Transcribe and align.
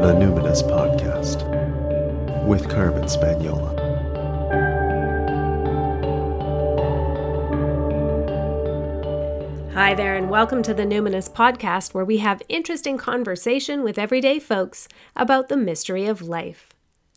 The 0.00 0.14
Numinous 0.14 0.62
Podcast 0.62 1.44
with 2.46 2.70
Carmen 2.70 3.02
Spagnola. 3.02 3.76
Hi 9.74 9.92
there, 9.92 10.16
and 10.16 10.30
welcome 10.30 10.62
to 10.62 10.72
the 10.72 10.84
Numinous 10.84 11.30
Podcast, 11.30 11.92
where 11.92 12.06
we 12.06 12.16
have 12.16 12.40
interesting 12.48 12.96
conversation 12.96 13.82
with 13.82 13.98
everyday 13.98 14.38
folks 14.38 14.88
about 15.14 15.50
the 15.50 15.58
mystery 15.58 16.06
of 16.06 16.22
life. 16.22 16.70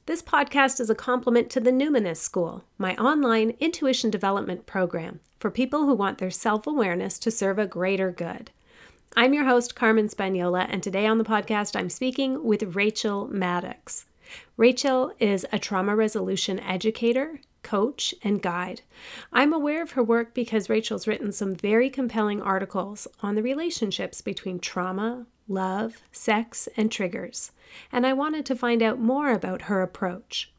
This 0.06 0.22
podcast 0.22 0.82
is 0.82 0.90
a 0.90 0.96
complement 0.96 1.50
to 1.52 1.62
the 1.62 1.72
Numinous 1.72 2.18
School, 2.18 2.66
my 2.78 2.98
online 2.98 3.52
intuition 3.62 4.10
development 4.10 4.66
program 4.66 5.22
for 5.40 5.50
people 5.50 5.86
who 5.86 5.94
want 5.94 6.18
their 6.18 6.30
self 6.30 6.68
awareness 6.68 7.18
to 7.20 7.32
serve 7.32 7.58
a 7.58 7.66
greater 7.66 8.12
good. 8.12 8.52
I'm 9.16 9.36
your 9.36 9.46
host, 9.46 9.76
Carmen 9.76 10.08
Spagnola, 10.08 10.66
and 10.72 10.82
today 10.82 11.06
on 11.06 11.20
the 11.20 11.24
podcast, 11.24 11.76
I'm 11.76 11.92
speaking 11.92 12.44
with 12.44 12.76
Rachael 12.76 13.28
Maddox. 13.28 14.08
Rachael 14.58 15.14
is 15.20 15.46
a 15.52 15.60
trauma 15.60 15.96
resolution 15.96 16.60
educator, 16.60 17.40
coach, 17.62 18.16
and 18.24 18.42
guide. 18.42 18.82
I'm 19.32 19.54
aware 19.54 19.84
of 19.84 19.92
her 19.92 20.04
work 20.04 20.34
because 20.34 20.68
Rachael's 20.68 21.06
written 21.06 21.32
some 21.32 21.54
very 21.54 21.92
compelling 21.92 22.42
articles 22.42 23.08
on 23.22 23.36
the 23.36 23.44
relationships 23.44 24.20
between 24.22 24.58
trauma, 24.58 25.28
love, 25.48 26.02
sex, 26.12 26.68
and 26.76 26.92
triggers, 26.92 27.52
and 27.92 28.08
I 28.08 28.14
wanted 28.14 28.48
to 28.48 28.56
find 28.56 28.82
out 28.82 29.00
more 29.00 29.32
about 29.32 29.64
her 29.64 29.84
approach. 29.84 30.52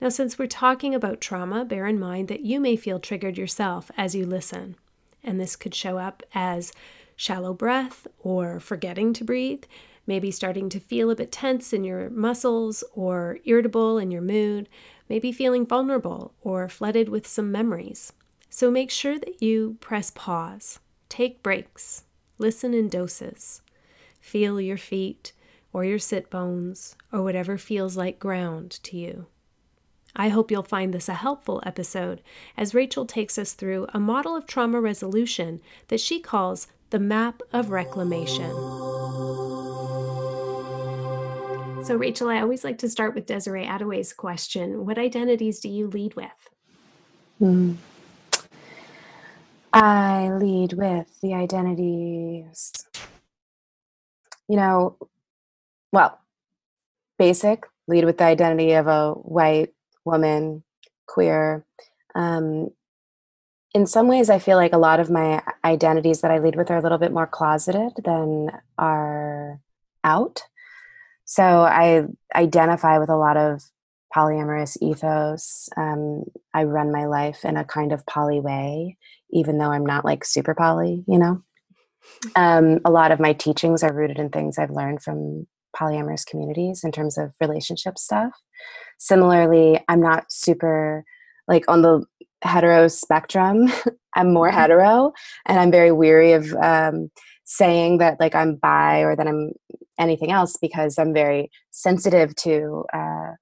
Now, 0.00 0.10
since 0.10 0.38
we're 0.38 0.46
talking 0.46 0.94
about 0.94 1.20
trauma, 1.20 1.64
bear 1.64 1.86
in 1.86 1.98
mind 1.98 2.28
that 2.28 2.42
you 2.42 2.60
may 2.60 2.76
feel 2.76 3.00
triggered 3.00 3.36
yourself 3.36 3.90
as 3.96 4.14
you 4.14 4.26
listen, 4.26 4.76
and 5.24 5.40
this 5.40 5.56
could 5.56 5.74
show 5.74 5.98
up 5.98 6.22
as 6.36 6.72
shallow 7.16 7.52
breath 7.52 8.06
or 8.18 8.60
forgetting 8.60 9.12
to 9.14 9.24
breathe, 9.24 9.64
maybe 10.06 10.30
starting 10.30 10.68
to 10.68 10.80
feel 10.80 11.10
a 11.10 11.16
bit 11.16 11.32
tense 11.32 11.72
in 11.72 11.84
your 11.84 12.10
muscles 12.10 12.84
or 12.94 13.38
irritable 13.44 13.98
in 13.98 14.10
your 14.10 14.22
mood, 14.22 14.68
maybe 15.08 15.32
feeling 15.32 15.66
vulnerable 15.66 16.34
or 16.42 16.68
flooded 16.68 17.08
with 17.08 17.26
some 17.26 17.50
memories. 17.50 18.12
So 18.50 18.70
make 18.70 18.90
sure 18.90 19.18
that 19.18 19.42
you 19.42 19.76
press 19.80 20.10
pause, 20.14 20.78
take 21.08 21.42
breaks, 21.42 22.04
listen 22.38 22.74
in 22.74 22.88
doses, 22.88 23.62
feel 24.20 24.60
your 24.60 24.76
feet 24.76 25.32
or 25.72 25.84
your 25.84 25.98
sit 25.98 26.30
bones 26.30 26.96
or 27.12 27.22
whatever 27.22 27.58
feels 27.58 27.96
like 27.96 28.18
ground 28.18 28.70
to 28.84 28.96
you. 28.96 29.26
I 30.16 30.28
hope 30.28 30.50
you'll 30.50 30.62
find 30.62 30.94
this 30.94 31.08
a 31.08 31.14
helpful 31.14 31.60
episode 31.66 32.22
as 32.56 32.74
Rachael 32.74 33.04
takes 33.04 33.36
us 33.36 33.52
through 33.52 33.88
a 33.92 33.98
model 33.98 34.36
of 34.36 34.46
trauma 34.46 34.80
resolution 34.80 35.60
that 35.88 36.00
she 36.00 36.20
calls 36.20 36.68
the 36.90 36.98
map 36.98 37.42
of 37.52 37.70
reclamation. 37.70 38.50
So, 41.84 41.96
Rachael, 41.96 42.30
I 42.30 42.40
always 42.40 42.64
like 42.64 42.78
to 42.78 42.88
start 42.88 43.14
with 43.14 43.26
Desiree 43.26 43.66
Adaway's 43.66 44.12
question 44.12 44.86
What 44.86 44.98
identities 44.98 45.60
do 45.60 45.68
you 45.68 45.88
lead 45.88 46.14
with? 46.14 46.48
Mm. 47.40 47.76
I 49.72 50.30
lead 50.30 50.74
with 50.74 51.18
the 51.20 51.34
identities, 51.34 52.72
you 54.48 54.56
know, 54.56 54.96
well, 55.92 56.20
basic, 57.18 57.66
lead 57.88 58.04
with 58.04 58.18
the 58.18 58.24
identity 58.24 58.72
of 58.72 58.86
a 58.86 59.12
white 59.12 59.74
woman, 60.04 60.62
queer, 61.06 61.66
um, 62.14 62.70
in 63.74 63.86
some 63.86 64.06
ways 64.06 64.30
i 64.30 64.38
feel 64.38 64.56
like 64.56 64.72
a 64.72 64.78
lot 64.78 65.00
of 65.00 65.10
my 65.10 65.42
identities 65.64 66.20
that 66.20 66.30
i 66.30 66.38
lead 66.38 66.56
with 66.56 66.70
are 66.70 66.78
a 66.78 66.82
little 66.82 66.98
bit 66.98 67.12
more 67.12 67.26
closeted 67.26 67.92
than 68.04 68.50
are 68.78 69.60
out. 70.04 70.42
So 71.24 71.42
i 71.42 72.04
identify 72.34 72.98
with 72.98 73.10
a 73.10 73.16
lot 73.16 73.36
of 73.36 73.62
polyamorous 74.14 74.76
ethos. 74.80 75.68
Um, 75.76 76.24
i 76.54 76.62
run 76.62 76.92
my 76.92 77.06
life 77.06 77.44
in 77.44 77.56
a 77.56 77.64
kind 77.64 77.92
of 77.92 78.06
poly 78.06 78.40
way 78.40 78.96
even 79.30 79.58
though 79.58 79.72
i'm 79.72 79.86
not 79.86 80.04
like 80.04 80.24
super 80.24 80.54
poly 80.54 81.04
you 81.08 81.18
know? 81.18 81.42
Um, 82.36 82.80
a 82.84 82.90
lot 82.90 83.12
of 83.12 83.18
my 83.18 83.32
teachings 83.32 83.82
are 83.82 83.92
rooted 83.92 84.18
in 84.18 84.30
things 84.30 84.58
i've 84.58 84.70
learned 84.70 85.02
from 85.02 85.46
polyamorous 85.76 86.24
communities 86.24 86.84
in 86.84 86.92
terms 86.92 87.18
of 87.18 87.32
relationship 87.40 87.98
stuff. 87.98 88.32
Similarly 88.98 89.80
i'm 89.88 90.00
not 90.00 90.30
super 90.30 91.04
like 91.48 91.64
on 91.66 91.82
the 91.82 92.04
hetero 92.44 92.88
spectrum. 92.88 93.72
I'm 94.14 94.32
more 94.32 94.48
mm-hmm. 94.48 94.58
hetero, 94.58 95.12
and 95.46 95.58
I'm 95.58 95.70
very 95.70 95.90
weary 95.90 96.32
of 96.32 96.52
um, 96.54 97.10
saying 97.44 97.98
that 97.98 98.20
like 98.20 98.34
I'm 98.34 98.56
bi 98.56 99.00
or 99.00 99.16
that 99.16 99.26
I'm 99.26 99.52
anything 99.98 100.30
else 100.30 100.56
because 100.60 100.98
I'm 100.98 101.12
very 101.12 101.50
sensitive 101.70 102.34
to 102.36 102.84
uh, 102.92 103.32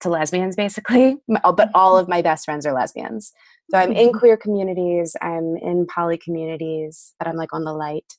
to 0.00 0.08
lesbians, 0.08 0.56
basically. 0.56 1.16
But 1.28 1.70
all 1.74 1.94
mm-hmm. 1.94 2.02
of 2.02 2.08
my 2.08 2.22
best 2.22 2.44
friends 2.44 2.64
are 2.64 2.72
lesbians, 2.72 3.32
so 3.70 3.78
I'm 3.78 3.92
in 3.92 4.08
mm-hmm. 4.08 4.18
queer 4.18 4.36
communities. 4.36 5.16
I'm 5.20 5.56
in 5.56 5.86
poly 5.86 6.18
communities, 6.18 7.14
but 7.18 7.28
I'm 7.28 7.36
like 7.36 7.52
on 7.52 7.64
the 7.64 7.74
light. 7.74 8.14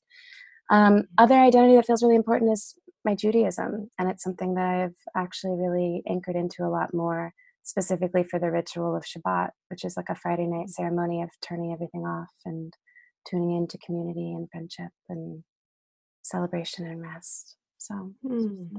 Um, 0.70 1.04
other 1.18 1.36
identity 1.36 1.76
that 1.76 1.86
feels 1.86 2.04
really 2.04 2.18
important 2.18 2.52
is 2.52 2.76
my 3.06 3.16
Judaism, 3.16 3.90
and 3.98 4.10
it's 4.10 4.24
something 4.24 4.56
that 4.56 4.66
I've 4.66 4.98
actually 5.16 5.56
really 5.56 6.04
anchored 6.08 6.36
into 6.36 6.64
a 6.64 6.70
lot 6.70 6.94
more 6.94 7.34
specifically 7.68 8.24
for 8.24 8.40
the 8.40 8.50
ritual 8.50 8.96
of 8.96 9.04
Shabbat, 9.04 9.50
which 9.70 9.84
is 9.84 9.98
like 9.98 10.10
a 10.10 10.16
Friday 10.16 10.48
night 10.48 10.70
ceremony 10.70 11.22
of 11.22 11.30
turning 11.42 11.74
everything 11.74 12.02
off 12.06 12.32
and 12.46 12.74
tuning 13.30 13.58
into 13.58 13.78
community 13.86 14.32
and 14.32 14.50
friendship 14.50 14.92
and 15.10 15.44
celebration 16.24 16.88
and 16.88 17.02
rest. 17.02 17.58
So 17.78 18.14
mm, 18.26 18.70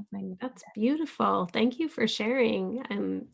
that's 0.41 0.65
beautiful. 0.75 1.49
Thank 1.53 1.79
you 1.79 1.89
for 1.89 2.09
sharing. 2.09 2.83
Um, 2.91 3.27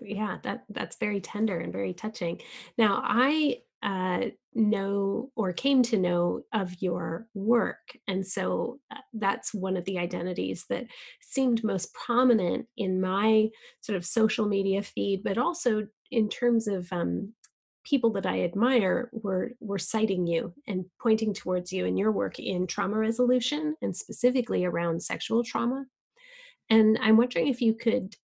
yeah, 0.00 0.38
that 0.42 0.64
that's 0.68 0.96
very 0.96 1.20
tender 1.20 1.58
and 1.60 1.72
very 1.72 1.94
touching. 1.94 2.40
Now, 2.76 3.00
I 3.04 3.58
uh, 3.82 4.30
know 4.54 5.30
or 5.36 5.52
came 5.52 5.82
to 5.82 5.96
know 5.96 6.42
of 6.52 6.82
your 6.82 7.26
work. 7.34 7.96
And 8.08 8.26
so 8.26 8.78
uh, 8.90 8.98
that's 9.12 9.54
one 9.54 9.76
of 9.76 9.84
the 9.84 9.98
identities 9.98 10.64
that 10.68 10.86
seemed 11.20 11.62
most 11.62 11.94
prominent 11.94 12.66
in 12.76 13.00
my 13.00 13.48
sort 13.80 13.96
of 13.96 14.04
social 14.04 14.46
media 14.46 14.82
feed, 14.82 15.22
but 15.22 15.38
also 15.38 15.86
in 16.10 16.28
terms 16.28 16.66
of 16.66 16.92
um, 16.92 17.32
people 17.84 18.10
that 18.12 18.26
I 18.26 18.42
admire 18.42 19.08
were 19.12 19.52
were 19.60 19.78
citing 19.78 20.26
you 20.26 20.52
and 20.66 20.84
pointing 21.00 21.32
towards 21.32 21.72
you 21.72 21.86
and 21.86 21.98
your 21.98 22.12
work 22.12 22.38
in 22.38 22.66
trauma 22.66 22.98
resolution 22.98 23.76
and 23.82 23.96
specifically 23.96 24.64
around 24.64 25.02
sexual 25.02 25.44
trauma. 25.44 25.86
And 26.68 26.98
I'm 27.00 27.16
wondering 27.16 27.48
if 27.48 27.60
you 27.60 27.74
could 27.74 28.14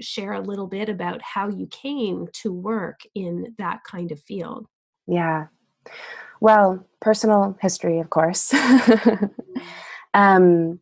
share 0.00 0.32
a 0.32 0.40
little 0.40 0.66
bit 0.66 0.88
about 0.88 1.22
how 1.22 1.48
you 1.48 1.66
came 1.66 2.28
to 2.32 2.52
work 2.52 3.00
in 3.14 3.54
that 3.58 3.80
kind 3.84 4.12
of 4.12 4.20
field. 4.20 4.66
Yeah. 5.08 5.46
Well, 6.40 6.86
personal 7.00 7.56
history, 7.60 7.98
of 7.98 8.10
course. 8.10 8.52
um, 10.14 10.78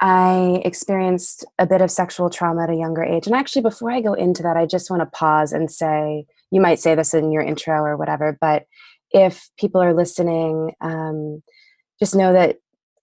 I 0.00 0.62
experienced 0.64 1.44
a 1.58 1.66
bit 1.66 1.82
of 1.82 1.90
sexual 1.90 2.30
trauma 2.30 2.64
at 2.64 2.70
a 2.70 2.74
younger 2.74 3.04
age. 3.04 3.26
And 3.26 3.36
actually, 3.36 3.62
before 3.62 3.90
I 3.90 4.00
go 4.00 4.14
into 4.14 4.42
that, 4.42 4.56
I 4.56 4.64
just 4.64 4.90
want 4.90 5.02
to 5.02 5.06
pause 5.06 5.52
and 5.52 5.70
say 5.70 6.24
you 6.50 6.60
might 6.60 6.80
say 6.80 6.94
this 6.94 7.14
in 7.14 7.30
your 7.30 7.42
intro 7.42 7.82
or 7.82 7.96
whatever, 7.96 8.36
but 8.40 8.64
if 9.12 9.50
people 9.58 9.82
are 9.82 9.94
listening, 9.94 10.72
um, 10.80 11.42
just 12.00 12.14
know 12.14 12.32
that 12.32 12.56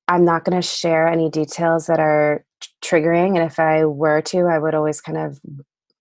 I'm 0.08 0.26
not 0.26 0.44
going 0.44 0.60
to 0.60 0.68
share 0.68 1.08
any 1.08 1.30
details 1.30 1.88
that 1.88 2.00
are 2.00 2.46
triggering. 2.84 3.36
And 3.36 3.46
if 3.46 3.60
I 3.60 3.86
were 3.86 4.22
to, 4.22 4.48
I 4.48 4.58
would 4.58 4.74
always 4.74 5.02
kind 5.02 5.18
of 5.18 5.40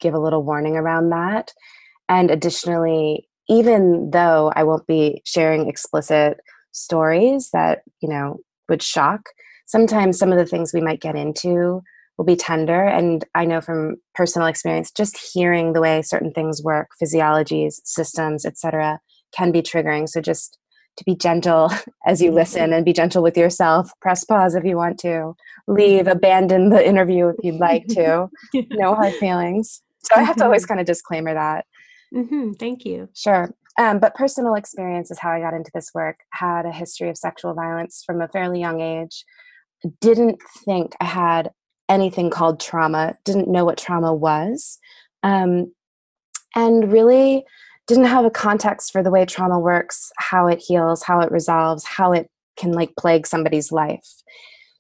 give 0.01 0.15
a 0.15 0.21
little 0.21 0.43
warning 0.43 0.77
around 0.77 1.11
that. 1.11 1.53
And 2.09 2.31
additionally, 2.31 3.29
even 3.49 4.11
though 4.11 4.53
I 4.55 4.65
won't 4.65 4.87
be 4.87 5.23
sharing 5.25 5.69
explicit 5.69 6.39
stories 6.73 7.51
that, 7.53 7.83
you 8.01 8.09
know, 8.09 8.39
would 8.69 8.83
shock, 8.83 9.29
sometimes 9.67 10.19
some 10.19 10.33
of 10.33 10.39
the 10.39 10.47
things 10.47 10.73
we 10.73 10.81
might 10.81 11.01
get 11.01 11.17
into 11.17 11.83
will 12.17 12.25
be 12.25 12.37
tender. 12.37 12.85
And 12.85 13.25
I 13.35 13.45
know 13.45 13.61
from 13.61 13.97
personal 14.15 14.49
experience, 14.49 14.91
just 14.91 15.19
hearing 15.33 15.73
the 15.73 15.81
way 15.81 16.03
certain 16.03 16.33
things 16.33 16.63
work, 16.63 16.89
physiologies, 17.03 17.81
systems, 17.85 18.45
etc., 18.45 19.01
can 19.37 19.53
be 19.53 19.63
triggering. 19.63 20.09
So 20.09 20.21
just 20.21 20.59
to 20.97 21.05
be 21.05 21.15
gentle 21.15 21.71
as 22.07 22.21
you 22.21 22.31
listen 22.31 22.73
and 22.73 22.85
be 22.85 22.93
gentle 22.93 23.23
with 23.23 23.37
yourself. 23.37 23.91
Press 24.01 24.25
pause 24.25 24.55
if 24.55 24.65
you 24.65 24.77
want 24.77 24.99
to. 25.01 25.35
Leave, 25.69 26.07
abandon 26.07 26.71
the 26.71 26.87
interview 26.87 27.29
if 27.29 27.37
you'd 27.43 27.61
like 27.61 27.87
to. 27.89 28.29
no 28.71 28.95
hard 28.95 29.15
feelings. 29.15 29.83
So 30.05 30.15
I 30.17 30.23
have 30.23 30.37
to 30.37 30.45
always 30.45 30.67
kind 30.67 30.81
of 30.81 30.87
disclaimer 30.87 31.35
that. 31.35 31.67
Mm-hmm. 32.15 32.53
Thank 32.53 32.85
you. 32.85 33.09
Sure. 33.15 33.55
Um, 33.79 33.99
but 33.99 34.15
personal 34.15 34.55
experience 34.55 35.11
is 35.11 35.19
how 35.19 35.31
I 35.31 35.41
got 35.41 35.55
into 35.55 35.71
this 35.75 35.91
work. 35.95 36.21
Had 36.33 36.65
a 36.65 36.73
history 36.73 37.11
of 37.11 37.19
sexual 37.19 37.55
violence 37.55 38.03
from 38.07 38.21
a 38.21 38.29
fairly 38.29 38.61
young 38.61 38.81
age. 38.81 39.25
Didn't 40.01 40.41
think 40.65 40.95
I 41.01 41.05
had 41.05 41.51
anything 41.89 42.31
called 42.31 42.59
trauma. 42.59 43.17
Didn't 43.25 43.49
know 43.49 43.65
what 43.65 43.79
trauma 43.79 44.15
was. 44.15 44.79
Um, 45.23 45.73
and 46.55 46.91
really 46.91 47.45
didn't 47.87 48.05
have 48.07 48.25
a 48.25 48.31
context 48.31 48.91
for 48.91 49.03
the 49.03 49.11
way 49.11 49.25
trauma 49.25 49.61
works, 49.61 50.11
how 50.19 50.47
it 50.49 50.59
heals, 50.59 51.03
how 51.05 51.21
it 51.21 51.31
resolves, 51.31 51.85
how 51.85 52.13
it 52.13 52.29
can 52.57 52.73
like 52.73 52.97
plague 52.99 53.27
somebody's 53.27 53.71
life. 53.71 54.09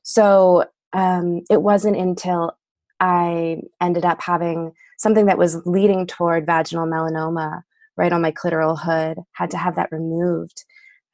So 0.02 0.64
um, 0.92 1.42
it 1.50 1.62
wasn't 1.62 1.96
until 1.96 2.56
I 2.98 3.58
ended 3.80 4.04
up 4.04 4.22
having 4.22 4.72
something 4.96 5.26
that 5.26 5.38
was 5.38 5.60
leading 5.66 6.06
toward 6.06 6.46
vaginal 6.46 6.86
melanoma 6.86 7.62
right 7.96 8.12
on 8.12 8.22
my 8.22 8.32
clitoral 8.32 8.78
hood, 8.78 9.18
had 9.32 9.50
to 9.50 9.56
have 9.56 9.76
that 9.76 9.90
removed. 9.90 10.64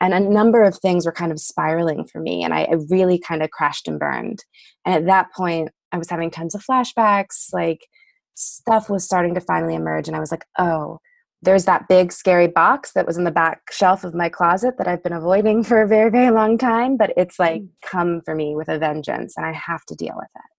And 0.00 0.12
a 0.12 0.20
number 0.20 0.64
of 0.64 0.76
things 0.78 1.06
were 1.06 1.12
kind 1.12 1.30
of 1.30 1.38
spiraling 1.38 2.04
for 2.04 2.20
me, 2.20 2.42
and 2.42 2.52
I, 2.52 2.62
I 2.64 2.74
really 2.90 3.18
kind 3.18 3.42
of 3.42 3.50
crashed 3.50 3.86
and 3.86 4.00
burned. 4.00 4.44
And 4.84 4.94
at 4.94 5.06
that 5.06 5.32
point, 5.32 5.70
I 5.92 5.98
was 5.98 6.10
having 6.10 6.30
tons 6.30 6.54
of 6.54 6.64
flashbacks, 6.64 7.52
like 7.52 7.86
stuff 8.34 8.90
was 8.90 9.04
starting 9.04 9.34
to 9.34 9.40
finally 9.40 9.76
emerge, 9.76 10.08
and 10.08 10.16
I 10.16 10.20
was 10.20 10.32
like, 10.32 10.44
oh, 10.58 10.98
there's 11.40 11.64
that 11.66 11.88
big 11.88 12.12
scary 12.12 12.46
box 12.48 12.92
that 12.92 13.06
was 13.06 13.16
in 13.16 13.24
the 13.24 13.30
back 13.30 13.60
shelf 13.72 14.04
of 14.04 14.14
my 14.14 14.28
closet 14.28 14.74
that 14.78 14.88
I've 14.88 15.02
been 15.02 15.12
avoiding 15.12 15.62
for 15.64 15.82
a 15.82 15.88
very, 15.88 16.10
very 16.10 16.30
long 16.30 16.56
time, 16.56 16.96
but 16.96 17.12
it's 17.16 17.38
like 17.38 17.62
mm. 17.62 17.68
come 17.84 18.22
for 18.24 18.34
me 18.34 18.56
with 18.56 18.68
a 18.68 18.78
vengeance, 18.78 19.36
and 19.36 19.46
I 19.46 19.52
have 19.52 19.84
to 19.86 19.94
deal 19.94 20.14
with 20.16 20.30
it. 20.34 20.51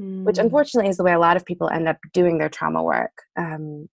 Mm. 0.00 0.24
Which 0.24 0.38
unfortunately 0.38 0.88
is 0.88 0.96
the 0.96 1.04
way 1.04 1.12
a 1.12 1.18
lot 1.18 1.36
of 1.36 1.44
people 1.44 1.68
end 1.68 1.88
up 1.88 1.98
doing 2.12 2.38
their 2.38 2.48
trauma 2.48 2.82
work. 2.82 3.12
Um, 3.36 3.88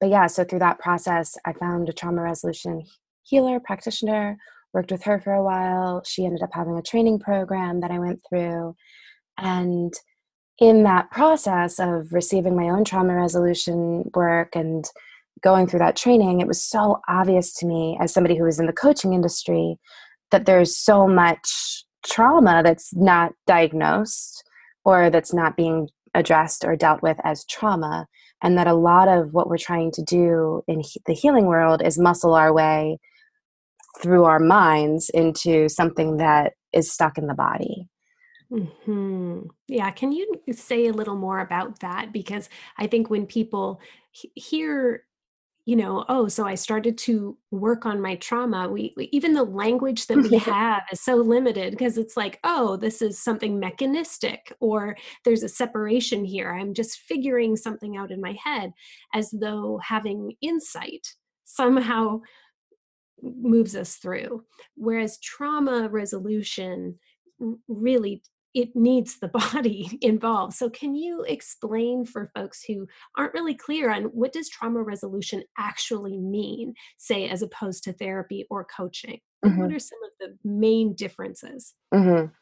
but 0.00 0.10
yeah, 0.10 0.26
so 0.26 0.44
through 0.44 0.60
that 0.60 0.78
process, 0.78 1.36
I 1.44 1.52
found 1.54 1.88
a 1.88 1.92
trauma 1.92 2.22
resolution 2.22 2.84
healer 3.22 3.58
practitioner, 3.58 4.36
worked 4.72 4.92
with 4.92 5.02
her 5.04 5.18
for 5.20 5.32
a 5.32 5.42
while. 5.42 6.02
She 6.04 6.24
ended 6.24 6.42
up 6.42 6.50
having 6.52 6.76
a 6.76 6.82
training 6.82 7.18
program 7.18 7.80
that 7.80 7.90
I 7.90 7.98
went 7.98 8.20
through. 8.28 8.76
And 9.38 9.92
in 10.58 10.84
that 10.84 11.10
process 11.10 11.78
of 11.78 12.12
receiving 12.12 12.56
my 12.56 12.68
own 12.68 12.84
trauma 12.84 13.14
resolution 13.14 14.10
work 14.14 14.54
and 14.54 14.84
going 15.42 15.66
through 15.66 15.80
that 15.80 15.96
training, 15.96 16.40
it 16.40 16.46
was 16.46 16.62
so 16.62 17.00
obvious 17.08 17.54
to 17.54 17.66
me 17.66 17.98
as 18.00 18.12
somebody 18.12 18.36
who 18.36 18.44
was 18.44 18.60
in 18.60 18.66
the 18.66 18.72
coaching 18.72 19.12
industry 19.12 19.76
that 20.30 20.46
there's 20.46 20.76
so 20.76 21.06
much 21.06 21.84
trauma 22.04 22.62
that's 22.62 22.94
not 22.94 23.32
diagnosed 23.46 24.44
or 24.86 25.10
that's 25.10 25.34
not 25.34 25.58
being 25.58 25.90
addressed 26.14 26.64
or 26.64 26.76
dealt 26.76 27.02
with 27.02 27.18
as 27.24 27.44
trauma 27.46 28.06
and 28.42 28.56
that 28.58 28.68
a 28.68 28.74
lot 28.74 29.08
of 29.08 29.34
what 29.34 29.50
we're 29.50 29.58
trying 29.58 29.92
to 29.92 30.02
do 30.04 30.62
in 30.68 30.80
he- 30.80 31.02
the 31.06 31.14
healing 31.14 31.46
world 31.46 31.82
is 31.82 31.98
muscle 31.98 32.34
our 32.34 32.54
way 32.54 32.98
through 34.02 34.24
our 34.24 34.40
minds 34.40 35.10
into 35.12 35.68
something 35.68 36.18
that 36.18 36.54
is 36.72 36.92
stuck 36.92 37.18
in 37.18 37.26
the 37.26 37.34
body. 37.34 37.88
hmm 38.50 39.42
Yeah, 39.68 39.90
can 39.90 40.12
you 40.12 40.26
say 40.52 40.86
a 40.86 40.92
little 40.94 41.16
more 41.16 41.40
about 41.40 41.80
that? 41.80 42.12
Because 42.12 42.48
I 42.78 42.86
think 42.86 43.10
when 43.10 43.26
people 43.26 43.80
he- 44.12 44.32
hear 44.36 45.05
you 45.66 45.74
know, 45.74 46.04
oh, 46.08 46.28
so 46.28 46.46
I 46.46 46.54
started 46.54 46.96
to 46.98 47.36
work 47.50 47.86
on 47.86 48.00
my 48.00 48.14
trauma. 48.14 48.68
We, 48.68 48.94
we 48.96 49.08
even 49.10 49.34
the 49.34 49.42
language 49.42 50.06
that 50.06 50.16
we 50.16 50.38
have 50.38 50.84
is 50.92 51.00
so 51.00 51.16
limited 51.16 51.72
because 51.72 51.98
it's 51.98 52.16
like, 52.16 52.38
oh, 52.44 52.76
this 52.76 53.02
is 53.02 53.18
something 53.18 53.58
mechanistic 53.58 54.52
or 54.60 54.96
there's 55.24 55.42
a 55.42 55.48
separation 55.48 56.24
here. 56.24 56.52
I'm 56.52 56.72
just 56.72 57.00
figuring 57.00 57.56
something 57.56 57.96
out 57.96 58.12
in 58.12 58.20
my 58.20 58.38
head 58.42 58.72
as 59.12 59.32
though 59.32 59.80
having 59.82 60.34
insight 60.40 61.14
somehow 61.44 62.20
moves 63.20 63.74
us 63.74 63.96
through. 63.96 64.44
Whereas 64.76 65.18
trauma 65.18 65.88
resolution 65.88 67.00
really 67.66 68.22
it 68.56 68.74
needs 68.74 69.18
the 69.18 69.28
body 69.52 69.98
involved. 70.00 70.54
So 70.54 70.68
can 70.70 70.94
you 70.96 71.22
explain 71.22 72.06
for 72.06 72.30
folks 72.34 72.64
who 72.66 72.88
aren't 73.16 73.34
really 73.34 73.54
clear 73.54 73.90
on 73.90 74.04
what 74.04 74.32
does 74.32 74.48
trauma 74.48 74.82
resolution 74.82 75.44
actually 75.58 76.16
mean, 76.16 76.74
say 76.96 77.28
as 77.28 77.42
opposed 77.42 77.84
to 77.84 77.92
therapy 77.92 78.46
or 78.50 78.64
coaching? 78.64 79.20
Mm-hmm. 79.44 79.60
What 79.60 79.72
are 79.72 79.78
some 79.78 79.98
of 80.04 80.10
the 80.18 80.48
main 80.48 80.94
differences? 80.94 81.74
Mm-hmm. 81.94 82.32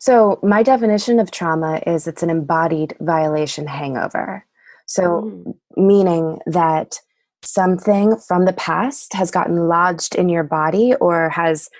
So 0.00 0.40
my 0.42 0.62
definition 0.64 1.20
of 1.20 1.30
trauma 1.30 1.80
is 1.86 2.08
it's 2.08 2.24
an 2.24 2.30
embodied 2.30 2.96
violation 3.00 3.68
hangover. 3.68 4.44
So 4.86 5.22
mm. 5.46 5.54
meaning 5.76 6.40
that 6.46 6.98
something 7.42 8.16
from 8.16 8.44
the 8.44 8.52
past 8.52 9.14
has 9.14 9.30
gotten 9.30 9.68
lodged 9.68 10.16
in 10.16 10.28
your 10.28 10.42
body 10.42 10.94
or 11.00 11.30
has 11.30 11.70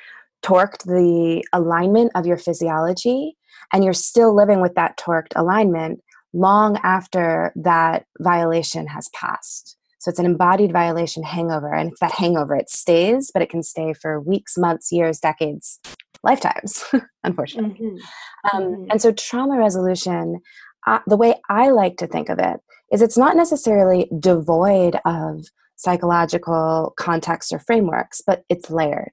torqued 0.42 0.84
the 0.84 1.44
alignment 1.52 2.12
of 2.14 2.25
your 2.25 2.38
physiology 2.38 3.37
and 3.72 3.84
you're 3.84 3.93
still 3.93 4.34
living 4.34 4.61
with 4.61 4.75
that 4.75 4.99
torqued 4.99 5.32
alignment 5.37 6.00
long 6.32 6.78
after 6.82 7.52
that 7.56 8.06
violation 8.20 8.87
has 8.87 9.08
passed. 9.14 9.76
So 10.00 10.08
it's 10.08 10.19
an 10.19 10.26
embodied 10.26 10.72
violation 10.72 11.22
hangover. 11.22 11.75
And 11.75 11.90
it's 11.90 12.00
that 12.00 12.12
hangover, 12.12 12.56
it 12.56 12.70
stays, 12.70 13.31
but 13.32 13.43
it 13.43 13.50
can 13.50 13.62
stay 13.62 13.93
for 13.93 14.20
weeks, 14.20 14.56
months, 14.56 14.90
years, 14.90 15.19
decades, 15.19 15.78
lifetimes, 16.22 16.84
unfortunately. 17.25 17.78
Mm-hmm. 17.78 18.56
Um, 18.56 18.62
mm-hmm. 18.62 18.90
And 18.90 19.02
so 19.02 19.12
trauma 19.12 19.58
resolution, 19.58 20.40
uh, 20.87 21.00
the 21.06 21.16
way 21.16 21.34
I 21.50 21.70
like 21.70 21.99
to 21.99 22.06
think 22.06 22.31
of 22.31 22.38
it 22.38 22.61
is 22.90 23.02
it's 23.02 23.19
not 23.19 23.37
necessarily 23.37 24.11
devoid 24.19 24.99
of 25.05 25.44
psychological 25.76 26.94
context 26.99 27.52
or 27.52 27.58
frameworks, 27.58 28.23
but 28.26 28.44
it's 28.49 28.70
layered. 28.70 29.12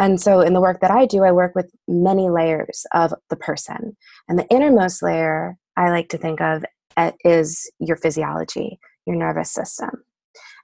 And 0.00 0.18
so, 0.18 0.40
in 0.40 0.54
the 0.54 0.62
work 0.62 0.80
that 0.80 0.90
I 0.90 1.04
do, 1.04 1.24
I 1.24 1.30
work 1.30 1.54
with 1.54 1.70
many 1.86 2.30
layers 2.30 2.86
of 2.92 3.12
the 3.28 3.36
person. 3.36 3.96
And 4.28 4.38
the 4.38 4.48
innermost 4.48 5.02
layer 5.02 5.56
I 5.76 5.90
like 5.90 6.08
to 6.08 6.18
think 6.18 6.40
of 6.40 6.64
eh, 6.96 7.12
is 7.22 7.70
your 7.78 7.96
physiology, 7.96 8.80
your 9.06 9.16
nervous 9.16 9.52
system. 9.52 9.90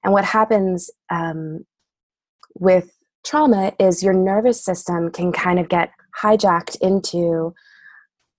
And 0.03 0.13
what 0.13 0.25
happens 0.25 0.91
um, 1.11 1.67
with 2.59 2.91
trauma 3.27 3.73
is 3.79 4.03
your 4.03 4.15
nervous 4.15 4.65
system 4.65 5.11
can 5.11 5.33
kind 5.33 5.59
of 5.59 5.69
get 5.69 5.91
hijacked 6.23 6.81
into 6.81 7.53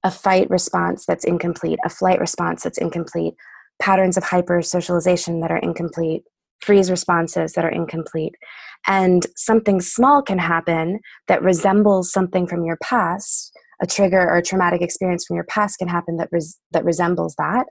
a 0.04 0.10
fight 0.10 0.50
response 0.50 1.06
that's 1.06 1.26
incomplete, 1.26 1.78
a 1.86 1.90
flight 1.90 2.20
response 2.20 2.64
that's 2.64 2.78
incomplete, 2.80 3.36
patterns 3.80 4.18
of 4.18 4.24
hyper 4.24 4.64
socialization 4.64 5.42
that 5.42 5.52
are 5.52 5.58
incomplete, 5.58 6.24
freeze 6.62 6.92
responses 6.92 7.54
that 7.54 7.65
are 7.65 7.69
incomplete. 7.69 8.36
And 8.88 9.25
something 9.36 9.81
small 9.81 10.21
can 10.21 10.39
happen 10.39 11.00
that 11.27 11.42
resembles 11.42 12.12
something 12.12 12.48
from 12.48 12.63
your 12.63 12.77
past. 12.81 13.51
A 13.81 13.88
trigger 13.88 14.21
or 14.21 14.38
a 14.38 14.42
traumatic 14.42 14.81
experience 14.81 15.25
from 15.25 15.36
your 15.36 15.45
past 15.45 15.77
can 15.77 15.88
happen 15.88 16.18
that, 16.18 16.30
res- 16.31 16.59
that 16.71 16.86
resembles 16.86 17.36
that. 17.38 17.68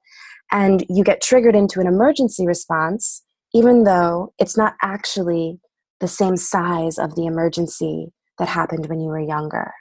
And 0.52 0.84
you 0.88 1.02
get 1.02 1.20
triggered 1.20 1.56
into 1.56 1.80
an 1.80 1.86
emergency 1.86 2.46
response, 2.46 3.22
even 3.52 3.84
though 3.84 4.32
it's 4.38 4.56
not 4.56 4.74
actually 4.82 5.58
the 6.00 6.08
same 6.08 6.36
size 6.36 6.98
of 6.98 7.16
the 7.16 7.26
emergency 7.26 8.12
that 8.38 8.48
happened 8.48 8.86
when 8.86 9.00
you 9.00 9.08
were 9.08 9.20
younger. 9.20 9.72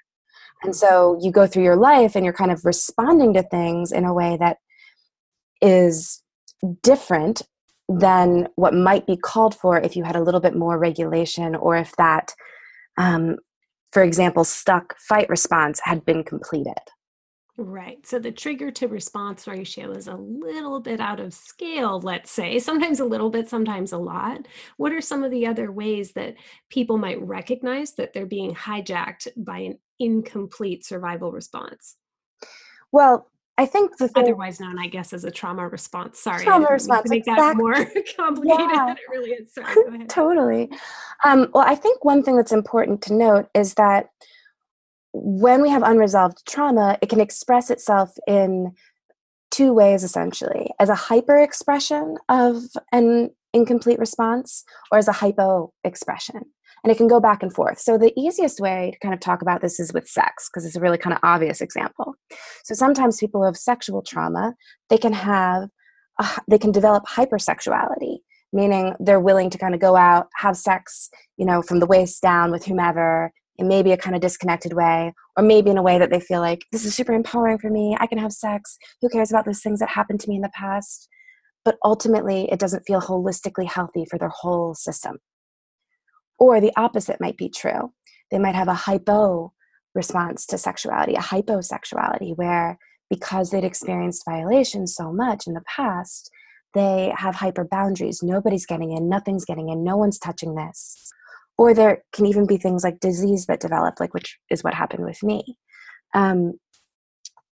And 0.64 0.76
so 0.76 1.20
you 1.22 1.32
go 1.32 1.46
through 1.46 1.64
your 1.64 1.76
life 1.76 2.16
and 2.16 2.24
you're 2.24 2.34
kind 2.34 2.52
of 2.52 2.66
responding 2.66 3.34
to 3.34 3.44
things 3.44 3.92
in 3.92 4.06
a 4.06 4.14
way 4.14 4.38
that 4.40 4.58
is 5.62 6.24
different 6.82 7.42
than 7.88 8.48
what 8.56 8.74
might 8.74 9.06
be 9.06 9.18
called 9.18 9.56
for 9.56 9.80
if 9.80 9.96
you 9.96 10.04
had 10.04 10.16
a 10.16 10.24
little 10.24 10.40
bit 10.40 10.56
more 10.56 10.78
regulation 10.78 11.56
or 11.56 11.76
if 11.76 11.96
that, 11.98 12.34
um, 12.98 13.38
for 13.92 14.04
example, 14.04 14.44
stuck 14.44 14.98
fight 14.98 15.30
response 15.30 15.80
had 15.84 16.06
been 16.06 16.24
completed. 16.24 16.74
Right. 17.58 18.06
So 18.06 18.20
the 18.20 18.34
trigger 18.34 18.70
to 18.72 18.90
response 18.90 19.48
ratio 19.48 19.92
is 19.92 20.08
a 20.08 20.16
little 20.16 20.82
bit 20.82 21.00
out 21.00 21.22
of 21.22 21.34
scale, 21.34 22.02
let's 22.02 22.30
say, 22.30 22.60
sometimes 22.60 23.00
a 23.00 23.06
little 23.06 23.30
bit, 23.30 23.48
sometimes 23.48 23.94
a 23.94 23.98
lot. 23.98 24.46
What 24.76 24.92
are 24.92 25.00
some 25.00 25.24
of 25.24 25.32
the 25.32 25.48
other 25.48 25.72
ways 25.72 26.12
that 26.14 26.36
people 26.70 26.98
might 26.98 27.22
recognize 27.22 27.94
that 27.94 28.12
they're 28.12 28.26
being 28.26 28.54
hijacked 28.54 29.30
by 29.38 29.60
an 29.60 29.80
incomplete 30.00 30.86
survival 30.86 31.32
response? 31.32 31.96
Well, 32.92 33.32
I 33.58 33.66
think 33.66 33.98
the 33.98 34.10
thing, 34.10 34.24
otherwise 34.24 34.60
known, 34.60 34.78
I 34.78 34.88
guess, 34.88 35.14
as 35.14 35.24
a 35.24 35.32
trauma 35.32 35.68
response. 35.68 36.20
Sorry, 36.20 36.44
trauma 36.44 36.68
response. 36.70 37.10
make 37.10 37.20
exactly. 37.20 37.46
that 37.46 37.58
more 37.58 37.74
complicated 38.18 38.70
yeah. 38.72 38.86
than 38.88 38.98
it 38.98 39.10
really 39.10 39.32
is. 39.32 39.54
Sorry, 39.54 40.06
totally. 40.10 40.70
Um, 41.24 41.48
well, 41.54 41.64
I 41.66 41.76
think 41.76 42.04
one 42.04 42.22
thing 42.22 42.36
that's 42.36 42.52
important 42.52 43.02
to 43.04 43.14
note 43.14 43.48
is 43.54 43.76
that 43.76 44.10
when 45.14 45.62
we 45.62 45.70
have 45.70 45.84
unresolved 45.84 46.46
trauma, 46.46 46.98
it 47.02 47.08
can 47.08 47.22
express 47.22 47.70
itself 47.70 48.18
in 48.28 48.74
two 49.52 49.72
ways, 49.72 50.04
essentially, 50.04 50.72
as 50.80 50.90
a 50.90 50.96
hyper 50.96 51.38
expression 51.38 52.18
of 52.28 52.64
an 52.92 53.32
incomplete 53.54 54.00
response, 54.00 54.66
or 54.92 54.98
as 54.98 55.08
a 55.08 55.14
hypo 55.14 55.72
expression 55.86 56.42
and 56.86 56.92
it 56.92 56.98
can 56.98 57.08
go 57.08 57.20
back 57.20 57.42
and 57.42 57.52
forth. 57.52 57.80
So 57.80 57.98
the 57.98 58.14
easiest 58.16 58.60
way 58.60 58.92
to 58.94 59.00
kind 59.00 59.16
of 59.16 59.20
talk 59.20 59.42
about 59.42 59.62
this 59.62 59.80
is 59.80 59.92
with 59.92 60.08
sex 60.08 60.48
because 60.48 60.68
it's 60.68 60.76
a 60.76 60.80
really 60.80 61.00
kind 61.00 61.16
of 61.16 61.20
obvious 61.24 61.60
example. 61.60 62.14
So 62.64 62.76
sometimes 62.76 63.20
people 63.20 63.42
who 63.42 63.46
have 63.46 63.58
sexual 63.58 64.04
trauma, 64.04 64.54
they 64.92 65.00
can 65.00 65.14
have 65.14 65.70
a, 66.20 66.28
they 66.48 66.60
can 66.60 66.72
develop 66.72 67.06
hypersexuality, 67.06 68.18
meaning 68.54 68.94
they're 69.00 69.20
willing 69.20 69.50
to 69.50 69.58
kind 69.58 69.74
of 69.74 69.82
go 69.82 69.96
out, 69.96 70.28
have 70.36 70.56
sex, 70.56 71.10
you 71.38 71.46
know, 71.48 71.64
from 71.64 71.80
the 71.80 71.88
waist 71.88 72.22
down 72.22 72.52
with 72.52 72.66
whomever 72.66 73.32
in 73.58 73.68
maybe 73.68 73.92
a 73.92 73.98
kind 73.98 74.16
of 74.16 74.22
disconnected 74.22 74.74
way, 74.74 75.12
or 75.36 75.44
maybe 75.44 75.72
in 75.72 75.80
a 75.80 75.84
way 75.84 75.98
that 75.98 76.12
they 76.12 76.20
feel 76.20 76.40
like 76.40 76.62
this 76.72 76.86
is 76.86 76.94
super 76.94 77.14
empowering 77.14 77.58
for 77.58 77.72
me. 77.72 77.98
I 78.00 78.06
can 78.06 78.20
have 78.20 78.32
sex. 78.32 78.78
Who 79.02 79.10
cares 79.10 79.32
about 79.32 79.46
those 79.46 79.64
things 79.64 79.80
that 79.80 79.90
happened 79.90 80.20
to 80.20 80.30
me 80.30 80.36
in 80.36 80.44
the 80.44 80.50
past? 80.50 81.10
But 81.64 81.78
ultimately, 81.84 82.48
it 82.52 82.60
doesn't 82.60 82.84
feel 82.86 83.02
holistically 83.02 83.66
healthy 83.66 84.06
for 84.08 84.20
their 84.20 84.30
whole 84.30 84.76
system. 84.76 85.18
Or 86.38 86.60
the 86.60 86.74
opposite 86.76 87.22
might 87.22 87.38
be 87.38 87.50
true. 87.50 87.94
They 88.32 88.40
might 88.40 88.56
have 88.56 88.68
a 88.68 88.74
hypo 88.74 89.54
response 89.94 90.46
to 90.48 90.58
sexuality, 90.58 91.14
a 91.14 91.20
hyposexuality, 91.20 92.36
where 92.36 92.78
because 93.10 93.52
they'd 93.52 93.64
experienced 93.64 94.26
violations 94.26 94.96
so 94.96 95.12
much 95.12 95.48
in 95.48 95.54
the 95.54 95.64
past, 95.68 96.30
they 96.74 97.14
have 97.16 97.36
hyper 97.36 97.64
boundaries. 97.64 98.22
Nobody's 98.22 98.66
getting 98.66 98.92
in, 98.92 99.08
nothing's 99.08 99.46
getting 99.46 99.70
in, 99.70 99.84
no 99.84 99.96
one's 99.96 100.20
touching 100.20 100.56
this. 100.56 101.12
Or 101.58 101.74
there 101.74 102.04
can 102.12 102.26
even 102.26 102.46
be 102.46 102.58
things 102.58 102.84
like 102.84 103.00
disease 103.00 103.46
that 103.46 103.62
develop, 103.62 104.00
like 104.00 104.14
which 104.14 104.38
is 104.50 104.64
what 104.64 104.74
happened 104.74 105.06
with 105.06 105.24
me. 105.24 105.58
Um, 106.14 106.60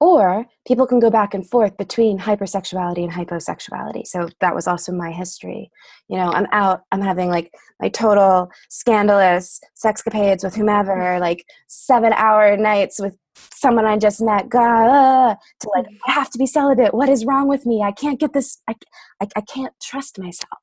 or 0.04 0.46
people 0.68 0.86
can 0.86 1.00
go 1.00 1.10
back 1.10 1.34
and 1.34 1.50
forth 1.50 1.78
between 1.78 2.20
hypersexuality 2.20 3.04
and 3.04 3.12
hyposexuality. 3.12 4.06
So 4.06 4.28
that 4.42 4.54
was 4.54 4.68
also 4.68 4.92
my 4.92 5.12
history. 5.12 5.72
You 6.10 6.18
know, 6.18 6.30
I'm 6.30 6.46
out, 6.52 6.82
I'm 6.92 7.02
having 7.02 7.30
like 7.30 7.54
my 7.80 7.88
total 7.88 8.52
scandalous 8.70 9.62
sexcapades 9.82 10.44
with 10.44 10.56
whomever, 10.56 11.20
like 11.20 11.46
seven 11.68 12.12
hour 12.12 12.58
nights 12.58 13.00
with 13.00 13.16
someone 13.54 13.86
I 13.86 13.98
just 13.98 14.22
met, 14.22 14.50
God, 14.50 14.90
ah, 14.90 15.36
to 15.62 15.70
like, 15.74 15.86
mm. 15.86 15.98
I 16.06 16.12
have 16.12 16.30
to 16.32 16.38
be 16.38 16.48
celibate. 16.48 16.94
What 16.94 17.08
is 17.08 17.24
wrong 17.26 17.48
with 17.48 17.66
me? 17.66 17.82
I 17.82 17.94
can't 17.94 18.20
get 18.20 18.34
this, 18.34 18.60
I, 18.68 18.76
I, 19.22 19.28
I 19.38 19.42
can't 19.42 19.74
trust 19.82 20.20
myself. 20.20 20.60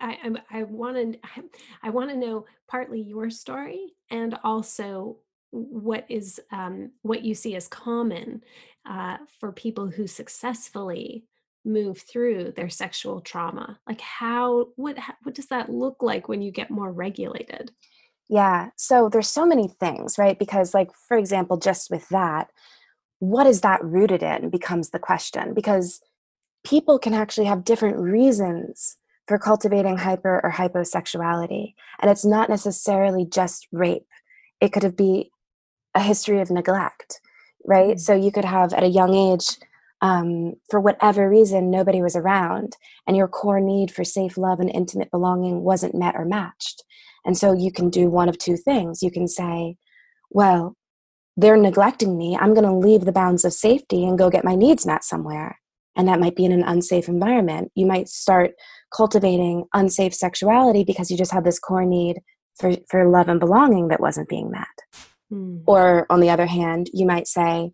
I, 0.00 0.16
I 0.50 0.62
want 0.64 0.96
to 0.96 1.18
I 1.84 1.90
want 1.90 2.10
to 2.10 2.16
know 2.16 2.44
partly 2.68 3.00
your 3.00 3.30
story 3.30 3.94
and 4.10 4.36
also 4.42 5.18
what 5.52 6.06
is 6.08 6.40
um, 6.50 6.90
what 7.02 7.22
you 7.22 7.34
see 7.34 7.54
as 7.54 7.68
common 7.68 8.42
uh, 8.88 9.18
for 9.38 9.52
people 9.52 9.86
who 9.88 10.06
successfully 10.06 11.24
move 11.64 12.00
through 12.00 12.52
their 12.56 12.70
sexual 12.70 13.20
trauma? 13.20 13.78
Like 13.86 14.00
how 14.00 14.68
what 14.76 14.98
what 15.22 15.34
does 15.34 15.46
that 15.46 15.70
look 15.70 16.02
like 16.02 16.28
when 16.28 16.42
you 16.42 16.50
get 16.50 16.70
more 16.70 16.90
regulated? 16.90 17.70
Yeah 18.28 18.70
so 18.76 19.08
there's 19.08 19.28
so 19.28 19.46
many 19.46 19.68
things 19.68 20.18
right? 20.18 20.38
Because 20.38 20.74
like 20.74 20.90
for 21.06 21.16
example 21.16 21.58
just 21.58 21.90
with 21.90 22.08
that 22.08 22.50
what 23.18 23.46
is 23.46 23.60
that 23.60 23.84
rooted 23.84 24.22
in 24.22 24.50
becomes 24.50 24.90
the 24.90 24.98
question 24.98 25.54
because 25.54 26.00
people 26.64 26.98
can 26.98 27.14
actually 27.14 27.46
have 27.46 27.64
different 27.64 27.96
reasons 27.98 28.96
for 29.28 29.38
cultivating 29.38 29.98
hyper 29.98 30.40
or 30.42 30.50
hyposexuality 30.50 31.74
and 32.00 32.10
it's 32.10 32.24
not 32.24 32.48
necessarily 32.48 33.24
just 33.24 33.68
rape. 33.70 34.06
It 34.60 34.72
could 34.72 34.82
have 34.82 34.96
be 34.96 35.30
a 35.94 36.00
history 36.00 36.40
of 36.40 36.50
neglect, 36.50 37.20
right? 37.66 37.96
Mm. 37.96 38.00
So 38.00 38.14
you 38.14 38.32
could 38.32 38.44
have 38.44 38.72
at 38.72 38.84
a 38.84 38.88
young 38.88 39.14
age, 39.14 39.56
um, 40.00 40.54
for 40.68 40.80
whatever 40.80 41.28
reason, 41.28 41.70
nobody 41.70 42.02
was 42.02 42.16
around, 42.16 42.76
and 43.06 43.16
your 43.16 43.28
core 43.28 43.60
need 43.60 43.92
for 43.92 44.04
safe 44.04 44.36
love 44.36 44.58
and 44.58 44.70
intimate 44.70 45.10
belonging 45.10 45.62
wasn't 45.62 45.94
met 45.94 46.16
or 46.16 46.24
matched. 46.24 46.82
And 47.24 47.38
so 47.38 47.52
you 47.52 47.70
can 47.70 47.88
do 47.88 48.10
one 48.10 48.28
of 48.28 48.36
two 48.36 48.56
things. 48.56 49.02
You 49.02 49.10
can 49.10 49.28
say, 49.28 49.76
well, 50.30 50.76
they're 51.36 51.56
neglecting 51.56 52.18
me. 52.18 52.36
I'm 52.38 52.52
going 52.52 52.66
to 52.66 52.74
leave 52.74 53.04
the 53.04 53.12
bounds 53.12 53.44
of 53.44 53.52
safety 53.52 54.04
and 54.04 54.18
go 54.18 54.28
get 54.28 54.44
my 54.44 54.54
needs 54.54 54.84
met 54.84 55.04
somewhere. 55.04 55.58
And 55.96 56.08
that 56.08 56.20
might 56.20 56.36
be 56.36 56.44
in 56.44 56.52
an 56.52 56.64
unsafe 56.64 57.08
environment. 57.08 57.70
You 57.74 57.86
might 57.86 58.08
start 58.08 58.52
cultivating 58.94 59.64
unsafe 59.72 60.14
sexuality 60.14 60.84
because 60.84 61.10
you 61.10 61.16
just 61.16 61.32
had 61.32 61.44
this 61.44 61.58
core 61.58 61.84
need 61.84 62.20
for, 62.58 62.74
for 62.88 63.08
love 63.08 63.28
and 63.28 63.40
belonging 63.40 63.88
that 63.88 64.00
wasn't 64.00 64.28
being 64.28 64.50
met. 64.50 64.66
Mm. 65.32 65.62
Or 65.66 66.06
on 66.10 66.20
the 66.20 66.30
other 66.30 66.46
hand, 66.46 66.90
you 66.92 67.06
might 67.06 67.26
say, 67.26 67.72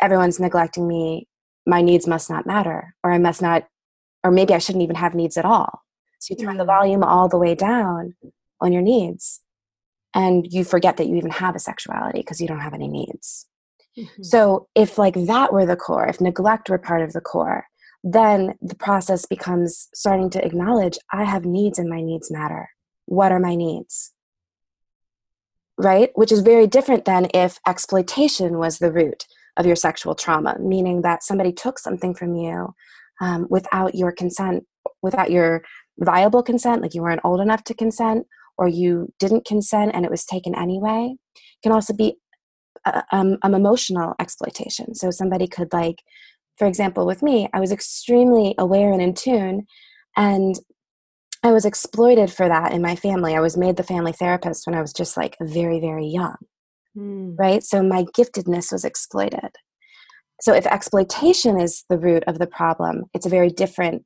everyone's 0.00 0.38
neglecting 0.38 0.86
me. 0.86 1.26
My 1.66 1.82
needs 1.82 2.06
must 2.06 2.28
not 2.28 2.46
matter, 2.46 2.94
or 3.02 3.12
I 3.12 3.18
must 3.18 3.40
not, 3.40 3.66
or 4.24 4.30
maybe 4.30 4.54
I 4.54 4.58
shouldn't 4.58 4.82
even 4.82 4.96
have 4.96 5.14
needs 5.14 5.36
at 5.36 5.44
all. 5.44 5.82
So 6.18 6.34
you 6.34 6.44
turn 6.44 6.58
the 6.58 6.64
volume 6.64 7.02
all 7.02 7.28
the 7.28 7.38
way 7.38 7.54
down 7.54 8.14
on 8.60 8.72
your 8.72 8.82
needs, 8.82 9.40
and 10.14 10.46
you 10.50 10.64
forget 10.64 10.96
that 10.96 11.06
you 11.06 11.16
even 11.16 11.30
have 11.30 11.54
a 11.54 11.60
sexuality 11.60 12.20
because 12.20 12.40
you 12.40 12.48
don't 12.48 12.60
have 12.60 12.74
any 12.74 12.88
needs. 12.88 13.46
Mm-hmm. 13.98 14.22
So 14.22 14.68
if 14.74 14.98
like 14.98 15.14
that 15.14 15.52
were 15.52 15.66
the 15.66 15.76
core, 15.76 16.06
if 16.06 16.20
neglect 16.20 16.68
were 16.68 16.78
part 16.78 17.02
of 17.02 17.12
the 17.12 17.20
core, 17.20 17.64
then 18.02 18.54
the 18.60 18.74
process 18.74 19.26
becomes 19.26 19.88
starting 19.94 20.30
to 20.30 20.44
acknowledge 20.44 20.98
I 21.12 21.24
have 21.24 21.44
needs 21.44 21.78
and 21.78 21.88
my 21.88 22.00
needs 22.00 22.30
matter. 22.30 22.70
What 23.06 23.32
are 23.32 23.40
my 23.40 23.54
needs? 23.54 24.12
Right? 25.80 26.10
Which 26.14 26.32
is 26.32 26.40
very 26.40 26.66
different 26.66 27.04
than 27.04 27.28
if 27.34 27.58
exploitation 27.66 28.58
was 28.58 28.78
the 28.78 28.92
root 28.92 29.24
of 29.56 29.66
your 29.66 29.76
sexual 29.76 30.14
trauma, 30.14 30.56
meaning 30.60 31.02
that 31.02 31.22
somebody 31.22 31.52
took 31.52 31.78
something 31.78 32.14
from 32.14 32.34
you 32.34 32.74
um, 33.20 33.46
without 33.50 33.94
your 33.94 34.12
consent, 34.12 34.64
without 35.02 35.30
your 35.30 35.62
viable 35.98 36.42
consent, 36.42 36.82
like 36.82 36.94
you 36.94 37.02
weren't 37.02 37.20
old 37.24 37.40
enough 37.40 37.64
to 37.64 37.74
consent, 37.74 38.26
or 38.56 38.68
you 38.68 39.12
didn't 39.18 39.46
consent 39.46 39.92
and 39.94 40.04
it 40.04 40.10
was 40.10 40.24
taken 40.24 40.54
anyway. 40.54 41.14
It 41.34 41.62
can 41.62 41.72
also 41.72 41.94
be 41.94 42.16
uh, 42.84 43.02
um, 43.12 43.38
an 43.42 43.54
emotional 43.54 44.14
exploitation. 44.18 44.94
So 44.94 45.10
somebody 45.10 45.46
could 45.46 45.72
like, 45.72 46.02
for 46.58 46.66
example, 46.66 47.06
with 47.06 47.22
me, 47.22 47.48
I 47.52 47.60
was 47.60 47.72
extremely 47.72 48.54
aware 48.58 48.92
and 48.92 49.02
in 49.02 49.14
tune, 49.14 49.66
and 50.16 50.56
I 51.42 51.52
was 51.52 51.64
exploited 51.64 52.30
for 52.30 52.48
that 52.48 52.72
in 52.72 52.82
my 52.82 52.96
family. 52.96 53.34
I 53.34 53.40
was 53.40 53.56
made 53.56 53.76
the 53.76 53.82
family 53.82 54.12
therapist 54.12 54.66
when 54.66 54.74
I 54.74 54.82
was 54.82 54.92
just 54.92 55.16
like 55.16 55.36
very, 55.40 55.80
very 55.80 56.06
young. 56.06 56.36
Mm. 56.96 57.38
Right? 57.38 57.62
So 57.62 57.82
my 57.82 58.04
giftedness 58.16 58.72
was 58.72 58.84
exploited. 58.84 59.56
So 60.40 60.54
if 60.54 60.66
exploitation 60.66 61.60
is 61.60 61.84
the 61.88 61.98
root 61.98 62.24
of 62.26 62.38
the 62.38 62.46
problem, 62.46 63.04
it's 63.14 63.26
a 63.26 63.30
very 63.30 63.50
different 63.50 64.04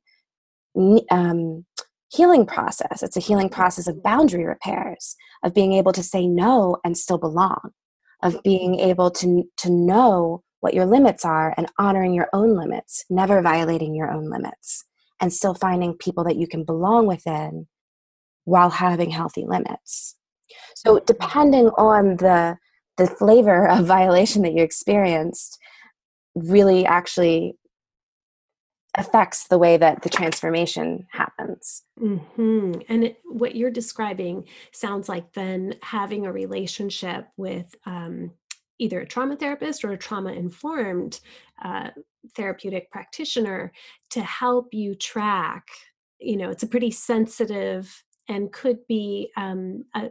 um, 1.09 1.65
healing 2.09 2.45
process. 2.45 3.03
It's 3.03 3.17
a 3.17 3.21
healing 3.21 3.49
process 3.49 3.87
of 3.87 4.03
boundary 4.03 4.45
repairs, 4.45 5.15
of 5.43 5.53
being 5.53 5.73
able 5.73 5.93
to 5.93 6.03
say 6.03 6.27
no 6.27 6.77
and 6.83 6.97
still 6.97 7.17
belong, 7.17 7.71
of 8.21 8.41
being 8.43 8.79
able 8.79 9.11
to, 9.11 9.43
to 9.57 9.69
know 9.69 10.43
what 10.59 10.73
your 10.73 10.85
limits 10.85 11.23
are 11.25 11.53
and 11.57 11.71
honoring 11.79 12.13
your 12.13 12.29
own 12.33 12.57
limits, 12.57 13.05
never 13.09 13.41
violating 13.41 13.95
your 13.95 14.11
own 14.11 14.29
limits 14.29 14.85
and 15.25 15.33
still 15.33 15.55
finding 15.55 15.95
people 15.95 16.23
that 16.23 16.35
you 16.35 16.45
can 16.45 16.63
belong 16.63 17.07
within 17.07 17.65
while 18.43 18.69
having 18.69 19.09
healthy 19.09 19.43
limits. 19.43 20.17
So 20.75 20.99
depending 20.99 21.69
on 21.69 22.17
the 22.17 22.59
the 22.97 23.07
flavor 23.07 23.67
of 23.67 23.87
violation 23.97 24.43
that 24.43 24.53
you 24.53 24.61
experienced 24.61 25.57
really 26.35 26.85
actually 26.85 27.55
affects 28.93 29.47
the 29.47 29.57
way 29.57 29.77
that 29.77 30.03
the 30.03 30.09
transformation 30.09 31.07
happens. 31.11 31.81
Mm-hmm. 31.99 32.81
And 32.87 33.03
it, 33.05 33.17
what 33.25 33.55
you're 33.55 33.71
describing 33.71 34.45
sounds 34.71 35.09
like 35.09 35.33
then 35.33 35.73
having 35.81 36.27
a 36.27 36.31
relationship 36.31 37.29
with 37.35 37.73
um, 37.87 38.31
either 38.79 39.01
a 39.01 39.07
trauma 39.07 39.35
therapist 39.35 39.83
or 39.83 39.91
a 39.91 39.97
trauma 39.97 40.31
informed 40.31 41.19
uh, 41.63 41.89
therapeutic 42.35 42.89
practitioner 42.91 43.71
to 44.09 44.21
help 44.21 44.73
you 44.73 44.95
track 44.95 45.67
you 46.19 46.37
know 46.37 46.49
it's 46.49 46.63
a 46.63 46.67
pretty 46.67 46.91
sensitive 46.91 48.03
and 48.27 48.51
could 48.51 48.79
be 48.87 49.31
um, 49.37 49.83
a, 49.93 50.09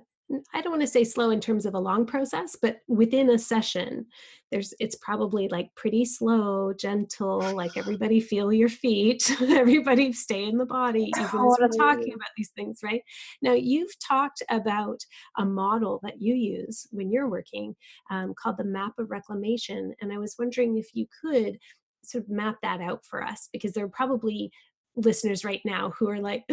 I 0.53 0.61
don't 0.61 0.73
want 0.73 0.83
to 0.83 0.89
say 0.89 1.05
slow 1.05 1.31
in 1.31 1.41
terms 1.41 1.67
of 1.67 1.75
a 1.75 1.79
long 1.79 2.07
process, 2.07 2.57
but 2.61 2.79
within 2.89 3.31
a 3.31 3.39
session, 3.39 4.07
there's 4.51 4.73
it's 4.79 4.97
probably 4.97 5.49
like 5.49 5.75
pretty 5.75 6.05
slow, 6.05 6.73
gentle, 6.73 7.41
like 7.55 7.77
everybody 7.77 8.21
feel 8.21 8.53
your 8.53 8.69
feet, 8.69 9.31
everybody 9.41 10.13
stay 10.13 10.45
in 10.45 10.59
the 10.59 10.67
body, 10.67 11.11
even 11.17 11.29
totally. 11.29 11.51
as 11.65 11.77
we're 11.77 11.85
talking 11.85 12.15
about 12.15 12.29
these 12.37 12.51
things, 12.57 12.81
right? 12.83 13.03
Now 13.43 13.53
you've 13.53 13.99
talked 13.99 14.43
about 14.51 15.01
a 15.39 15.45
model 15.45 16.01
that 16.03 16.21
you 16.21 16.35
use 16.35 16.87
when 16.91 17.11
you're 17.11 17.29
working 17.29 17.75
um, 18.11 18.35
called 18.39 18.59
the 18.59 18.65
map 18.65 18.93
of 18.99 19.11
reclamation. 19.11 19.95
And 20.01 20.13
I 20.13 20.19
was 20.19 20.37
wondering 20.39 20.77
if 20.77 20.89
you 20.95 21.07
could 21.23 21.59
sort 22.05 22.25
of 22.25 22.31
map 22.31 22.57
that 22.63 22.81
out 22.81 23.05
for 23.05 23.23
us 23.23 23.49
because 23.53 23.73
there 23.73 23.85
are 23.85 23.89
probably 23.89 24.51
listeners 24.97 25.45
right 25.45 25.63
now 25.65 25.91
who 25.99 26.09
are 26.09 26.21
like 26.21 26.45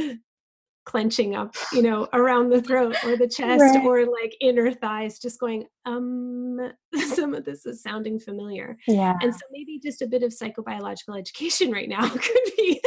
clenching 0.85 1.35
up 1.35 1.55
you 1.71 1.81
know 1.81 2.07
around 2.13 2.49
the 2.49 2.61
throat 2.61 2.95
or 3.05 3.15
the 3.15 3.27
chest 3.27 3.61
right. 3.61 3.85
or 3.85 4.05
like 4.05 4.35
inner 4.41 4.71
thighs 4.71 5.19
just 5.19 5.39
going 5.39 5.65
um 5.85 6.59
some 7.15 7.33
of 7.33 7.45
this 7.45 7.65
is 7.65 7.81
sounding 7.81 8.19
familiar. 8.19 8.77
Yeah. 8.87 9.17
and 9.21 9.33
so 9.33 9.41
maybe 9.51 9.79
just 9.79 10.01
a 10.01 10.07
bit 10.07 10.23
of 10.23 10.31
psychobiological 10.31 11.17
education 11.17 11.71
right 11.71 11.87
now 11.87 12.07
could 12.09 12.51
be 12.57 12.81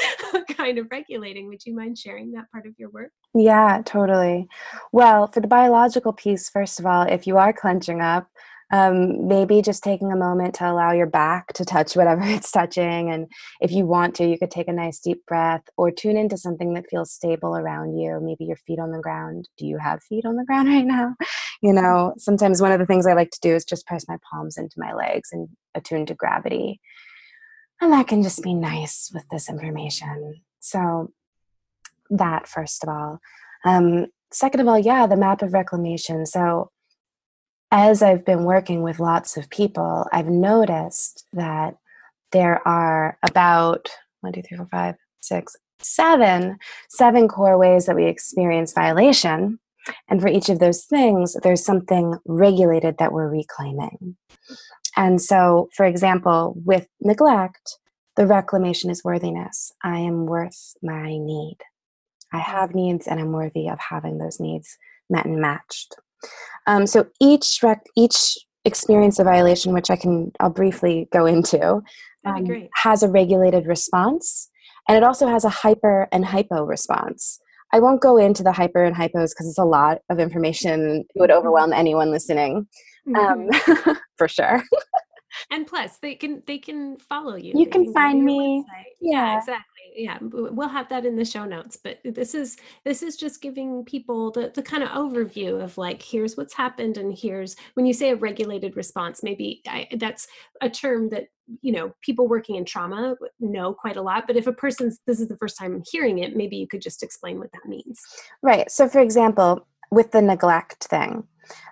kind 0.49 0.79
of 0.79 0.89
regulating. 0.91 1.49
Would 1.49 1.65
you 1.65 1.75
mind 1.75 1.99
sharing 1.99 2.33
that 2.33 2.51
part 2.51 2.67
of 2.67 2.75
your 2.79 2.91
work? 2.91 3.13
Yeah 3.35 3.83
totally. 3.85 4.49
Well 4.93 5.29
for 5.29 5.41
the 5.41 5.49
biological 5.49 6.13
piece 6.13 6.49
first 6.49 6.79
of 6.79 6.87
all 6.87 7.03
if 7.03 7.27
you 7.27 7.39
are 7.39 7.53
clenching 7.53 8.01
up 8.01 8.29
um, 8.75 9.29
maybe 9.29 9.63
just 9.63 9.85
taking 9.85 10.11
a 10.11 10.17
moment 10.17 10.57
to 10.57 10.69
allow 10.69 10.91
your 10.91 11.07
back 11.07 11.53
to 11.53 11.65
touch 11.65 11.95
whatever 11.95 12.23
it's 12.25 12.51
touching. 12.51 13.09
And 13.09 13.29
if 13.61 13.71
you 13.71 13.87
want 13.87 14.17
to, 14.17 14.27
you 14.27 14.37
could 14.37 14.51
take 14.51 14.67
a 14.67 14.73
nice 14.73 14.99
deep 14.99 15.25
breath 15.27 15.63
or 15.77 15.93
tune 15.93 16.17
into 16.17 16.37
something 16.37 16.75
that 16.75 16.91
feels 16.91 17.13
stable 17.13 17.57
around 17.57 17.97
you. 17.97 18.19
Maybe 18.21 18.45
your 18.45 18.57
feet 18.57 18.81
on 18.81 18.91
the 18.91 18.99
ground. 18.99 19.49
Do 19.59 19.65
you 19.65 19.79
have 19.79 20.03
feet 20.03 20.25
on 20.25 20.35
the 20.35 20.45
ground 20.45 20.69
right 20.75 20.85
now? 20.85 21.15
You 21.63 21.73
know, 21.73 22.15
sometimes 22.19 22.61
one 22.61 22.73
of 22.73 22.81
the 22.81 22.87
things 22.87 23.07
I 23.07 23.13
like 23.13 23.31
to 23.31 23.41
do 23.41 23.55
is 23.55 23.65
just 23.65 23.87
press 23.87 24.09
my 24.09 24.17
palms 24.29 24.59
into 24.59 24.75
my 24.77 24.93
legs 24.93 25.29
and 25.31 25.49
attune 25.77 26.05
to 26.07 26.15
gravity. 26.15 26.81
And 27.81 27.93
that 27.93 28.09
can 28.09 28.25
just 28.25 28.43
be 28.43 28.55
nice 28.55 29.09
with 29.15 29.29
this 29.31 29.49
information. 29.49 30.41
So, 30.59 31.13
that 32.11 32.49
first 32.49 32.83
of 32.83 32.89
all. 32.89 33.21
Um, 33.65 34.07
second 34.33 34.61
of 34.61 34.67
all, 34.67 34.79
yeah, 34.81 35.07
the 35.07 35.17
map 35.17 35.43
of 35.43 35.53
reclamation. 35.53 36.27
So, 36.27 36.71
as 37.77 38.05
I've 38.05 38.25
been 38.25 38.45
working 38.45 38.83
with 38.83 39.01
lots 39.01 39.37
of 39.37 39.51
people, 39.51 40.07
I've 40.13 40.29
noticed 40.29 41.27
that 41.33 41.75
there 42.31 42.67
are 42.69 43.19
about 43.29 43.89
one, 44.21 44.33
two, 44.33 44.43
three, 44.43 44.57
four, 44.57 44.69
five, 44.71 44.95
six, 45.21 45.57
seven, 45.81 46.57
seven 46.89 47.27
core 47.27 47.59
ways 47.59 47.87
that 47.87 47.97
we 47.97 48.05
experience 48.07 48.73
violation. 48.73 49.59
And 50.09 50.23
for 50.23 50.29
each 50.29 50.49
of 50.49 50.61
those 50.61 50.85
things, 50.85 51.37
there's 51.43 51.65
something 51.65 52.15
regulated 52.27 52.99
that 52.99 53.13
we're 53.13 53.29
reclaiming. 53.29 54.17
And 54.97 55.21
so, 55.21 55.69
for 55.75 55.85
example, 55.85 56.55
with 56.65 56.87
neglect, 57.01 57.79
the 58.15 58.29
reclamation 58.29 58.89
is 58.89 59.03
worthiness. 59.03 59.73
I 59.83 59.99
am 59.99 60.27
worth 60.27 60.75
my 60.81 61.19
need. 61.19 61.59
I 62.33 62.39
have 62.39 62.73
needs 62.73 63.09
and 63.09 63.19
I'm 63.19 63.33
worthy 63.33 63.69
of 63.69 63.81
having 63.81 64.19
those 64.19 64.39
needs 64.39 64.79
met 65.11 65.27
and 65.27 65.41
matched. 65.41 65.97
Um, 66.67 66.87
so 66.87 67.07
each 67.21 67.61
rec- 67.63 67.87
each 67.97 68.39
experience 68.65 69.19
of 69.19 69.27
violation, 69.27 69.73
which 69.73 69.91
I 69.91 69.97
can 69.97 70.33
I'll 70.41 70.51
briefly 70.51 71.09
go 71.13 71.27
into, 71.27 71.83
um, 72.25 72.47
has 72.75 73.03
a 73.03 73.09
regulated 73.09 73.67
response, 73.67 74.51
and 74.89 74.97
it 74.97 75.03
also 75.03 75.29
has 75.29 75.45
a 75.45 75.51
hyper 75.51 76.09
and 76.13 76.25
hypo 76.25 76.65
response. 76.65 77.41
I 77.73 77.81
won't 77.81 78.01
go 78.01 78.17
into 78.17 78.43
the 78.43 78.53
hyper 78.53 78.85
and 78.85 78.95
hypos 78.95 79.31
because 79.31 79.49
it's 79.49 79.59
a 79.59 79.65
lot 79.65 79.99
of 80.09 80.19
information. 80.19 81.05
It 81.15 81.21
would 81.21 81.31
mm-hmm. 81.31 81.39
overwhelm 81.39 81.73
anyone 81.73 82.11
listening, 82.11 82.67
um, 83.09 83.49
mm-hmm. 83.49 83.93
for 84.17 84.29
sure. 84.29 84.63
and 85.51 85.67
plus, 85.67 85.99
they 85.99 86.15
can 86.15 86.43
they 86.47 86.59
can 86.59 86.99
follow 86.99 87.37
you. 87.37 87.53
You 87.55 87.67
can, 87.67 87.85
can 87.85 87.93
find 87.93 88.25
me. 88.25 88.65
Yeah. 89.01 89.33
yeah, 89.33 89.39
exactly 89.39 89.74
yeah 89.95 90.19
we'll 90.21 90.69
have 90.69 90.89
that 90.89 91.07
in 91.07 91.17
the 91.17 91.25
show 91.25 91.45
notes 91.45 91.77
but 91.77 91.99
this 92.05 92.35
is 92.35 92.57
this 92.85 93.03
is 93.03 93.17
just 93.17 93.41
giving 93.41 93.85
people 93.85 94.31
the, 94.33 94.51
the 94.55 94.63
kind 94.63 94.83
of 94.83 94.91
overview 94.91 95.63
of 95.63 95.77
like 95.79 96.03
here's 96.03 96.37
what's 96.37 96.55
happened 96.55 96.97
and 96.97 97.17
here's 97.17 97.57
when 97.75 97.87
you 97.87 97.93
say 97.93 98.11
a 98.11 98.17
regulated 98.17 98.77
response 98.77 99.23
maybe 99.23 99.63
I, 99.67 99.89
that's 99.97 100.27
a 100.61 100.69
term 100.69 101.11
that 101.11 101.29
you 101.61 101.73
know 101.73 101.95
people 102.01 102.27
working 102.27 102.57
in 102.57 102.65
trauma 102.65 103.17
know 103.41 103.73
quite 103.75 103.97
a 103.97 104.03
lot 104.03 104.27
but 104.27 104.37
if 104.37 104.47
a 104.47 104.53
person's 104.53 104.99
this 105.07 105.21
is 105.21 105.29
the 105.29 105.37
first 105.37 105.59
time 105.59 105.83
hearing 105.91 106.19
it 106.19 106.37
maybe 106.37 106.57
you 106.57 106.67
could 106.67 106.83
just 106.83 107.03
explain 107.03 107.39
what 107.39 107.53
that 107.53 107.69
means. 107.69 108.01
Right 108.43 108.71
so 108.71 108.89
for 108.89 109.01
example 109.01 109.67
with 109.91 110.13
the 110.13 110.23
neglect 110.23 110.85
thing 110.85 111.25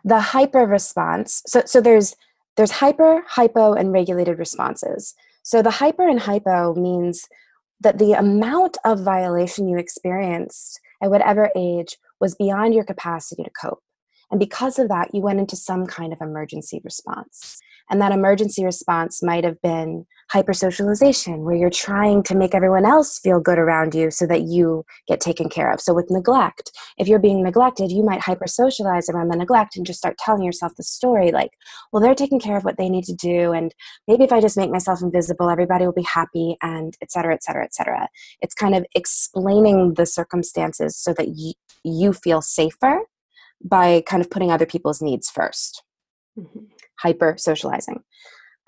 the 0.05 0.21
hyper 0.21 0.67
response 0.67 1.43
so 1.47 1.63
so 1.65 1.81
there's 1.81 2.15
there's 2.57 2.73
hyper 2.73 3.23
hypo 3.27 3.73
and 3.73 3.93
regulated 3.93 4.39
responses. 4.39 5.15
So 5.43 5.63
the 5.63 5.71
hyper 5.71 6.07
and 6.07 6.21
hypo 6.21 6.75
means 6.75 7.29
that 7.83 7.99
the 7.99 8.13
amount 8.13 8.79
of 8.85 9.01
violation 9.01 9.69
you 9.69 9.77
experienced 9.77 10.81
at 11.03 11.11
whatever 11.11 11.51
age 11.57 11.99
was 12.21 12.35
beyond 12.35 12.75
your 12.75 12.85
capacity 12.85 13.43
to 13.43 13.51
cope. 13.51 13.83
And 14.31 14.39
because 14.39 14.79
of 14.79 14.89
that, 14.89 15.15
you 15.15 15.21
went 15.21 15.41
into 15.41 15.57
some 15.57 15.87
kind 15.87 16.13
of 16.13 16.21
emergency 16.21 16.81
response. 16.85 17.61
And 17.93 18.01
that 18.01 18.11
emergency 18.11 18.65
response 18.65 19.23
might 19.23 19.45
have 19.45 19.61
been 19.61 20.07
hypersocialization, 20.33 21.41
where 21.41 21.55
you're 21.55 21.69
trying 21.69 22.23
to 22.23 22.35
make 22.35 22.55
everyone 22.55 22.87
else 22.87 23.19
feel 23.19 23.39
good 23.39 23.59
around 23.59 23.95
you 23.95 24.11
so 24.11 24.27
that 24.29 24.45
you 24.45 24.87
get 25.07 25.21
taken 25.21 25.51
care 25.51 25.71
of. 25.71 25.79
So, 25.79 25.93
with 25.93 26.11
neglect, 26.11 26.73
if 26.97 27.07
you're 27.07 27.19
being 27.19 27.43
neglected, 27.43 27.93
you 27.93 28.03
might 28.03 28.23
hypersocialize 28.23 29.11
around 29.11 29.29
the 29.29 29.37
neglect 29.37 29.77
and 29.77 29.85
just 29.85 29.99
start 29.99 30.17
telling 30.17 30.43
yourself 30.43 30.73
the 30.77 30.83
story 30.83 31.33
like, 31.33 31.51
well, 31.93 32.03
they're 32.03 32.15
taking 32.15 32.41
care 32.41 32.57
of 32.57 32.65
what 32.65 32.79
they 32.79 32.89
need 32.89 33.05
to 33.05 33.15
do. 33.15 33.53
And 33.53 33.75
maybe 34.09 34.25
if 34.25 34.33
I 34.33 34.41
just 34.41 34.57
make 34.57 34.71
myself 34.71 35.03
invisible, 35.03 35.51
everybody 35.51 35.85
will 35.85 35.93
be 35.93 36.03
happy, 36.03 36.57
and 36.63 36.97
et 37.03 37.13
cetera, 37.13 37.35
et 37.35 37.45
cetera, 37.45 37.63
et 37.63 37.75
cetera. 37.75 38.09
It's 38.41 38.55
kind 38.55 38.75
of 38.75 38.87
explaining 38.95 39.95
the 39.95 40.07
circumstances 40.07 40.97
so 40.97 41.13
that 41.13 41.29
y- 41.29 41.53
you 41.85 42.15
feel 42.15 42.41
safer 42.41 43.03
by 43.63 44.03
kind 44.07 44.23
of 44.23 44.31
putting 44.31 44.51
other 44.51 44.67
people's 44.67 45.03
needs 45.03 45.31
1st 45.31 45.83
mm-hmm. 46.39 46.72
Hyper 46.99 47.37
socializing. 47.39 48.03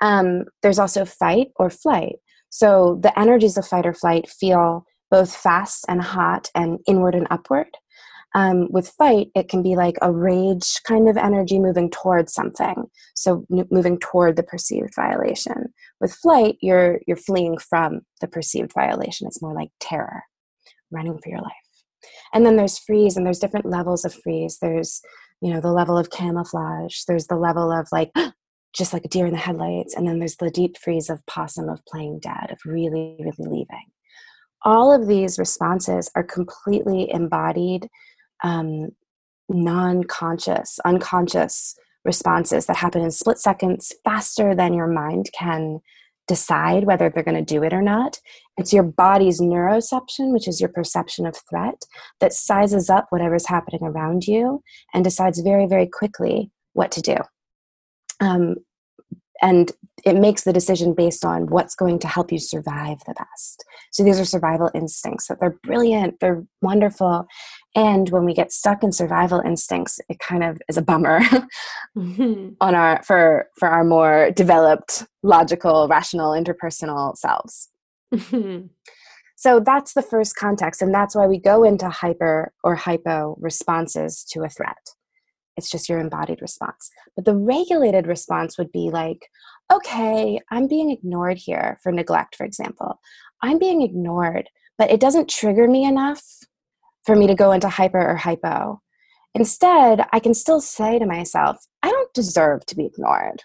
Um, 0.02 0.44
there's 0.62 0.78
also 0.78 1.04
fight 1.04 1.48
or 1.56 1.70
flight. 1.70 2.16
So 2.50 2.98
the 3.02 3.16
energies 3.18 3.56
of 3.56 3.66
fight 3.66 3.86
or 3.86 3.94
flight 3.94 4.28
feel 4.28 4.86
both 5.10 5.34
fast 5.34 5.84
and 5.88 6.02
hot 6.02 6.50
and 6.54 6.78
inward 6.86 7.14
and 7.14 7.26
upward. 7.30 7.68
Um, 8.34 8.66
with 8.70 8.88
fight, 8.88 9.28
it 9.36 9.48
can 9.48 9.62
be 9.62 9.76
like 9.76 9.96
a 10.02 10.10
rage 10.10 10.80
kind 10.82 11.08
of 11.08 11.16
energy 11.16 11.60
moving 11.60 11.88
towards 11.88 12.34
something, 12.34 12.90
so 13.14 13.46
n- 13.52 13.68
moving 13.70 13.96
toward 13.98 14.34
the 14.34 14.42
perceived 14.42 14.92
violation. 14.94 15.72
With 16.00 16.12
flight, 16.12 16.56
you're 16.60 16.98
you're 17.06 17.16
fleeing 17.16 17.58
from 17.58 18.00
the 18.20 18.26
perceived 18.26 18.72
violation. 18.72 19.28
It's 19.28 19.40
more 19.40 19.54
like 19.54 19.70
terror, 19.78 20.24
running 20.90 21.18
for 21.18 21.28
your 21.28 21.42
life. 21.42 21.52
And 22.32 22.44
then 22.44 22.56
there's 22.56 22.80
freeze, 22.80 23.16
and 23.16 23.24
there's 23.24 23.38
different 23.38 23.66
levels 23.66 24.04
of 24.04 24.12
freeze. 24.12 24.58
There's 24.60 25.00
you 25.44 25.52
know 25.52 25.60
the 25.60 25.72
level 25.72 25.98
of 25.98 26.08
camouflage. 26.08 27.02
There's 27.06 27.26
the 27.26 27.36
level 27.36 27.70
of 27.70 27.86
like 27.92 28.10
just 28.74 28.94
like 28.94 29.04
a 29.04 29.08
deer 29.08 29.26
in 29.26 29.32
the 29.32 29.38
headlights. 29.38 29.94
And 29.94 30.08
then 30.08 30.18
there's 30.18 30.36
the 30.36 30.50
deep 30.50 30.78
freeze 30.78 31.10
of 31.10 31.24
possum, 31.26 31.68
of 31.68 31.84
playing 31.86 32.20
dead, 32.20 32.50
of 32.50 32.58
really, 32.64 33.16
really 33.20 33.34
leaving. 33.38 33.86
All 34.62 34.92
of 34.92 35.06
these 35.06 35.38
responses 35.38 36.10
are 36.16 36.24
completely 36.24 37.08
embodied, 37.12 37.88
um, 38.42 38.88
non 39.50 40.02
conscious, 40.04 40.80
unconscious 40.84 41.76
responses 42.06 42.66
that 42.66 42.76
happen 42.78 43.02
in 43.02 43.10
split 43.10 43.38
seconds 43.38 43.92
faster 44.02 44.54
than 44.54 44.72
your 44.72 44.88
mind 44.88 45.30
can 45.38 45.80
decide 46.26 46.84
whether 46.84 47.10
they're 47.10 47.22
going 47.22 47.44
to 47.44 47.54
do 47.54 47.62
it 47.62 47.72
or 47.72 47.82
not. 47.82 48.18
It's 48.56 48.72
your 48.72 48.82
body's 48.82 49.40
neuroception, 49.40 50.32
which 50.32 50.48
is 50.48 50.60
your 50.60 50.70
perception 50.70 51.26
of 51.26 51.36
threat, 51.48 51.82
that 52.20 52.32
sizes 52.32 52.88
up 52.88 53.06
whatever's 53.10 53.48
happening 53.48 53.82
around 53.82 54.26
you 54.26 54.62
and 54.94 55.04
decides 55.04 55.40
very, 55.40 55.66
very 55.66 55.86
quickly 55.86 56.50
what 56.72 56.90
to 56.92 57.02
do 57.02 57.16
um, 58.20 58.56
and 59.42 59.72
it 60.04 60.16
makes 60.16 60.44
the 60.44 60.52
decision 60.52 60.94
based 60.94 61.24
on 61.24 61.46
what's 61.46 61.74
going 61.74 61.98
to 61.98 62.08
help 62.08 62.32
you 62.32 62.38
survive 62.38 62.98
the 63.06 63.14
best. 63.14 63.64
So 63.90 64.02
these 64.02 64.20
are 64.20 64.24
survival 64.24 64.70
instincts. 64.74 65.26
that 65.26 65.40
they're 65.40 65.58
brilliant, 65.62 66.20
they're 66.20 66.44
wonderful. 66.62 67.26
And 67.74 68.08
when 68.10 68.24
we 68.24 68.34
get 68.34 68.52
stuck 68.52 68.84
in 68.84 68.92
survival 68.92 69.40
instincts, 69.40 70.00
it 70.08 70.18
kind 70.20 70.44
of 70.44 70.62
is 70.68 70.76
a 70.76 70.82
bummer 70.82 71.20
mm-hmm. 71.96 72.50
on 72.60 72.74
our 72.74 73.02
for 73.02 73.48
for 73.58 73.68
our 73.68 73.84
more 73.84 74.30
developed, 74.30 75.04
logical, 75.22 75.88
rational, 75.88 76.32
interpersonal 76.32 77.16
selves. 77.16 77.70
Mm-hmm. 78.12 78.66
So 79.36 79.60
that's 79.60 79.94
the 79.94 80.02
first 80.02 80.36
context, 80.36 80.80
and 80.80 80.94
that's 80.94 81.14
why 81.14 81.26
we 81.26 81.38
go 81.38 81.64
into 81.64 81.88
hyper 81.88 82.52
or 82.62 82.76
hypo 82.76 83.36
responses 83.40 84.24
to 84.30 84.44
a 84.44 84.48
threat 84.48 84.78
it's 85.56 85.70
just 85.70 85.88
your 85.88 85.98
embodied 85.98 86.42
response. 86.42 86.90
But 87.14 87.24
the 87.24 87.36
regulated 87.36 88.06
response 88.06 88.58
would 88.58 88.72
be 88.72 88.90
like, 88.90 89.30
okay, 89.72 90.40
I'm 90.50 90.66
being 90.66 90.90
ignored 90.90 91.38
here 91.38 91.78
for 91.82 91.92
neglect, 91.92 92.36
for 92.36 92.44
example. 92.44 93.00
I'm 93.42 93.58
being 93.58 93.82
ignored, 93.82 94.48
but 94.78 94.90
it 94.90 95.00
doesn't 95.00 95.28
trigger 95.28 95.68
me 95.68 95.84
enough 95.84 96.22
for 97.04 97.16
me 97.16 97.26
to 97.26 97.34
go 97.34 97.52
into 97.52 97.68
hyper 97.68 98.00
or 98.00 98.16
hypo. 98.16 98.80
Instead, 99.34 100.06
I 100.12 100.20
can 100.20 100.34
still 100.34 100.60
say 100.60 100.98
to 100.98 101.06
myself, 101.06 101.66
I 101.82 101.90
don't 101.90 102.12
deserve 102.14 102.66
to 102.66 102.76
be 102.76 102.86
ignored. 102.86 103.42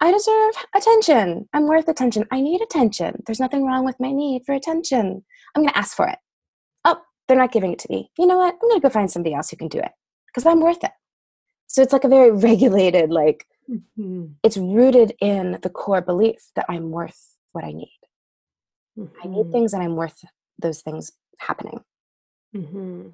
I 0.00 0.12
deserve 0.12 0.54
attention. 0.76 1.48
I'm 1.52 1.66
worth 1.66 1.88
attention. 1.88 2.24
I 2.30 2.40
need 2.40 2.60
attention. 2.60 3.22
There's 3.26 3.40
nothing 3.40 3.66
wrong 3.66 3.84
with 3.84 3.98
my 3.98 4.12
need 4.12 4.42
for 4.46 4.54
attention. 4.54 5.24
I'm 5.54 5.62
going 5.62 5.72
to 5.72 5.78
ask 5.78 5.96
for 5.96 6.06
it. 6.06 6.18
Oh, 6.84 7.00
they're 7.26 7.36
not 7.36 7.50
giving 7.50 7.72
it 7.72 7.80
to 7.80 7.88
me. 7.90 8.10
You 8.16 8.26
know 8.26 8.38
what? 8.38 8.54
I'm 8.54 8.68
going 8.68 8.80
to 8.80 8.82
go 8.82 8.90
find 8.90 9.10
somebody 9.10 9.34
else 9.34 9.50
who 9.50 9.56
can 9.56 9.66
do 9.66 9.80
it 9.80 9.90
because 10.28 10.46
I'm 10.46 10.60
worth 10.60 10.84
it. 10.84 10.92
So 11.66 11.82
it's 11.82 11.92
like 11.92 12.04
a 12.04 12.08
very 12.08 12.30
regulated, 12.32 13.10
like, 13.10 13.44
mm-hmm. 13.68 14.26
it's 14.44 14.56
rooted 14.56 15.14
in 15.20 15.58
the 15.62 15.70
core 15.70 16.00
belief 16.00 16.50
that 16.54 16.66
I'm 16.68 16.90
worth 16.90 17.34
what 17.52 17.64
I 17.64 17.72
need. 17.72 17.98
Mm-hmm. 18.96 19.16
I 19.22 19.26
need 19.28 19.42
mm-hmm. 19.42 19.52
things 19.52 19.72
and 19.72 19.82
I'm 19.82 19.96
worth 19.96 20.24
those 20.60 20.80
things 20.80 21.10
happening. 21.40 21.80
Mm-hmm. 22.54 23.08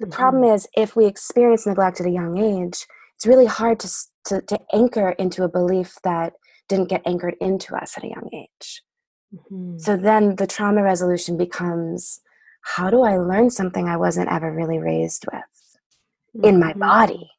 The 0.00 0.06
problem 0.06 0.42
mm-hmm. 0.42 0.54
is, 0.54 0.68
if 0.76 0.96
we 0.96 1.06
experience 1.06 1.66
neglect 1.66 2.00
at 2.00 2.06
a 2.06 2.10
young 2.10 2.38
age, 2.38 2.86
it's 3.16 3.26
really 3.26 3.46
hard 3.46 3.78
to, 3.80 3.88
to, 4.26 4.40
to, 4.42 4.58
anchor 4.72 5.10
into 5.10 5.44
a 5.44 5.48
belief 5.48 5.94
that 6.02 6.32
didn't 6.68 6.88
get 6.88 7.02
anchored 7.06 7.36
into 7.40 7.76
us 7.76 7.96
at 7.96 8.04
a 8.04 8.08
young 8.08 8.28
age. 8.32 8.82
Mm-hmm. 9.34 9.78
So 9.78 9.96
then 9.96 10.36
the 10.36 10.46
trauma 10.46 10.82
resolution 10.82 11.36
becomes 11.36 12.20
how 12.62 12.90
do 12.90 13.02
I 13.02 13.16
learn 13.18 13.50
something 13.50 13.88
I 13.88 13.96
wasn't 13.96 14.32
ever 14.32 14.50
really 14.50 14.78
raised 14.78 15.26
with 15.30 16.44
in 16.44 16.58
my 16.58 16.72
body? 16.72 17.30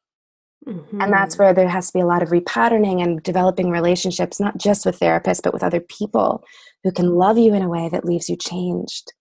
Mm-hmm. 0.66 1.00
And 1.00 1.12
that's 1.12 1.34
mm-hmm. 1.34 1.44
where 1.44 1.54
there 1.54 1.68
has 1.68 1.88
to 1.88 1.92
be 1.92 2.00
a 2.00 2.06
lot 2.06 2.22
of 2.22 2.30
repatterning 2.30 3.02
and 3.02 3.22
developing 3.22 3.70
relationships, 3.70 4.40
not 4.40 4.58
just 4.58 4.86
with 4.86 4.98
therapists, 4.98 5.42
but 5.42 5.52
with 5.52 5.62
other 5.62 5.80
people 5.80 6.42
who 6.82 6.92
can 6.92 7.14
love 7.14 7.38
you 7.38 7.54
in 7.54 7.62
a 7.62 7.68
way 7.68 7.88
that 7.88 8.04
leaves 8.04 8.28
you 8.28 8.36
changed. 8.36 9.12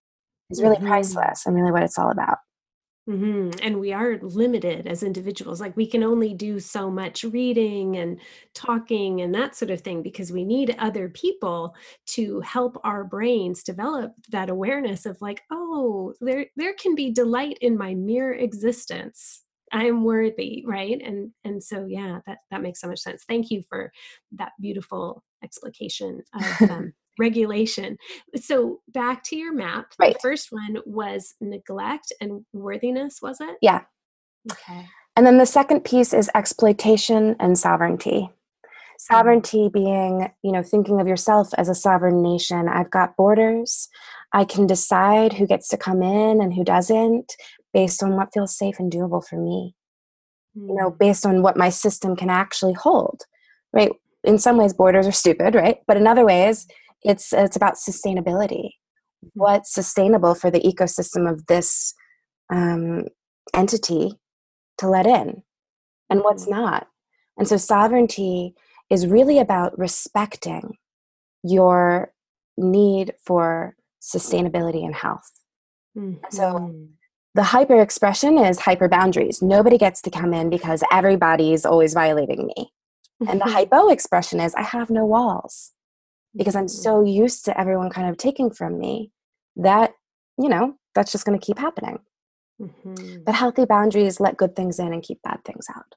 Is 0.49 0.61
really 0.61 0.75
mm-hmm. 0.77 0.87
priceless 0.87 1.45
and 1.45 1.55
really 1.55 1.71
what 1.71 1.83
it's 1.83 1.97
all 1.97 2.11
about. 2.11 2.37
Mm-hmm. 3.07 3.59
And 3.61 3.79
we 3.79 3.93
are 3.93 4.17
limited 4.19 4.87
as 4.87 5.03
individuals. 5.03 5.61
Like 5.61 5.77
we 5.77 5.85
can 5.85 6.03
only 6.03 6.33
do 6.33 6.59
so 6.59 6.89
much 6.89 7.23
reading 7.23 7.97
and 7.97 8.19
talking 8.55 9.21
and 9.21 9.33
that 9.35 9.55
sort 9.55 9.69
of 9.69 9.81
thing 9.81 10.01
because 10.01 10.31
we 10.31 10.43
need 10.43 10.75
other 10.79 11.09
people 11.09 11.75
to 12.07 12.41
help 12.41 12.79
our 12.83 13.03
brains 13.03 13.61
develop 13.61 14.13
that 14.29 14.49
awareness 14.49 15.05
of 15.05 15.21
like, 15.21 15.43
oh, 15.51 16.13
there 16.19 16.47
there 16.55 16.73
can 16.73 16.95
be 16.95 17.11
delight 17.11 17.59
in 17.61 17.77
my 17.77 17.93
mere 17.93 18.33
existence 18.33 19.43
i'm 19.71 20.03
worthy 20.03 20.63
right 20.67 21.01
and 21.03 21.31
and 21.43 21.63
so 21.63 21.87
yeah 21.87 22.19
that 22.27 22.37
that 22.51 22.61
makes 22.61 22.79
so 22.79 22.87
much 22.87 22.99
sense 22.99 23.23
thank 23.27 23.49
you 23.49 23.63
for 23.67 23.91
that 24.31 24.51
beautiful 24.61 25.23
explication 25.43 26.21
of 26.33 26.61
um, 26.69 26.93
regulation 27.19 27.97
so 28.35 28.81
back 28.89 29.23
to 29.23 29.35
your 29.35 29.53
map 29.53 29.87
Right. 29.99 30.13
the 30.13 30.19
first 30.19 30.49
one 30.51 30.77
was 30.85 31.33
neglect 31.41 32.11
and 32.21 32.45
worthiness 32.53 33.19
was 33.21 33.39
it 33.41 33.55
Yeah. 33.61 33.81
okay 34.51 34.87
And 35.17 35.25
then 35.25 35.37
the 35.37 35.45
second 35.45 35.85
piece 35.85 36.13
is 36.13 36.29
exploitation 36.35 37.35
and 37.39 37.57
sovereignty. 37.57 38.29
Sovereignty 38.97 39.69
being, 39.73 40.29
you 40.43 40.51
know, 40.51 40.63
thinking 40.63 40.99
of 41.01 41.07
yourself 41.07 41.53
as 41.57 41.69
a 41.69 41.75
sovereign 41.75 42.21
nation. 42.21 42.67
I've 42.69 42.89
got 42.91 43.15
borders. 43.17 43.87
I 44.33 44.43
can 44.45 44.67
decide 44.67 45.33
who 45.33 45.47
gets 45.47 45.67
to 45.69 45.77
come 45.77 46.01
in 46.03 46.41
and 46.41 46.53
who 46.53 46.63
doesn't 46.63 47.33
based 47.73 48.01
on 48.03 48.15
what 48.17 48.33
feels 48.33 48.57
safe 48.57 48.75
and 48.79 48.91
doable 48.91 49.25
for 49.25 49.37
me. 49.37 49.75
You 50.55 50.75
know, 50.75 50.91
Mm. 50.91 50.97
based 50.97 51.25
on 51.25 51.41
what 51.41 51.57
my 51.57 51.69
system 51.69 52.15
can 52.15 52.29
actually 52.29 52.73
hold. 52.73 53.23
Right? 53.73 53.91
In 54.23 54.37
some 54.37 54.57
ways 54.57 54.73
borders 54.73 55.07
are 55.07 55.11
stupid, 55.11 55.55
right? 55.55 55.77
But 55.87 55.97
in 55.97 56.07
other 56.07 56.25
ways 56.25 56.65
it's 57.05 57.31
it's 57.33 57.55
about 57.55 57.75
sustainability. 57.75 58.71
What's 59.33 59.73
sustainable 59.73 60.35
for 60.35 60.51
the 60.51 60.59
ecosystem 60.61 61.29
of 61.31 61.45
this 61.47 61.93
um, 62.53 63.05
entity 63.53 64.19
to 64.77 64.87
let 64.89 65.05
in 65.07 65.43
and 66.09 66.21
what's 66.23 66.45
Mhm. 66.45 66.51
not. 66.51 66.87
And 67.37 67.47
so 67.47 67.57
sovereignty 67.57 68.53
is 68.89 69.07
really 69.07 69.39
about 69.39 69.77
respecting 69.79 70.77
your 71.43 72.13
need 72.57 73.13
for 73.25 73.75
sustainability 74.01 74.83
and 74.85 74.95
health. 74.95 75.31
so- 76.29 76.59
Mhm. 76.59 76.89
The 77.35 77.43
hyper 77.43 77.81
expression 77.81 78.37
is 78.37 78.59
hyper 78.61 78.87
boundaries. 78.87 79.41
Nobody 79.41 79.77
gets 79.77 80.01
to 80.03 80.09
come 80.09 80.33
in 80.33 80.49
because 80.49 80.83
everybody's 80.91 81.65
always 81.65 81.93
violating 81.93 82.45
me. 82.47 82.71
And 83.27 83.39
the 83.41 83.45
hypo 83.57 83.87
expression 83.89 84.39
is 84.39 84.53
I 84.55 84.61
have 84.63 84.89
no 84.89 85.05
walls 85.05 85.71
because 86.35 86.55
I'm 86.55 86.65
Mhm. 86.65 86.69
so 86.83 87.03
used 87.03 87.45
to 87.45 87.59
everyone 87.59 87.89
kind 87.89 88.09
of 88.09 88.17
taking 88.17 88.49
from 88.51 88.77
me 88.77 89.11
that, 89.55 89.93
you 90.37 90.49
know, 90.49 90.75
that's 90.93 91.11
just 91.11 91.25
going 91.25 91.39
to 91.39 91.45
keep 91.45 91.59
happening. 91.59 91.99
Mhm. 92.61 93.23
But 93.25 93.35
healthy 93.35 93.65
boundaries 93.65 94.19
let 94.19 94.37
good 94.37 94.55
things 94.55 94.79
in 94.79 94.93
and 94.93 95.03
keep 95.03 95.21
bad 95.21 95.43
things 95.45 95.67
out. 95.75 95.95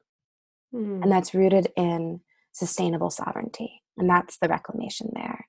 Mm. 0.75 1.03
and 1.03 1.11
that's 1.11 1.33
rooted 1.33 1.73
in 1.77 2.21
sustainable 2.53 3.09
sovereignty 3.09 3.83
and 3.97 4.07
that's 4.11 4.37
the 4.37 4.49
reclamation 4.49 5.11
there 5.15 5.47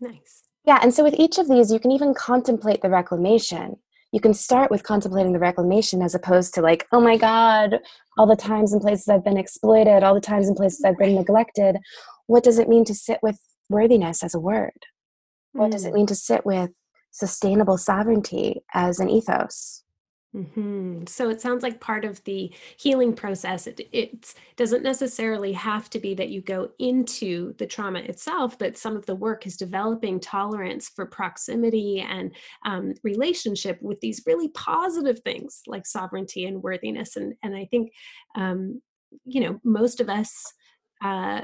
nice 0.00 0.44
yeah 0.64 0.78
and 0.80 0.94
so 0.94 1.02
with 1.02 1.14
each 1.18 1.38
of 1.38 1.48
these 1.48 1.72
you 1.72 1.80
can 1.80 1.90
even 1.90 2.14
contemplate 2.14 2.80
the 2.80 2.88
reclamation 2.88 3.74
you 4.12 4.20
can 4.20 4.32
start 4.32 4.70
with 4.70 4.84
contemplating 4.84 5.32
the 5.32 5.40
reclamation 5.40 6.02
as 6.02 6.14
opposed 6.14 6.54
to 6.54 6.60
like 6.62 6.86
oh 6.92 7.00
my 7.00 7.16
god 7.16 7.80
all 8.16 8.28
the 8.28 8.36
times 8.36 8.72
and 8.72 8.80
places 8.80 9.08
i've 9.08 9.24
been 9.24 9.36
exploited 9.36 10.04
all 10.04 10.14
the 10.14 10.20
times 10.20 10.46
and 10.46 10.56
places 10.56 10.84
i've 10.84 10.98
been 10.98 11.16
neglected 11.16 11.76
what 12.28 12.44
does 12.44 12.60
it 12.60 12.68
mean 12.68 12.84
to 12.84 12.94
sit 12.94 13.18
with 13.24 13.40
worthiness 13.70 14.22
as 14.22 14.34
a 14.34 14.40
word 14.40 14.86
what 15.52 15.70
does 15.70 15.84
it 15.84 15.92
Mm. 15.92 15.94
mean 15.94 16.06
to 16.06 16.14
sit 16.14 16.44
with 16.44 16.70
sustainable 17.10 17.78
sovereignty 17.78 18.62
as 18.72 18.98
an 19.00 19.08
ethos 19.08 19.84
Mhm. 20.34 21.08
So 21.08 21.30
it 21.30 21.40
sounds 21.40 21.62
like 21.62 21.78
part 21.80 22.04
of 22.04 22.22
the 22.24 22.52
healing 22.76 23.14
process. 23.14 23.68
It 23.68 23.88
it 23.92 24.34
doesn't 24.56 24.82
necessarily 24.82 25.52
have 25.52 25.88
to 25.90 26.00
be 26.00 26.12
that 26.14 26.30
you 26.30 26.40
go 26.42 26.70
into 26.80 27.54
the 27.58 27.66
trauma 27.66 28.00
itself, 28.00 28.58
but 28.58 28.76
some 28.76 28.96
of 28.96 29.06
the 29.06 29.14
work 29.14 29.46
is 29.46 29.56
developing 29.56 30.18
tolerance 30.18 30.88
for 30.88 31.06
proximity 31.06 32.00
and 32.00 32.34
um, 32.66 32.94
relationship 33.04 33.80
with 33.80 34.00
these 34.00 34.22
really 34.26 34.48
positive 34.48 35.20
things 35.20 35.62
like 35.68 35.86
sovereignty 35.86 36.46
and 36.46 36.64
worthiness. 36.64 37.14
And 37.14 37.34
and 37.44 37.54
I 37.54 37.66
think 37.66 37.92
um, 38.34 38.82
you 39.24 39.40
know 39.40 39.60
most 39.62 40.00
of 40.00 40.08
us. 40.08 40.52
Uh, 41.02 41.42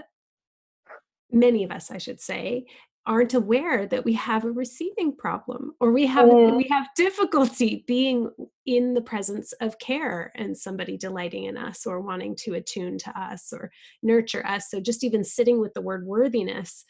many 1.33 1.65
of 1.65 1.71
us, 1.71 1.91
I 1.91 1.99
should 1.99 2.21
say, 2.21 2.67
aren't 3.07 3.35
aware 3.35 3.87
that 3.87 4.05
we 4.05 4.13
have 4.13 4.45
a 4.45 4.51
receiving 4.51 5.17
problem 5.17 5.73
or 5.81 5.91
we 5.91 6.07
have 6.07 6.29
Mm. 6.29 6.57
we 6.57 6.69
have 6.71 6.87
difficulty 6.97 7.83
being 7.87 8.31
in 8.67 8.95
the 8.95 9.01
presence 9.01 9.53
of 9.55 9.79
care 9.79 10.31
and 10.35 10.57
somebody 10.57 10.97
delighting 10.99 11.45
in 11.45 11.57
us 11.57 11.87
or 11.87 12.01
wanting 12.01 12.37
to 12.37 12.55
attune 12.55 12.99
to 12.99 13.19
us 13.19 13.53
or 13.53 13.71
nurture 14.03 14.47
us. 14.47 14.71
So 14.71 14.81
just 14.81 15.03
even 15.03 15.25
sitting 15.25 15.61
with 15.61 15.73
the 15.75 15.81
word 15.81 16.07
worthiness 16.07 16.85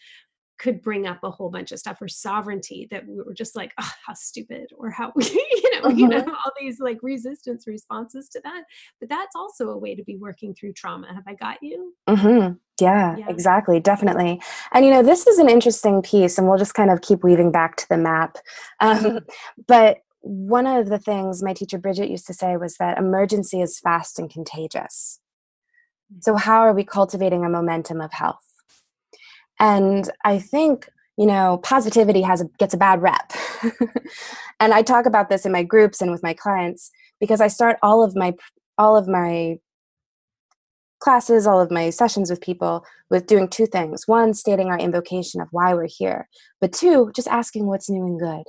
could 0.58 0.82
bring 0.82 1.06
up 1.06 1.20
a 1.22 1.30
whole 1.30 1.48
bunch 1.48 1.72
of 1.72 1.78
stuff 1.78 2.02
or 2.02 2.08
sovereignty 2.08 2.86
that 2.90 3.06
we 3.08 3.16
were 3.22 3.32
just 3.32 3.56
like 3.56 3.72
oh 3.80 3.92
how 4.06 4.12
stupid 4.12 4.66
or 4.76 4.90
how 4.90 5.10
you 5.18 5.80
know 5.80 5.88
you 5.88 6.06
know 6.06 6.18
all 6.44 6.52
these 6.60 6.80
like 6.80 6.98
resistance 7.02 7.66
responses 7.66 8.28
to 8.28 8.40
that. 8.42 8.64
But 8.98 9.08
that's 9.08 9.36
also 9.36 9.70
a 9.70 9.78
way 9.78 9.94
to 9.94 10.04
be 10.04 10.16
working 10.16 10.54
through 10.54 10.72
trauma. 10.74 11.14
Have 11.14 11.24
i 11.26 11.34
got 11.34 11.58
you? 11.62 11.94
Hmm 12.08 12.54
Yeah, 12.80 13.16
Yeah. 13.16 13.26
exactly, 13.28 13.80
definitely. 13.80 14.40
And 14.72 14.84
you 14.84 14.90
know, 14.90 15.02
this 15.02 15.26
is 15.26 15.38
an 15.38 15.48
interesting 15.48 16.02
piece, 16.02 16.38
and 16.38 16.48
we'll 16.48 16.58
just 16.58 16.74
kind 16.74 16.90
of 16.90 17.00
keep 17.02 17.22
weaving 17.24 17.52
back 17.52 17.76
to 17.76 17.88
the 17.88 17.96
map. 17.96 18.38
Um, 18.80 19.20
but 19.68 19.98
one 20.20 20.66
of 20.66 20.88
the 20.88 20.98
things 20.98 21.42
my 21.42 21.54
teacher 21.54 21.78
Bridget 21.78 22.10
used 22.10 22.26
to 22.26 22.34
say 22.34 22.56
was 22.56 22.76
that 22.76 22.98
emergency 22.98 23.60
is 23.62 23.78
fast 23.80 24.18
and 24.18 24.30
contagious. 24.30 25.18
So, 26.20 26.36
how 26.36 26.60
are 26.60 26.72
we 26.74 26.84
cultivating 26.84 27.44
a 27.44 27.48
momentum 27.48 28.00
of 28.00 28.12
health? 28.12 28.44
And 29.58 30.10
I 30.24 30.38
think 30.38 30.88
you 31.20 31.26
know, 31.26 31.60
positivity 31.62 32.22
has 32.22 32.40
a, 32.40 32.46
gets 32.58 32.72
a 32.72 32.78
bad 32.78 33.02
rep. 33.02 33.30
and 34.60 34.72
I 34.72 34.80
talk 34.80 35.04
about 35.04 35.28
this 35.28 35.44
in 35.44 35.52
my 35.52 35.62
groups 35.62 36.00
and 36.00 36.10
with 36.10 36.22
my 36.22 36.32
clients 36.32 36.90
because 37.20 37.42
I 37.42 37.48
start 37.48 37.76
all 37.82 38.02
of 38.02 38.16
my 38.16 38.32
all 38.78 38.96
of 38.96 39.06
my 39.06 39.58
classes, 41.00 41.46
all 41.46 41.60
of 41.60 41.70
my 41.70 41.90
sessions 41.90 42.30
with 42.30 42.40
people 42.40 42.84
with 43.10 43.26
doing 43.26 43.48
two 43.48 43.66
things. 43.66 44.06
One, 44.06 44.34
stating 44.34 44.68
our 44.68 44.78
invocation 44.78 45.40
of 45.40 45.48
why 45.50 45.74
we're 45.74 45.88
here, 45.88 46.28
but 46.60 46.72
two, 46.72 47.10
just 47.14 47.28
asking 47.28 47.66
what's 47.66 47.90
new 47.90 48.04
and 48.04 48.20
good. 48.20 48.44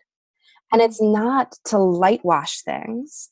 And 0.72 0.82
it's 0.82 1.02
not 1.02 1.56
to 1.66 1.78
light 1.78 2.24
wash 2.24 2.62
things, 2.62 3.30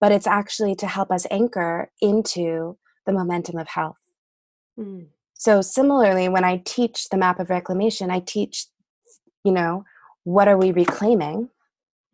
but 0.00 0.12
it's 0.12 0.26
actually 0.26 0.74
to 0.76 0.86
help 0.86 1.10
us 1.10 1.26
anchor 1.30 1.90
into 2.00 2.76
the 3.06 3.12
momentum 3.12 3.58
of 3.58 3.68
health. 3.68 3.98
Mm. 4.78 5.06
So 5.34 5.60
similarly, 5.60 6.28
when 6.28 6.44
I 6.44 6.62
teach 6.64 7.08
the 7.08 7.16
map 7.16 7.40
of 7.40 7.50
reclamation, 7.50 8.10
I 8.10 8.20
teach, 8.20 8.66
you 9.44 9.52
know, 9.52 9.84
what 10.24 10.48
are 10.48 10.56
we 10.56 10.70
reclaiming? 10.70 11.50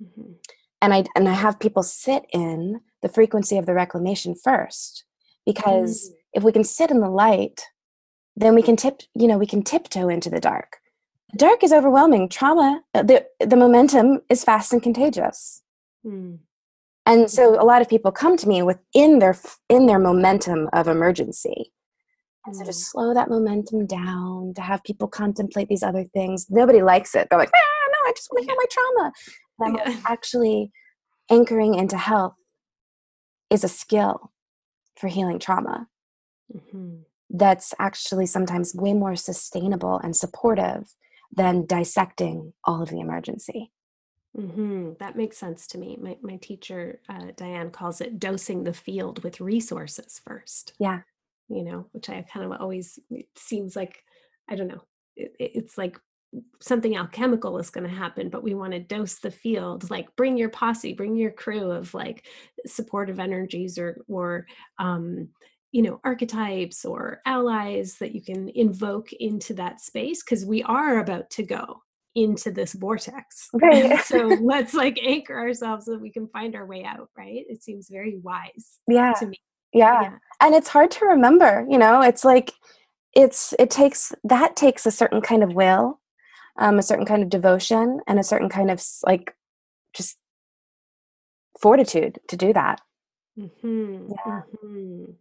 Mhm. 0.02 0.36
And 0.80 0.94
I 0.94 1.04
and 1.14 1.28
I 1.28 1.32
have 1.32 1.58
people 1.58 1.82
sit 1.82 2.24
in 2.32 2.80
the 3.02 3.08
frequency 3.08 3.58
of 3.58 3.66
the 3.66 3.74
reclamation 3.74 4.34
first. 4.34 5.04
Because 5.44 6.12
if 6.32 6.42
we 6.42 6.52
can 6.52 6.64
sit 6.64 6.90
in 6.90 7.00
the 7.00 7.10
light, 7.10 7.62
then 8.36 8.54
we 8.54 8.62
can 8.62 8.76
tip, 8.76 9.00
you 9.14 9.26
know, 9.26 9.38
we 9.38 9.46
can 9.46 9.62
tiptoe 9.62 10.08
into 10.08 10.30
the 10.30 10.40
dark. 10.40 10.78
The 11.32 11.38
dark 11.38 11.62
is 11.64 11.72
overwhelming. 11.72 12.28
Trauma, 12.28 12.82
uh, 12.94 13.02
the 13.02 13.26
the 13.40 13.56
momentum 13.56 14.20
is 14.30 14.44
fast 14.44 14.72
and 14.72 14.82
contagious. 14.82 15.62
Mm. 16.06 16.38
And 17.04 17.30
so 17.30 17.60
a 17.60 17.64
lot 17.64 17.80
of 17.82 17.88
people 17.88 18.12
come 18.12 18.36
to 18.36 18.48
me 18.48 18.62
within 18.62 19.18
their 19.18 19.36
in 19.68 19.86
their 19.86 19.98
momentum 19.98 20.68
of 20.72 20.88
emergency. 20.88 21.72
And 22.46 22.56
so 22.56 22.64
to 22.64 22.70
Mm. 22.70 22.74
slow 22.74 23.14
that 23.14 23.28
momentum 23.28 23.86
down, 23.86 24.54
to 24.54 24.62
have 24.62 24.82
people 24.84 25.08
contemplate 25.08 25.68
these 25.68 25.82
other 25.82 26.04
things. 26.04 26.46
Nobody 26.48 26.80
likes 26.82 27.14
it. 27.14 27.28
They're 27.28 27.38
like, 27.38 27.50
ah, 27.54 27.88
no, 27.92 28.08
I 28.08 28.12
just 28.16 28.28
want 28.30 28.44
to 28.44 28.46
heal 28.50 28.56
my 28.56 28.64
trauma. 28.70 29.12
And 29.58 29.78
I'm 29.80 29.92
Yeah. 29.94 30.00
actually 30.06 30.70
anchoring 31.30 31.74
into 31.74 31.98
health 31.98 32.36
is 33.50 33.64
a 33.64 33.68
skill 33.68 34.32
for 34.96 35.08
healing 35.08 35.38
trauma 35.38 35.88
Mhm. 36.54 37.04
that's 37.30 37.74
actually 37.78 38.26
sometimes 38.26 38.74
way 38.74 38.94
more 38.94 39.14
sustainable 39.16 39.98
and 39.98 40.16
supportive 40.16 40.94
than 41.30 41.66
dissecting 41.66 42.54
all 42.64 42.82
of 42.82 42.88
the 42.90 43.00
emergency. 43.00 43.70
hmm 44.36 44.92
That 45.00 45.16
makes 45.16 45.38
sense 45.38 45.66
to 45.68 45.78
me. 45.78 45.98
My 46.00 46.16
my 46.22 46.36
teacher 46.36 47.00
uh, 47.08 47.28
Diane 47.36 47.70
calls 47.70 48.00
it 48.00 48.18
dosing 48.18 48.64
the 48.64 48.72
field 48.74 49.24
with 49.24 49.40
resources 49.40 50.20
first. 50.24 50.74
Yeah. 50.78 51.02
You 51.48 51.64
know, 51.64 51.86
which 51.92 52.08
I 52.10 52.22
kind 52.22 52.52
of 52.52 52.60
always 52.60 52.98
it 53.10 53.26
seems 53.36 53.74
like 53.76 54.04
I 54.48 54.56
don't 54.56 54.68
know. 54.68 54.82
It- 55.16 55.34
it's 55.38 55.78
like 55.78 55.98
something 56.60 56.96
alchemical 56.96 57.58
is 57.58 57.70
going 57.70 57.88
to 57.88 57.94
happen, 57.96 58.30
but 58.30 58.42
we 58.42 58.54
want 58.54 58.72
to 58.74 58.80
dose 58.80 59.18
the 59.20 59.30
field. 59.30 59.90
Like 59.90 60.14
bring 60.16 60.36
your 60.36 60.50
posse, 60.50 60.94
bring 60.94 61.16
your 61.16 61.30
crew 61.32 61.70
of 61.70 61.94
like 61.94 62.26
supportive 62.66 63.18
energies 63.20 63.78
or 63.78 64.04
or 64.08 64.46
um, 64.78 65.30
you 65.72 65.82
know 65.82 66.00
archetypes 66.04 66.84
or 66.84 67.20
allies 67.26 67.96
that 68.00 68.14
you 68.14 68.22
can 68.22 68.48
invoke 68.54 69.12
into 69.12 69.54
that 69.54 69.80
space 69.80 70.22
because 70.22 70.44
we 70.46 70.62
are 70.62 70.98
about 70.98 71.28
to 71.30 71.42
go 71.42 71.82
into 72.14 72.50
this 72.50 72.72
vortex. 72.72 73.48
Right. 73.52 74.00
So 74.04 74.16
let's 74.42 74.74
like 74.74 74.98
anchor 75.02 75.38
ourselves 75.38 75.84
so 75.86 75.92
that 75.92 76.00
we 76.00 76.10
can 76.10 76.28
find 76.28 76.56
our 76.56 76.66
way 76.66 76.84
out, 76.84 77.10
right? 77.16 77.44
It 77.48 77.62
seems 77.62 77.88
very 77.88 78.18
wise 78.18 78.78
Yeah. 78.88 79.12
to 79.20 79.26
me. 79.26 79.36
Yeah. 79.72 80.02
Yeah. 80.02 80.16
And 80.40 80.54
it's 80.54 80.68
hard 80.68 80.90
to 80.92 81.04
remember, 81.06 81.66
you 81.68 81.78
know, 81.78 82.00
it's 82.02 82.24
like 82.24 82.52
it's 83.14 83.54
it 83.58 83.70
takes 83.70 84.12
that 84.24 84.56
takes 84.56 84.86
a 84.86 84.90
certain 84.90 85.20
kind 85.20 85.42
of 85.42 85.54
will, 85.54 86.00
um, 86.58 86.78
a 86.78 86.82
certain 86.82 87.06
kind 87.06 87.22
of 87.22 87.28
devotion 87.28 88.00
and 88.06 88.18
a 88.18 88.24
certain 88.24 88.48
kind 88.48 88.70
of 88.70 88.82
like 89.04 89.34
just 89.94 90.16
fortitude 91.60 92.18
to 92.28 92.36
do 92.36 92.52
that. 92.52 92.80
Mm-hmm. 93.38 94.12
Yeah. 94.12 94.40
Mm-hmm. 94.64 95.12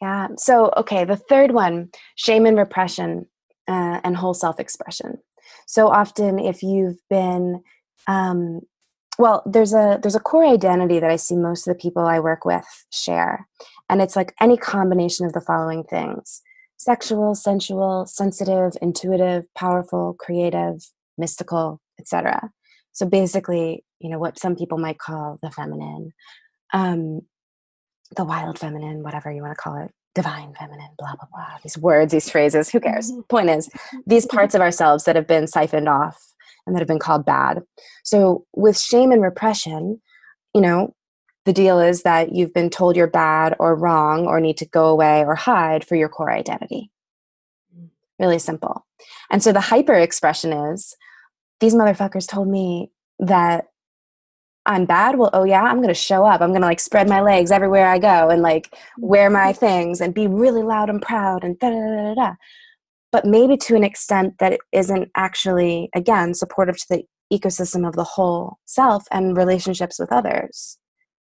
Yeah. 0.00 0.28
So, 0.36 0.72
okay, 0.76 1.04
the 1.04 1.16
third 1.16 1.52
one 1.52 1.90
shame 2.14 2.46
and 2.46 2.56
repression 2.56 3.26
uh, 3.66 4.00
and 4.04 4.16
whole 4.16 4.34
self 4.34 4.60
expression. 4.60 5.18
So 5.66 5.88
often, 5.88 6.38
if 6.38 6.62
you've 6.62 6.98
been, 7.10 7.62
um, 8.06 8.60
well, 9.18 9.42
there's 9.44 9.74
a 9.74 9.98
there's 10.02 10.14
a 10.14 10.20
core 10.20 10.46
identity 10.46 11.00
that 11.00 11.10
I 11.10 11.16
see 11.16 11.36
most 11.36 11.66
of 11.66 11.74
the 11.74 11.80
people 11.80 12.04
I 12.04 12.20
work 12.20 12.44
with 12.44 12.66
share, 12.90 13.46
and 13.88 14.00
it's 14.00 14.16
like 14.16 14.34
any 14.40 14.56
combination 14.56 15.26
of 15.26 15.32
the 15.32 15.40
following 15.40 15.84
things: 15.84 16.42
sexual, 16.76 17.34
sensual, 17.34 18.06
sensitive, 18.06 18.72
intuitive, 18.80 19.44
powerful, 19.54 20.14
creative, 20.18 20.82
mystical, 21.18 21.80
etc. 21.98 22.50
So 22.92 23.06
basically, 23.06 23.84
you 24.00 24.10
know 24.10 24.18
what 24.18 24.38
some 24.38 24.56
people 24.56 24.78
might 24.78 24.98
call 24.98 25.38
the 25.42 25.50
feminine, 25.50 26.12
um, 26.72 27.22
the 28.16 28.24
wild 28.24 28.58
feminine, 28.58 29.02
whatever 29.02 29.30
you 29.30 29.42
want 29.42 29.56
to 29.56 29.60
call 29.62 29.82
it, 29.82 29.90
divine 30.14 30.54
feminine, 30.58 30.90
blah, 30.98 31.14
blah, 31.14 31.28
blah. 31.32 31.58
These 31.62 31.78
words, 31.78 32.12
these 32.12 32.30
phrases, 32.30 32.70
who 32.70 32.80
cares? 32.80 33.10
Mm-hmm. 33.10 33.20
Point 33.28 33.50
is, 33.50 33.70
these 34.06 34.26
parts 34.26 34.54
of 34.54 34.60
ourselves 34.60 35.04
that 35.04 35.16
have 35.16 35.26
been 35.26 35.46
siphoned 35.46 35.88
off 35.88 36.32
and 36.66 36.74
that 36.74 36.80
have 36.80 36.88
been 36.88 36.98
called 36.98 37.24
bad. 37.24 37.62
So 38.02 38.44
with 38.54 38.78
shame 38.78 39.12
and 39.12 39.22
repression, 39.22 40.00
you 40.54 40.60
know, 40.60 40.94
the 41.44 41.52
deal 41.52 41.80
is 41.80 42.02
that 42.02 42.34
you've 42.34 42.52
been 42.52 42.68
told 42.68 42.96
you're 42.96 43.06
bad 43.06 43.54
or 43.58 43.74
wrong 43.74 44.26
or 44.26 44.40
need 44.40 44.58
to 44.58 44.66
go 44.66 44.86
away 44.86 45.24
or 45.24 45.34
hide 45.34 45.84
for 45.84 45.96
your 45.96 46.08
core 46.08 46.30
identity. 46.30 46.90
Really 48.18 48.38
simple. 48.38 48.84
And 49.30 49.42
so 49.42 49.52
the 49.52 49.60
hyper 49.60 49.94
expression 49.94 50.52
is 50.52 50.96
these 51.60 51.74
motherfuckers 51.74 52.28
told 52.28 52.48
me 52.48 52.90
that 53.18 53.66
I'm 54.68 54.84
bad, 54.84 55.16
well, 55.16 55.30
oh 55.32 55.44
yeah, 55.44 55.62
I'm 55.62 55.78
going 55.78 55.88
to 55.88 55.94
show 55.94 56.26
up. 56.26 56.42
I'm 56.42 56.50
going 56.50 56.60
to 56.60 56.66
like 56.66 56.78
spread 56.78 57.08
my 57.08 57.22
legs 57.22 57.50
everywhere 57.50 57.88
I 57.88 57.98
go 57.98 58.28
and 58.28 58.42
like 58.42 58.76
wear 58.98 59.30
my 59.30 59.52
things 59.54 60.02
and 60.02 60.12
be 60.12 60.26
really 60.26 60.62
loud 60.62 60.90
and 60.90 61.00
proud 61.00 61.42
and 61.42 61.58
da 61.58 61.70
da 61.70 61.76
da 61.76 62.02
da. 62.02 62.14
Da. 62.14 62.34
But 63.10 63.24
maybe 63.24 63.56
to 63.56 63.76
an 63.76 63.82
extent 63.82 64.34
that 64.40 64.52
it 64.52 64.60
isn't 64.70 65.10
actually, 65.16 65.88
again, 65.94 66.34
supportive 66.34 66.76
to 66.76 66.86
the 66.90 67.04
ecosystem 67.32 67.88
of 67.88 67.94
the 67.94 68.04
whole 68.04 68.58
self 68.66 69.04
and 69.10 69.38
relationships 69.38 69.98
with 69.98 70.12
others. 70.12 70.76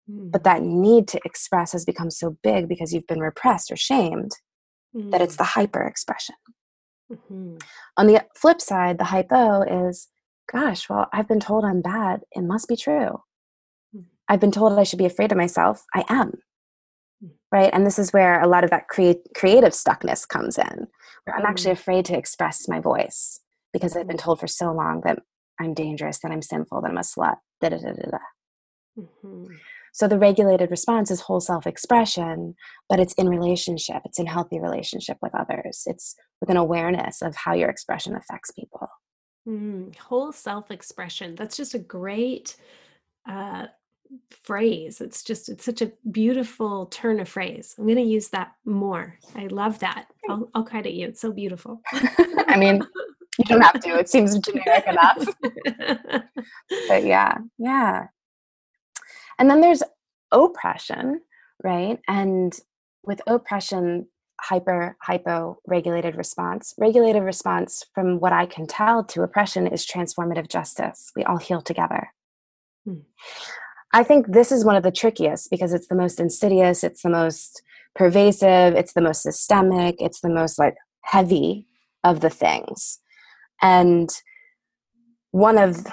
Mm. 0.09 0.31
But 0.31 0.45
that 0.45 0.63
need 0.63 1.09
to 1.09 1.21
express 1.25 1.73
has 1.73 1.85
become 1.85 2.11
so 2.11 2.37
big 2.45 2.69
because 2.69 2.95
you've 2.95 3.09
been 3.09 3.21
repressed 3.21 3.73
or 3.73 3.77
shamed 3.77 4.31
mm. 4.95 5.11
that 5.11 5.21
it's 5.21 5.37
the 5.37 5.43
hyper 5.43 5.83
expression. 5.83 6.37
Mm-hmm. 7.13 7.57
On 7.97 8.07
the 8.07 8.25
flip 8.37 8.61
side, 8.61 8.99
the 8.99 9.05
hypo 9.05 9.63
is 9.63 10.09
gosh, 10.51 10.89
well, 10.89 11.09
I've 11.13 11.29
been 11.29 11.41
told 11.41 11.65
I'm 11.65 11.83
bad. 11.83 12.21
It 12.33 12.43
must 12.43 12.69
be 12.69 12.77
true. 12.77 13.23
I've 14.33 14.41
been 14.41 14.51
told 14.51 14.79
I 14.79 14.83
should 14.83 14.99
be 14.99 15.05
afraid 15.05 15.31
of 15.31 15.37
myself. 15.37 15.85
I 15.95 16.07
am. 16.09 16.39
Right. 17.53 17.69
And 17.71 17.85
this 17.85 17.99
is 17.99 18.15
where 18.15 18.41
a 18.41 18.49
lot 18.49 18.65
of 18.65 18.71
that 18.71 18.89
create, 18.89 19.19
creative 19.37 19.73
stuckness 19.73 20.27
comes 20.27 20.57
in, 20.57 20.87
where 21.25 21.37
I'm 21.37 21.45
actually 21.45 21.73
mm. 21.73 21.79
afraid 21.79 22.07
to 22.07 22.17
express 22.17 22.67
my 22.67 22.81
voice 22.81 23.41
because 23.75 23.95
I've 23.95 24.07
been 24.07 24.17
told 24.17 24.41
for 24.41 24.47
so 24.47 24.73
long 24.73 25.03
that 25.05 25.19
I'm 25.61 25.75
dangerous, 25.75 26.21
that 26.21 26.33
I'm 26.33 26.41
sinful, 26.41 26.81
that 26.81 26.91
I'm 26.91 26.97
a 26.97 27.03
slut, 27.03 27.37
da 27.61 27.69
da 27.69 27.77
da 27.77 27.93
da 27.93 28.11
da. 28.11 28.19
Mm-hmm. 28.99 29.53
So 29.93 30.09
the 30.09 30.19
regulated 30.19 30.71
response 30.71 31.11
is 31.11 31.21
whole 31.21 31.41
self 31.41 31.67
expression, 31.67 32.55
but 32.89 32.99
it's 32.99 33.13
in 33.15 33.29
relationship, 33.29 34.01
it's 34.07 34.19
in 34.19 34.25
healthy 34.25 34.59
relationship 34.59 35.19
with 35.21 35.35
others. 35.35 35.83
It's 35.85 36.17
with 36.41 36.49
an 36.49 36.57
awareness 36.57 37.21
of 37.21 37.37
how 37.37 37.53
your 37.53 37.69
expression 37.69 38.17
affects 38.17 38.51
people. 38.51 38.89
Mm, 39.47 39.95
whole 39.97 40.33
self 40.33 40.71
expression. 40.71 41.35
That's 41.35 41.59
just 41.59 41.75
a 41.75 41.79
great 41.79 42.57
uh, 43.29 43.67
phrase. 44.45 45.01
It's 45.01 45.23
just, 45.23 45.49
it's 45.49 45.65
such 45.65 45.83
a 45.83 45.93
beautiful 46.11 46.87
turn 46.87 47.21
of 47.21 47.29
phrase. 47.29 47.75
I'm 47.79 47.85
going 47.85 47.97
to 47.97 48.03
use 48.03 48.29
that 48.29 48.53
more. 48.65 49.19
I 49.35 49.47
love 49.47 49.79
that. 49.81 50.07
I'll, 50.29 50.51
I'll 50.55 50.65
credit 50.65 50.93
you. 50.93 51.09
It's 51.09 51.21
so 51.21 51.33
beautiful. 51.33 51.81
I 51.93 52.57
mean, 52.57 52.83
you 53.39 53.45
don't 53.47 53.61
have 53.61 53.81
to. 53.81 53.99
It 53.99 54.09
seems 54.09 54.39
generic 54.39 54.87
enough. 54.87 55.27
but 56.89 57.05
yeah, 57.05 57.39
yeah. 57.59 58.07
And 59.39 59.51
then 59.51 59.61
there's 59.61 59.83
oppression, 60.31 61.21
right? 61.63 61.99
And 62.09 62.57
with 63.05 63.21
oppression, 63.27 64.07
hyper 64.41 64.97
hypo 65.01 65.59
regulated 65.67 66.17
response. 66.17 66.75
Regulated 66.77 67.23
response, 67.23 67.85
from 67.95 68.19
what 68.19 68.33
I 68.33 68.47
can 68.47 68.67
tell, 68.67 69.05
to 69.05 69.23
oppression 69.23 69.67
is 69.67 69.87
transformative 69.87 70.49
justice. 70.49 71.13
We 71.17 71.25
all 71.25 71.39
heal 71.39 71.63
together. 71.63 72.13
Hmm. 72.85 73.01
I 73.93 74.03
think 74.03 74.29
this 74.29 74.51
is 74.51 74.65
one 74.65 74.77
of 74.77 74.83
the 74.83 74.91
trickiest 74.91 75.51
because 75.51 75.73
it's 75.73 75.89
the 75.89 75.95
most 75.95 76.19
insidious, 76.19 76.83
it's 76.83 77.03
the 77.03 77.11
most 77.11 77.63
pervasive, 77.95 78.75
it's 78.75 78.95
the 78.95 79.03
most 79.03 79.23
systemic, 79.23 79.97
it's 80.01 80.21
the 80.21 80.31
most 80.31 80.59
like 80.59 80.77
heavy 81.03 81.67
of 82.05 82.21
the 82.21 82.31
things. 82.31 83.01
And 83.61 84.11
one 85.31 85.59
of, 85.59 85.87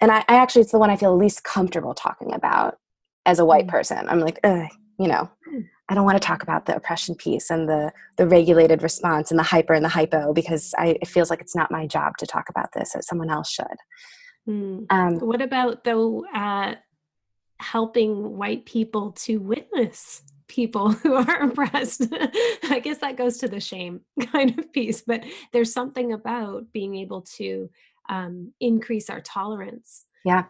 and 0.00 0.10
I, 0.10 0.24
I 0.28 0.36
actually, 0.36 0.62
it's 0.62 0.72
the 0.72 0.78
one 0.78 0.90
I 0.90 0.96
feel 0.96 1.16
least 1.16 1.44
comfortable 1.44 1.94
talking 1.94 2.32
about 2.32 2.78
as 3.26 3.38
a 3.38 3.44
white 3.44 3.64
hmm. 3.64 3.70
person. 3.70 4.08
I'm 4.08 4.20
like, 4.20 4.40
you 4.44 5.08
know, 5.08 5.30
hmm. 5.48 5.60
I 5.88 5.94
don't 5.94 6.04
want 6.04 6.20
to 6.20 6.26
talk 6.26 6.42
about 6.42 6.66
the 6.66 6.74
oppression 6.74 7.14
piece 7.14 7.48
and 7.48 7.68
the 7.68 7.92
the 8.16 8.26
regulated 8.26 8.82
response 8.82 9.30
and 9.30 9.38
the 9.38 9.44
hyper 9.44 9.72
and 9.72 9.84
the 9.84 9.90
hypo 9.90 10.32
because 10.32 10.74
I, 10.76 10.98
it 11.00 11.06
feels 11.06 11.30
like 11.30 11.40
it's 11.40 11.54
not 11.54 11.70
my 11.70 11.86
job 11.86 12.16
to 12.18 12.26
talk 12.26 12.48
about 12.48 12.72
this. 12.72 12.92
That 12.92 13.04
someone 13.04 13.30
else 13.30 13.50
should. 13.50 13.66
Mm. 14.48 14.86
Um, 14.90 15.18
what 15.20 15.40
about 15.40 15.84
though? 15.84 16.24
Uh, 16.34 16.74
helping 17.58 18.36
white 18.36 18.64
people 18.66 19.12
to 19.12 19.38
witness 19.38 20.22
people 20.48 20.92
who 20.92 21.14
are 21.14 21.42
oppressed. 21.42 22.06
I 22.70 22.80
guess 22.82 22.98
that 22.98 23.16
goes 23.16 23.38
to 23.38 23.48
the 23.48 23.60
shame 23.60 24.00
kind 24.32 24.58
of 24.58 24.72
piece, 24.72 25.02
but 25.02 25.24
there's 25.52 25.72
something 25.72 26.12
about 26.12 26.72
being 26.72 26.96
able 26.96 27.22
to 27.36 27.70
um, 28.08 28.52
increase 28.60 29.10
our 29.10 29.20
tolerance. 29.20 30.06
Yeah 30.24 30.44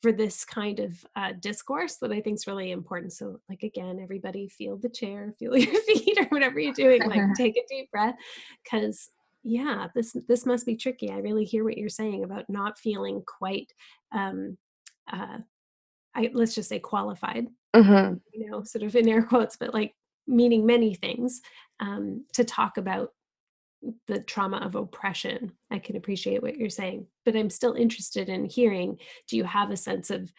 for 0.00 0.12
this 0.12 0.44
kind 0.44 0.78
of 0.78 1.04
uh, 1.16 1.32
discourse 1.40 1.96
that 1.96 2.12
I 2.12 2.20
think 2.20 2.36
is 2.36 2.46
really 2.46 2.70
important. 2.70 3.12
So, 3.12 3.40
like 3.48 3.64
again, 3.64 3.98
everybody 4.00 4.48
feel 4.48 4.76
the 4.76 4.88
chair, 4.88 5.34
feel 5.38 5.56
your 5.56 5.80
feet, 5.82 6.18
or 6.20 6.26
whatever 6.26 6.60
you're 6.60 6.72
doing. 6.72 7.02
Like, 7.02 7.34
take 7.34 7.56
a 7.56 7.66
deep 7.68 7.90
breath, 7.90 8.14
because 8.62 9.10
yeah, 9.42 9.88
this 9.94 10.16
this 10.28 10.46
must 10.46 10.66
be 10.66 10.76
tricky. 10.76 11.10
I 11.10 11.18
really 11.18 11.44
hear 11.44 11.64
what 11.64 11.78
you're 11.78 11.88
saying 11.88 12.22
about 12.22 12.48
not 12.48 12.78
feeling 12.78 13.22
quite, 13.26 13.72
um, 14.12 14.56
uh, 15.12 15.38
I 16.14 16.30
let's 16.32 16.54
just 16.54 16.68
say 16.68 16.78
qualified. 16.78 17.46
Mm-hmm. 17.74 18.14
You 18.32 18.50
know, 18.50 18.62
sort 18.64 18.82
of 18.82 18.96
in 18.96 19.08
air 19.08 19.22
quotes, 19.22 19.56
but 19.56 19.74
like 19.74 19.94
meaning 20.26 20.66
many 20.66 20.94
things 20.94 21.40
um, 21.80 22.24
to 22.34 22.44
talk 22.44 22.76
about 22.76 23.12
the 24.08 24.20
trauma 24.20 24.58
of 24.58 24.74
oppression. 24.74 25.52
I 25.70 25.78
can 25.78 25.96
appreciate 25.96 26.42
what 26.42 26.56
you're 26.56 26.70
saying, 26.70 27.06
but 27.24 27.36
I'm 27.36 27.50
still 27.50 27.74
interested 27.74 28.28
in 28.28 28.44
hearing 28.44 28.98
do 29.28 29.36
you 29.36 29.44
have 29.44 29.70
a 29.70 29.76
sense 29.76 30.10
of 30.10 30.32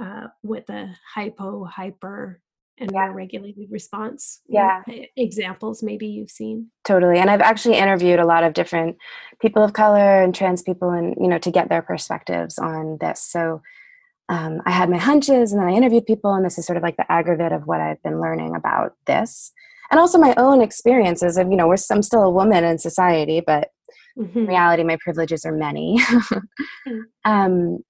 uh, 0.00 0.28
what 0.42 0.66
the 0.66 0.90
hypo, 1.14 1.64
hyper, 1.64 2.40
and 2.80 2.90
yeah. 2.92 3.06
more 3.06 3.14
regulated 3.14 3.70
response 3.70 4.40
yeah 4.48 4.82
examples 5.16 5.82
maybe 5.82 6.06
you've 6.06 6.30
seen 6.30 6.68
totally 6.84 7.18
and 7.18 7.30
i've 7.30 7.42
actually 7.42 7.76
interviewed 7.76 8.18
a 8.18 8.24
lot 8.24 8.42
of 8.42 8.54
different 8.54 8.96
people 9.40 9.62
of 9.62 9.74
color 9.74 10.22
and 10.22 10.34
trans 10.34 10.62
people 10.62 10.90
and 10.90 11.14
you 11.20 11.28
know 11.28 11.38
to 11.38 11.50
get 11.50 11.68
their 11.68 11.82
perspectives 11.82 12.58
on 12.58 12.96
this 13.00 13.22
so 13.22 13.60
um, 14.30 14.62
i 14.64 14.70
had 14.70 14.88
my 14.88 14.96
hunches 14.96 15.52
and 15.52 15.60
then 15.60 15.68
i 15.68 15.72
interviewed 15.72 16.06
people 16.06 16.32
and 16.32 16.44
this 16.44 16.58
is 16.58 16.66
sort 16.66 16.76
of 16.76 16.82
like 16.82 16.96
the 16.96 17.12
aggregate 17.12 17.52
of 17.52 17.66
what 17.66 17.80
i've 17.80 18.02
been 18.02 18.20
learning 18.20 18.54
about 18.54 18.94
this 19.06 19.52
and 19.90 20.00
also 20.00 20.18
my 20.18 20.34
own 20.36 20.62
experiences 20.62 21.36
of 21.36 21.50
you 21.50 21.56
know 21.56 21.68
we're 21.68 21.76
i'm 21.90 22.02
still 22.02 22.22
a 22.22 22.30
woman 22.30 22.64
in 22.64 22.78
society 22.78 23.40
but 23.40 23.68
mm-hmm. 24.18 24.38
in 24.38 24.46
reality 24.46 24.84
my 24.84 24.96
privileges 25.00 25.44
are 25.44 25.52
many 25.52 25.98
mm. 26.00 27.02
um, 27.24 27.80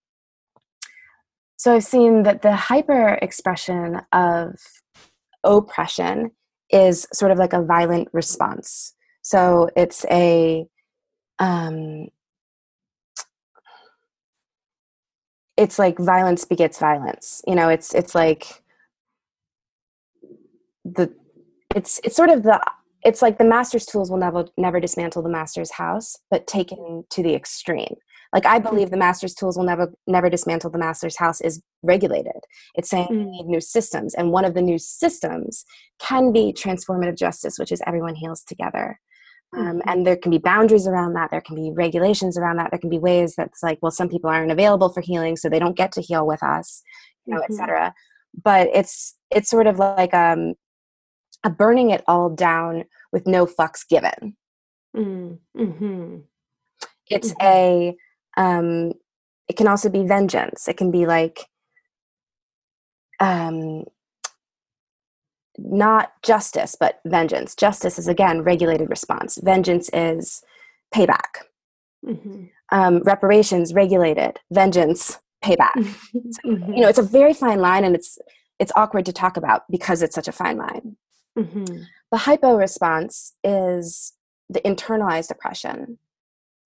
so 1.57 1.74
i've 1.74 1.85
seen 1.85 2.24
that 2.24 2.42
the 2.42 2.57
hyper 2.57 3.18
expression 3.22 4.00
of 4.12 4.55
oppression 5.44 6.31
is 6.70 7.07
sort 7.12 7.31
of 7.31 7.38
like 7.38 7.53
a 7.53 7.62
violent 7.62 8.09
response 8.12 8.94
so 9.22 9.68
it's 9.76 10.05
a 10.11 10.66
um, 11.38 12.09
it's 15.61 15.79
like 15.79 15.99
violence 15.99 16.44
begets 16.44 16.79
violence 16.79 17.42
you 17.46 17.55
know 17.55 17.68
it's 17.68 17.94
it's 17.94 18.14
like 18.14 18.62
the 20.85 21.12
it's 21.75 22.01
it's 22.03 22.16
sort 22.16 22.31
of 22.31 22.42
the 22.42 22.61
it's 23.03 23.23
like 23.23 23.38
the 23.38 23.44
master's 23.44 23.87
tools 23.87 24.11
will 24.11 24.18
never 24.18 24.46
never 24.57 24.81
dismantle 24.81 25.23
the 25.23 25.29
master's 25.29 25.73
house 25.73 26.16
but 26.31 26.46
taken 26.46 27.05
to 27.11 27.23
the 27.23 27.35
extreme. 27.35 27.94
Like 28.33 28.46
i 28.46 28.59
believe 28.59 28.90
the 28.90 28.96
master's 28.96 29.35
tools 29.35 29.57
will 29.57 29.64
never 29.64 29.92
never 30.07 30.31
dismantle 30.31 30.70
the 30.70 30.79
master's 30.79 31.16
house 31.16 31.40
is 31.40 31.62
regulated. 31.83 32.40
It's 32.75 32.90
saying 32.90 33.09
mm. 33.11 33.18
we 33.18 33.25
need 33.25 33.46
new 33.46 33.61
systems 33.61 34.14
and 34.14 34.33
one 34.33 34.44
of 34.44 34.55
the 34.55 34.62
new 34.62 34.79
systems 34.79 35.64
can 35.99 36.33
be 36.33 36.53
transformative 36.53 37.18
justice 37.18 37.59
which 37.59 37.73
is 37.73 37.83
everyone 37.87 38.14
heals 38.14 38.42
together 38.42 39.01
um, 39.57 39.63
mm-hmm. 39.65 39.89
and 39.89 40.07
there 40.07 40.17
can 40.17 40.31
be 40.31 40.39
boundaries 40.39 40.87
around 40.87 41.15
that 41.15 41.31
there 41.31 41.41
can 41.41 41.57
be 41.57 41.73
regulations 41.75 42.39
around 42.39 42.57
that 42.57 42.71
there 42.71 42.79
can 42.79 42.91
be 42.91 42.99
ways 42.99 43.35
that's 43.37 43.63
like 43.63 43.79
well 43.83 43.91
some 43.91 44.09
people 44.09 44.31
aren't 44.31 44.53
available 44.53 44.89
for 44.89 45.01
healing 45.01 45.37
so 45.37 45.49
they 45.49 45.59
don't 45.59 45.77
get 45.77 45.93
to 45.93 46.01
heal 46.01 46.27
with 46.27 46.43
us 46.43 46.83
you 47.27 47.35
know 47.35 47.41
mm-hmm. 47.41 47.53
etc 47.53 47.95
but 48.45 48.69
it's 48.73 49.17
it's 49.31 49.51
sort 49.51 49.67
of 49.67 49.79
like 49.79 50.15
um 50.15 50.55
a 51.45 51.51
burning 51.51 51.91
it 51.91 52.05
all 52.07 52.29
down 52.31 52.85
with 53.13 53.27
no 53.27 53.47
fucks 53.47 53.87
given 53.89 54.37
Mm, 54.97 55.39
hmm 55.57 56.17
it's 57.07 57.33
Mhm. 57.35 57.43
a 57.43 57.97
um 58.37 58.93
it 59.49 59.57
can 59.57 59.69
also 59.69 59.89
be 59.89 60.05
vengeance 60.07 60.67
it 60.69 60.77
can 60.77 60.91
be 60.91 61.07
like 61.07 61.47
um 63.21 63.85
not 65.64 66.12
justice 66.23 66.77
but 66.79 67.01
vengeance. 67.05 67.55
Justice 67.55 67.99
is 67.99 68.09
again 68.09 68.42
regulated 68.42 68.90
response. 68.90 69.38
Vengeance 69.42 69.90
is 69.92 70.42
payback. 70.94 71.44
Hmm 72.05 72.46
um, 72.70 73.01
reparations 73.01 73.75
regulated. 73.75 74.38
Vengeance 74.51 75.18
payback. 75.44 75.73
Mm-hmm. 76.44 76.73
you 76.75 76.81
know 76.81 76.88
it's 76.88 76.99
a 76.99 77.03
very 77.03 77.35
fine 77.35 77.61
line 77.61 77.85
and 77.85 77.94
it's 77.94 78.18
it's 78.59 78.73
awkward 78.75 79.05
to 79.07 79.12
talk 79.12 79.37
about 79.37 79.62
because 79.70 80.03
it's 80.03 80.14
such 80.14 80.29
a 80.29 80.33
fine 80.33 80.57
line. 80.57 80.96
Hmm 81.38 81.64
the 82.11 82.18
hypo 82.18 82.57
response 82.57 83.35
is 83.44 84.14
the 84.49 84.61
internalized 84.62 85.31
oppression. 85.31 85.99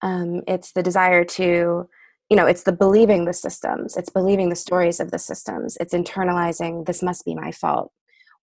Um, 0.00 0.40
it's 0.48 0.72
the 0.72 0.83
desire 0.83 1.24
to 1.24 1.88
you 2.30 2.37
know 2.37 2.46
it's 2.46 2.62
the 2.62 2.72
believing 2.72 3.26
the 3.26 3.33
systems. 3.33 3.96
It's 3.96 4.11
believing 4.11 4.48
the 4.48 4.57
stories 4.57 5.00
of 5.00 5.11
the 5.11 5.18
systems. 5.18 5.76
It's 5.80 5.94
internalizing 5.94 6.87
this 6.87 7.02
must 7.02 7.24
be 7.24 7.35
my 7.35 7.52
fault 7.52 7.92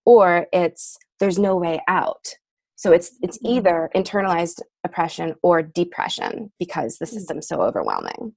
or 0.04 0.46
it's 0.52 0.98
there's 1.20 1.38
no 1.38 1.56
way 1.56 1.80
out 1.88 2.28
so 2.76 2.92
it's 2.92 3.12
it's 3.22 3.38
Mhm. 3.38 3.50
either 3.56 3.90
internalized 3.94 4.60
oppression 4.84 5.34
or 5.42 5.62
depression 5.62 6.52
because 6.58 6.98
the 6.98 7.04
Mm. 7.06 7.10
system's 7.10 7.48
so 7.48 7.62
overwhelming 7.62 8.34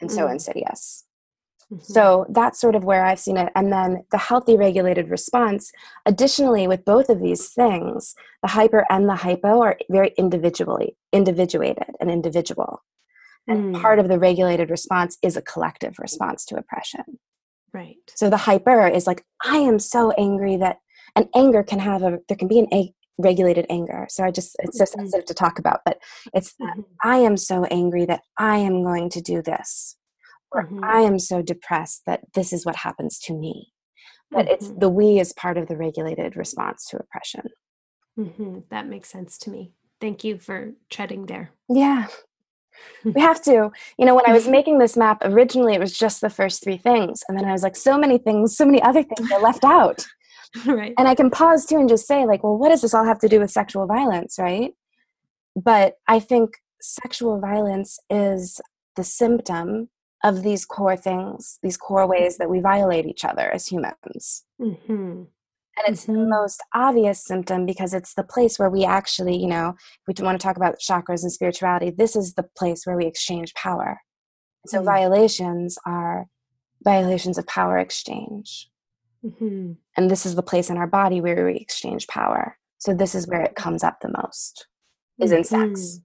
and 0.00 0.10
so 0.12 0.26
Mm. 0.26 0.32
insidious 0.32 1.04
Mm-hmm. 1.72 1.82
so 1.82 2.26
that's 2.28 2.60
sort 2.60 2.76
of 2.76 2.84
where 2.84 3.04
I've 3.04 3.18
seen 3.18 3.36
it. 3.36 3.50
And 3.56 3.72
then 3.72 4.04
the 4.12 4.18
healthy 4.18 4.56
regulated 4.56 5.10
response, 5.10 5.72
additionally, 6.04 6.68
with 6.68 6.84
both 6.84 7.08
of 7.08 7.18
these 7.20 7.48
things, 7.52 8.14
the 8.40 8.46
hyper 8.50 8.86
and 8.88 9.08
the 9.08 9.16
hypo 9.16 9.60
are 9.62 9.76
very 9.90 10.14
individually 10.16 10.96
individuated 11.12 11.90
and 11.98 12.08
individual. 12.08 12.84
And 13.48 13.74
Mm. 13.74 13.82
part 13.82 13.98
of 13.98 14.06
the 14.06 14.16
regulated 14.20 14.70
response 14.70 15.18
is 15.22 15.36
a 15.36 15.42
collective 15.42 15.98
response 15.98 16.44
to 16.46 16.56
oppression. 16.56 17.18
right. 17.72 17.96
So 18.14 18.30
the 18.30 18.36
hyper 18.36 18.86
is 18.86 19.08
like, 19.08 19.24
I 19.44 19.56
am 19.58 19.80
so 19.80 20.12
angry 20.12 20.56
that, 20.58 20.78
and 21.16 21.28
anger 21.34 21.62
can 21.62 21.78
have 21.80 22.02
a, 22.02 22.18
there 22.28 22.36
can 22.36 22.48
be 22.48 22.58
an 22.60 22.68
a 22.72 22.92
regulated 23.18 23.66
anger. 23.70 24.06
So 24.10 24.22
I 24.24 24.30
just, 24.30 24.54
it's 24.60 24.76
so 24.78 24.84
Mhm. 24.84 24.88
sensitive 24.88 25.24
to 25.26 25.34
talk 25.34 25.58
about, 25.58 25.80
but 25.86 25.98
it's 26.34 26.52
that 26.58 26.76
Mhm. 26.76 26.84
I 27.02 27.16
am 27.18 27.36
so 27.38 27.64
angry 27.64 28.04
that 28.04 28.22
I 28.38 28.58
am 28.58 28.82
going 28.84 29.08
to 29.10 29.20
do 29.22 29.40
this. 29.42 29.96
Or 30.52 30.68
Mhm. 30.68 30.84
I 30.84 31.00
am 31.00 31.18
so 31.18 31.40
depressed 31.42 32.02
that 32.06 32.20
this 32.34 32.52
is 32.52 32.66
what 32.66 32.76
happens 32.76 33.18
to 33.20 33.32
me. 33.34 33.72
But 34.30 34.48
it's 34.48 34.68
Mhm. 34.68 34.80
the 34.80 34.90
we 34.90 35.18
is 35.18 35.32
part 35.32 35.56
of 35.56 35.66
the 35.66 35.76
regulated 35.76 36.36
response 36.36 36.86
to 36.88 36.98
oppression. 36.98 37.48
Mhm. 38.18 38.68
That 38.68 38.86
makes 38.86 39.08
sense 39.10 39.38
to 39.38 39.50
me. 39.50 39.72
Thank 40.00 40.22
you 40.24 40.38
for 40.38 40.72
treading 40.90 41.26
there. 41.26 41.52
Yeah. 41.68 42.06
We 43.16 43.22
have 43.22 43.40
to. 43.44 43.70
You 43.98 44.04
know, 44.04 44.14
when 44.14 44.28
I 44.28 44.34
was 44.34 44.46
making 44.46 44.76
this 44.78 44.98
map, 44.98 45.18
originally 45.22 45.72
it 45.72 45.80
was 45.80 45.96
just 45.96 46.20
the 46.20 46.28
first 46.28 46.62
three 46.62 46.76
things. 46.76 47.22
And 47.26 47.38
then 47.38 47.46
I 47.46 47.52
was 47.52 47.62
like, 47.62 47.74
so 47.76 47.96
many 47.96 48.18
things, 48.18 48.54
so 48.54 48.66
many 48.66 48.82
other 48.82 49.02
things 49.02 49.30
are 49.32 49.40
left 49.40 49.64
out. 49.64 50.06
right. 50.66 50.94
And 50.98 51.08
I 51.08 51.14
can 51.14 51.30
pause 51.30 51.66
too 51.66 51.76
and 51.78 51.88
just 51.88 52.06
say, 52.06 52.26
like, 52.26 52.42
well, 52.42 52.56
what 52.56 52.68
does 52.70 52.82
this 52.82 52.94
all 52.94 53.04
have 53.04 53.18
to 53.20 53.28
do 53.28 53.40
with 53.40 53.50
sexual 53.50 53.86
violence, 53.86 54.38
right? 54.38 54.72
But 55.54 55.94
I 56.06 56.20
think 56.20 56.56
sexual 56.80 57.40
violence 57.40 57.98
is 58.10 58.60
the 58.96 59.04
symptom 59.04 59.88
of 60.24 60.42
these 60.42 60.64
core 60.64 60.96
things, 60.96 61.58
these 61.62 61.76
core 61.76 62.06
ways 62.06 62.38
that 62.38 62.50
we 62.50 62.60
violate 62.60 63.06
each 63.06 63.24
other 63.24 63.50
as 63.50 63.66
humans. 63.68 64.44
hmm 64.58 65.24
And 65.78 65.88
it's 65.88 66.04
the 66.06 66.12
Mhm. 66.14 66.28
most 66.30 66.62
obvious 66.74 67.22
symptom 67.22 67.66
because 67.66 67.92
it's 67.92 68.14
the 68.14 68.24
place 68.24 68.58
where 68.58 68.70
we 68.70 68.84
actually, 68.84 69.36
you 69.36 69.46
know, 69.46 69.74
if 70.08 70.18
we 70.18 70.24
want 70.24 70.40
to 70.40 70.42
talk 70.42 70.56
about 70.56 70.78
chakras 70.78 71.22
and 71.22 71.30
spirituality, 71.32 71.90
this 71.90 72.16
is 72.16 72.32
the 72.34 72.44
place 72.56 72.86
where 72.86 72.96
we 72.96 73.04
exchange 73.06 73.52
power. 73.54 74.00
So 74.66 74.80
Mm. 74.80 74.84
violations 74.86 75.78
are 75.84 76.26
violations 76.82 77.36
of 77.38 77.46
power 77.46 77.78
exchange. 77.78 78.70
Hmm 79.38 79.72
And 79.96 80.10
this 80.10 80.26
is 80.26 80.34
the 80.34 80.42
place 80.42 80.70
in 80.70 80.76
our 80.76 80.86
body 80.86 81.20
where 81.20 81.46
we 81.46 81.56
exchange 81.56 82.06
power. 82.06 82.58
So 82.78 82.94
this 82.94 83.14
is 83.14 83.26
where 83.26 83.42
it 83.42 83.54
comes 83.54 83.82
up 83.82 84.00
the 84.00 84.12
most, 84.22 84.66
is 85.20 85.32
in 85.32 85.44
sex. 85.44 86.00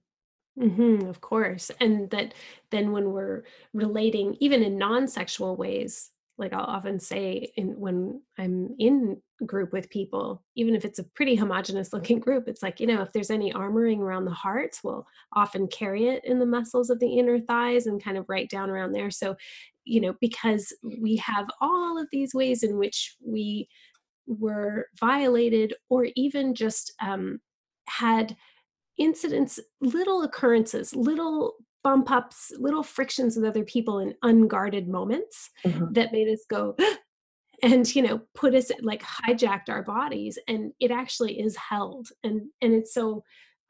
hmm 0.58 1.06
of 1.06 1.20
course. 1.20 1.70
And 1.80 2.10
that 2.10 2.34
then 2.70 2.92
when 2.92 3.12
we're 3.12 3.44
relating, 3.72 4.36
even 4.40 4.62
in 4.62 4.78
non-sexual 4.78 5.56
ways, 5.56 6.10
like 6.38 6.52
I'll 6.52 6.64
often 6.64 6.98
say 6.98 7.52
in 7.56 7.78
when 7.78 8.22
I'm 8.38 8.74
in 8.78 9.20
group 9.44 9.72
with 9.72 9.90
people, 9.90 10.42
even 10.56 10.74
if 10.74 10.84
it's 10.84 10.98
a 10.98 11.04
pretty 11.04 11.34
homogenous 11.34 11.92
looking 11.92 12.20
group, 12.20 12.48
it's 12.48 12.62
like, 12.62 12.80
you 12.80 12.86
know, 12.86 13.02
if 13.02 13.12
there's 13.12 13.30
any 13.30 13.52
armoring 13.52 13.98
around 13.98 14.24
the 14.24 14.30
hearts, 14.30 14.82
we'll 14.82 15.06
often 15.34 15.68
carry 15.68 16.06
it 16.08 16.24
in 16.24 16.38
the 16.38 16.46
muscles 16.46 16.90
of 16.90 16.98
the 17.00 17.18
inner 17.18 17.38
thighs 17.38 17.86
and 17.86 18.02
kind 18.02 18.16
of 18.16 18.28
right 18.28 18.48
down 18.48 18.70
around 18.70 18.92
there. 18.92 19.10
So, 19.10 19.36
you 19.84 20.00
know, 20.00 20.14
because 20.20 20.72
we 20.82 21.16
have 21.16 21.48
all 21.60 21.98
of 21.98 22.08
these 22.12 22.34
ways 22.34 22.62
in 22.62 22.78
which 22.78 23.16
we 23.24 23.68
were 24.26 24.86
violated 24.98 25.74
or 25.90 26.08
even 26.16 26.54
just 26.54 26.92
um, 27.00 27.40
had 27.88 28.36
incidents, 28.98 29.58
little 29.80 30.22
occurrences, 30.22 30.94
little 30.94 31.54
bump 31.82 32.10
ups, 32.10 32.52
little 32.58 32.82
frictions 32.84 33.36
with 33.36 33.44
other 33.44 33.64
people 33.64 33.98
in 33.98 34.14
unguarded 34.22 34.88
moments 34.88 35.50
Mhm. 35.64 35.94
that 35.94 36.12
made 36.12 36.28
us 36.28 36.44
go, 36.48 36.76
and 37.62 37.94
you 37.94 38.02
know 38.02 38.20
put 38.34 38.54
us 38.54 38.70
like 38.80 39.02
hijacked 39.02 39.68
our 39.68 39.82
bodies 39.82 40.38
and 40.48 40.72
it 40.80 40.90
actually 40.90 41.38
is 41.40 41.56
held 41.56 42.08
and 42.24 42.42
and 42.60 42.74
it's 42.74 42.92
so 42.94 43.22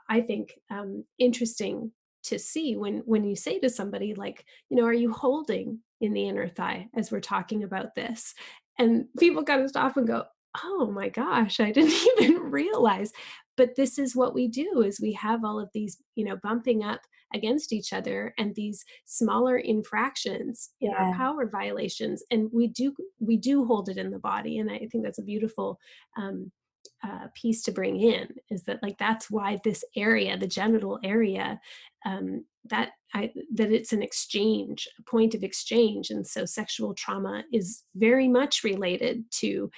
i 0.09 0.20
think 0.20 0.55
um 0.70 1.05
interesting 1.18 1.92
to 2.22 2.38
see 2.38 2.77
when 2.77 2.98
when 3.07 3.25
you 3.25 3.37
say 3.37 3.59
to 3.59 3.68
somebody 3.68 4.14
like 4.14 4.44
you 4.70 4.77
know 4.77 4.85
are 4.85 4.92
you 4.94 5.12
holding 5.12 5.81
in 6.02 6.12
the 6.12 6.28
inner 6.28 6.48
thigh 6.48 6.88
as 6.94 7.10
we're 7.10 7.20
talking 7.20 7.62
about 7.62 7.94
this 7.94 8.34
and 8.78 9.06
people 9.18 9.42
kind 9.42 9.62
of 9.62 9.70
stop 9.70 9.96
and 9.96 10.06
go 10.06 10.24
oh 10.64 10.90
my 10.90 11.08
gosh 11.08 11.60
i 11.60 11.72
didn't 11.72 11.94
even 12.20 12.42
realize. 12.52 13.12
But 13.56 13.76
this 13.76 13.98
is 13.98 14.16
what 14.16 14.34
we 14.34 14.48
do 14.48 14.82
is 14.82 15.00
we 15.00 15.12
have 15.12 15.44
all 15.44 15.60
of 15.60 15.70
these 15.74 15.98
you 16.14 16.24
know 16.24 16.36
bumping 16.42 16.84
up 16.84 17.00
against 17.34 17.72
each 17.72 17.92
other 17.92 18.34
and 18.38 18.54
these 18.54 18.84
smaller 19.06 19.56
infractions 19.56 20.70
in 20.80 20.92
our 20.92 21.14
power 21.14 21.48
violations 21.48 22.22
and 22.30 22.50
we 22.52 22.68
do 22.68 22.94
we 23.20 23.36
do 23.38 23.64
hold 23.64 23.88
it 23.88 23.96
in 23.96 24.10
the 24.10 24.18
body 24.18 24.58
and 24.58 24.70
i 24.70 24.78
think 24.90 25.02
that's 25.02 25.18
a 25.18 25.24
beautiful 25.24 25.78
um, 26.18 26.52
uh, 27.05 27.27
piece 27.35 27.62
to 27.62 27.73
bring 27.73 28.01
in 28.01 28.29
is 28.51 28.64
that 28.64 28.83
like 28.83 28.97
that's 28.99 29.31
why 29.31 29.59
this 29.64 29.85
area 29.97 30.37
the 30.37 30.47
genital 30.47 30.99
area 31.05 31.61
um, 32.05 32.45
that 32.71 32.90
I, 33.14 33.33
that 33.55 33.71
it's 33.71 33.92
an 33.92 34.03
exchange 34.03 34.88
a 34.99 35.03
point 35.11 35.35
of 35.35 35.42
exchange. 35.42 36.11
And 36.11 36.27
so 36.27 36.45
sexual 36.45 36.95
trauma 36.95 37.45
is 37.53 37.83
very 37.95 38.29
much 38.29 38.64
related 38.64 39.25
to 39.33 39.71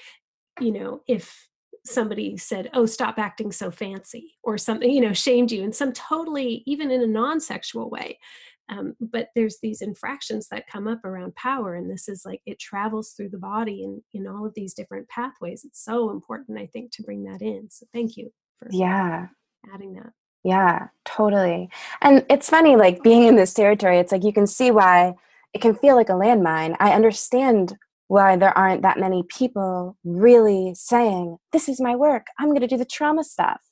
you 0.61 0.73
know 0.73 1.01
if 1.09 1.49
somebody 1.87 2.37
said 2.37 2.71
oh 2.73 2.87
stop 2.87 3.19
acting 3.19 3.53
so 3.53 3.71
fancy 3.71 4.35
or 4.43 4.57
something 4.57 4.91
you 4.91 5.01
know 5.01 5.13
shamed 5.13 5.53
you 5.53 5.63
in 5.63 5.73
some 5.73 5.93
totally 5.93 6.63
even 6.67 6.91
in 6.91 7.03
a 7.03 7.07
non-sexual 7.07 7.91
way 7.91 8.19
um, 8.69 8.95
but 9.01 9.29
there's 9.35 9.59
these 9.63 9.83
infractions 9.83 10.49
that 10.49 10.67
come 10.67 10.89
up 10.89 11.05
around 11.05 11.35
power 11.37 11.75
and 11.75 11.91
this 11.91 12.09
is 12.09 12.25
like 12.25 12.41
it 12.47 12.59
travels 12.59 13.13
through 13.13 13.29
the 13.29 13.39
body 13.39 13.85
and 13.85 14.03
in 14.13 14.27
all 14.27 14.47
of 14.47 14.55
these 14.55 14.75
different 14.75 15.09
pathways 15.09 15.65
it's 15.65 15.85
so 15.85 16.11
important 16.11 16.59
i 16.59 16.67
think 16.67 16.91
to 16.91 17.03
bring 17.03 17.25
that 17.25 17.43
in 17.43 17.69
so 17.71 17.87
thank 17.93 18.17
you 18.17 18.33
for 18.59 18.69
Yeah. 18.71 19.29
adding 19.73 19.95
that 19.95 20.13
Yeah, 20.45 20.89
totally. 21.07 21.71
And 22.03 22.25
it's 22.29 22.51
funny, 22.51 22.77
like 22.77 23.03
being 23.03 23.25
in 23.25 23.37
this 23.37 23.55
territory, 23.55 23.99
it's 23.99 24.13
like 24.13 24.25
you 24.25 24.33
can 24.33 24.47
see 24.47 24.71
why 24.71 25.15
it 25.55 25.63
can 25.63 25.75
feel 25.75 25.97
like 25.97 26.11
a 26.11 26.13
landmine. 26.13 26.77
I 26.81 26.93
understand 26.93 27.79
why 28.09 28.37
there 28.37 28.57
aren't 28.57 28.83
that 28.83 28.99
many 28.99 29.23
people 29.29 29.97
really 30.05 30.75
saying, 30.75 31.39
This 31.53 31.69
is 31.69 31.81
my 31.81 31.97
work. 31.97 32.27
I'm 32.39 32.49
going 32.51 32.61
to 32.61 32.67
do 32.67 32.77
the 32.77 32.85
trauma 32.85 33.25
stuff, 33.25 33.63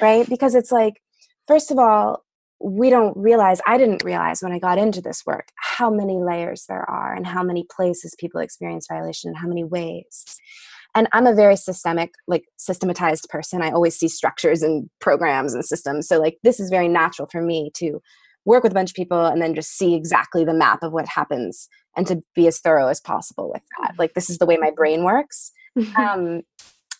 right? 0.00 0.28
Because 0.28 0.54
it's 0.54 0.70
like, 0.70 1.02
first 1.48 1.72
of 1.72 1.78
all, 1.78 2.21
we 2.62 2.90
don't 2.90 3.16
realize, 3.16 3.60
I 3.66 3.78
didn't 3.78 4.04
realize 4.04 4.42
when 4.42 4.52
I 4.52 4.58
got 4.58 4.78
into 4.78 5.00
this 5.00 5.24
work 5.26 5.48
how 5.56 5.90
many 5.90 6.18
layers 6.22 6.64
there 6.68 6.88
are 6.88 7.14
and 7.14 7.26
how 7.26 7.42
many 7.42 7.64
places 7.70 8.14
people 8.18 8.40
experience 8.40 8.86
violation 8.88 9.28
and 9.28 9.38
how 9.38 9.48
many 9.48 9.64
ways. 9.64 10.24
And 10.94 11.08
i'm 11.12 11.26
a 11.26 11.34
very 11.34 11.56
systemic 11.56 12.12
like 12.28 12.44
systematized 12.58 13.26
person. 13.30 13.62
I 13.62 13.70
always 13.70 13.96
see 13.96 14.08
structures 14.08 14.62
and 14.62 14.90
programs 15.00 15.54
and 15.54 15.64
systems. 15.64 16.06
So 16.06 16.18
like 16.18 16.38
this 16.42 16.60
is 16.60 16.70
very 16.70 16.88
natural 16.88 17.28
for 17.30 17.42
me 17.42 17.70
to 17.76 18.00
work 18.44 18.62
with 18.62 18.72
a 18.72 18.74
bunch 18.74 18.90
of 18.90 18.96
people 18.96 19.24
and 19.24 19.40
then 19.40 19.54
just 19.54 19.76
see 19.76 19.94
exactly 19.94 20.44
the 20.44 20.52
map 20.54 20.82
of 20.82 20.92
what 20.92 21.06
happens 21.08 21.68
and 21.96 22.06
to 22.08 22.20
be 22.34 22.46
as 22.46 22.58
thorough 22.58 22.88
as 22.88 23.00
possible 23.00 23.50
with 23.50 23.62
that. 23.80 23.94
Like 23.98 24.14
this 24.14 24.28
is 24.28 24.38
the 24.38 24.46
way 24.46 24.56
my 24.56 24.70
brain 24.70 25.04
works. 25.04 25.52
Um, 25.96 26.42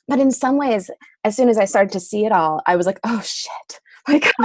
but 0.08 0.18
in 0.18 0.30
some 0.30 0.56
ways 0.56 0.90
as 1.24 1.36
soon 1.36 1.48
as 1.48 1.58
i 1.58 1.64
started 1.64 1.92
to 1.92 2.00
see 2.00 2.24
it 2.24 2.32
all 2.32 2.62
i 2.66 2.74
was 2.74 2.86
like 2.86 2.98
oh 3.04 3.20
shit. 3.22 3.80
Like 4.08 4.32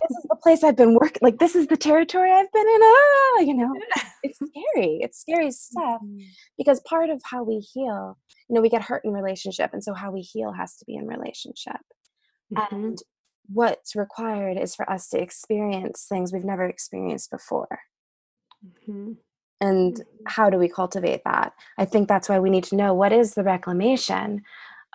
this 0.00 0.10
is 0.18 0.26
the 0.28 0.36
place 0.36 0.62
I've 0.62 0.76
been 0.76 0.94
working. 0.94 1.20
Like 1.22 1.38
this 1.38 1.54
is 1.56 1.66
the 1.68 1.76
territory 1.76 2.30
I've 2.30 2.52
been 2.52 2.66
in. 2.66 2.80
Ah, 2.82 3.40
you 3.40 3.54
know, 3.54 3.72
it's 4.22 4.38
scary. 4.38 4.98
It's 5.02 5.18
scary 5.20 5.50
stuff 5.50 6.00
Mhm. 6.02 6.26
because 6.58 6.80
part 6.80 7.10
of 7.10 7.20
how 7.24 7.42
we 7.42 7.58
heal, 7.58 8.18
you 8.48 8.54
know, 8.54 8.60
we 8.60 8.68
get 8.68 8.82
hurt 8.82 9.04
in 9.04 9.12
relationship, 9.12 9.70
and 9.72 9.82
so 9.82 9.94
how 9.94 10.10
we 10.10 10.20
heal 10.20 10.52
has 10.52 10.76
to 10.78 10.84
be 10.84 10.94
in 10.96 11.06
relationship. 11.06 11.80
Mhm. 12.52 12.72
And 12.72 12.98
what's 13.48 13.94
required 13.96 14.58
is 14.58 14.74
for 14.74 14.88
us 14.90 15.08
to 15.10 15.20
experience 15.20 16.06
things 16.08 16.32
we've 16.32 16.44
never 16.44 16.64
experienced 16.64 17.30
before. 17.30 17.80
Mhm. 18.88 19.16
And 19.60 19.96
Mhm. 19.96 20.04
how 20.26 20.50
do 20.50 20.58
we 20.58 20.68
cultivate 20.68 21.22
that? 21.24 21.54
I 21.78 21.84
think 21.86 22.08
that's 22.08 22.28
why 22.28 22.38
we 22.38 22.50
need 22.50 22.64
to 22.64 22.76
know 22.76 22.92
what 22.92 23.12
is 23.12 23.34
the 23.34 23.44
reclamation 23.44 24.42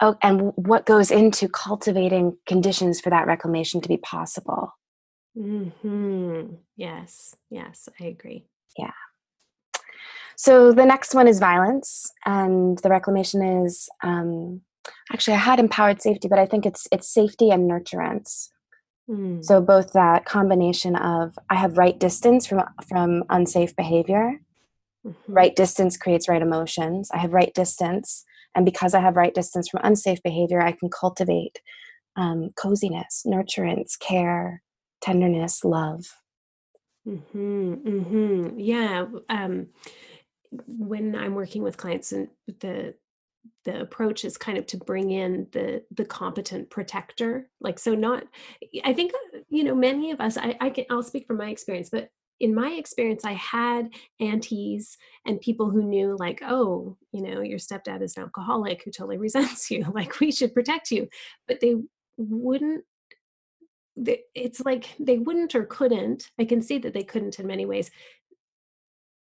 oh, 0.02 0.16
and 0.22 0.52
what 0.56 0.86
goes 0.88 1.12
into 1.12 1.48
cultivating 1.48 2.38
conditions 2.48 3.00
for 3.00 3.10
that 3.12 3.28
reclamation 3.28 3.82
to 3.82 3.88
be 3.90 3.98
possible. 3.98 4.74
Mhm. 5.38 6.58
Yes. 6.76 7.36
Yes, 7.50 7.88
I 8.00 8.06
agree. 8.06 8.46
Yeah. 8.78 8.92
So 10.36 10.72
the 10.74 10.86
next 10.86 11.14
one 11.14 11.28
is 11.28 11.40
violence, 11.40 12.12
and 12.26 12.78
the 12.80 12.90
reclamation 12.90 13.42
is 13.64 13.90
um, 14.04 14.62
actually 15.14 15.36
I 15.36 15.40
had 15.40 15.60
empowered 15.60 16.02
safety, 16.02 16.28
but 16.28 16.40
I 16.40 16.46
think 16.46 16.66
it's 16.66 16.88
it's 16.92 17.08
safety 17.14 17.52
and 17.52 17.70
nurturance. 17.70 18.50
Mm. 19.10 19.44
So 19.44 19.62
both 19.62 19.94
that 19.94 20.26
combination 20.26 20.96
of 20.96 21.38
I 21.50 21.56
have 21.56 21.78
right 21.78 22.00
distance 22.00 22.48
from 22.48 22.64
from 22.90 23.24
unsafe 23.30 23.76
behavior. 23.76 24.42
Mhm. 25.06 25.16
Right 25.28 25.56
distance 25.56 25.98
creates 25.98 26.28
right 26.30 26.42
emotions. 26.42 27.10
I 27.14 27.18
have 27.20 27.34
right 27.34 27.54
distance, 27.54 28.24
and 28.56 28.66
because 28.66 28.94
I 28.94 29.00
have 29.02 29.16
right 29.18 29.34
distance 29.34 29.70
from 29.70 29.82
unsafe 29.84 30.22
behavior, 30.24 30.62
I 30.62 30.72
can 30.74 30.90
cultivate 30.90 31.62
um, 32.16 32.52
coziness, 32.56 33.24
nurturance, 33.26 33.98
care, 34.00 34.62
tenderness, 35.02 35.64
love. 35.64 36.06
Mm-hmm, 37.08 37.74
mm-hmm. 37.74 38.60
Yeah. 38.60 39.06
Um, 39.30 39.68
when 40.68 41.16
I'm 41.16 41.36
working 41.36 41.64
with 41.64 41.78
clients 41.78 42.12
and 42.12 42.30
the 42.60 42.96
the 43.66 43.82
approach 43.82 44.26
is 44.26 44.38
kind 44.38 44.58
of 44.58 44.66
to 44.68 44.78
bring 44.78 45.12
in 45.12 45.48
the 45.52 45.84
the 45.92 46.06
competent 46.06 46.70
protector. 46.70 47.50
Like 47.60 47.80
so 47.80 47.96
not 47.96 48.24
I 48.84 48.94
think 48.94 49.14
uh, 49.14 49.40
you 49.50 49.64
know, 49.64 49.76
many 49.76 50.12
of 50.12 50.22
us, 50.22 50.38
I, 50.38 50.56
I 50.60 50.70
can 50.70 50.86
I'll 50.90 51.04
speak 51.04 51.26
from 51.28 51.38
my 51.38 51.50
experience, 51.50 51.90
but 51.90 52.10
in 52.40 52.56
my 52.56 52.72
experience, 52.72 53.24
I 53.24 53.34
had 53.34 53.90
aunties 54.20 54.98
and 55.28 55.40
people 55.40 55.70
who 55.70 55.84
knew 55.84 56.18
like, 56.20 56.42
oh, 56.44 56.98
you 57.12 57.22
know, 57.22 57.42
your 57.42 57.60
stepdad 57.60 58.02
is 58.02 58.18
an 58.18 58.24
alcoholic 58.24 58.84
who 58.84 58.92
totally 58.92 59.18
resents 59.20 59.70
you. 59.70 59.86
Like 59.94 60.20
we 60.20 60.32
should 60.32 60.54
protect 60.54 60.92
you. 60.92 61.08
But 61.48 61.60
they 61.62 61.76
wouldn't 62.18 62.84
it's 63.96 64.62
like 64.62 64.96
they 65.00 65.18
wouldn't 65.18 65.54
or 65.54 65.66
couldn't 65.66 66.30
i 66.40 66.46
can 66.46 66.62
see 66.62 66.78
that 66.78 66.94
they 66.94 67.04
couldn't 67.04 67.40
in 67.40 67.46
many 67.46 67.66
ways 67.66 67.92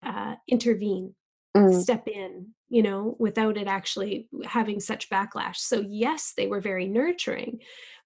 uh, 0.05 0.35
intervene 0.47 1.15
Mm, 1.57 1.83
step 1.83 2.07
in 2.07 2.49
you 2.69 2.83
know 2.83 3.17
without 3.19 3.57
it 3.57 3.67
actually 3.67 4.29
having 4.45 4.81
such 4.81 5.09
backlash. 5.11 5.57
So 5.57 5.81
yes 5.81 6.35
they 6.37 6.47
were 6.47 6.61
very 6.61 6.87
nurturing 6.87 7.61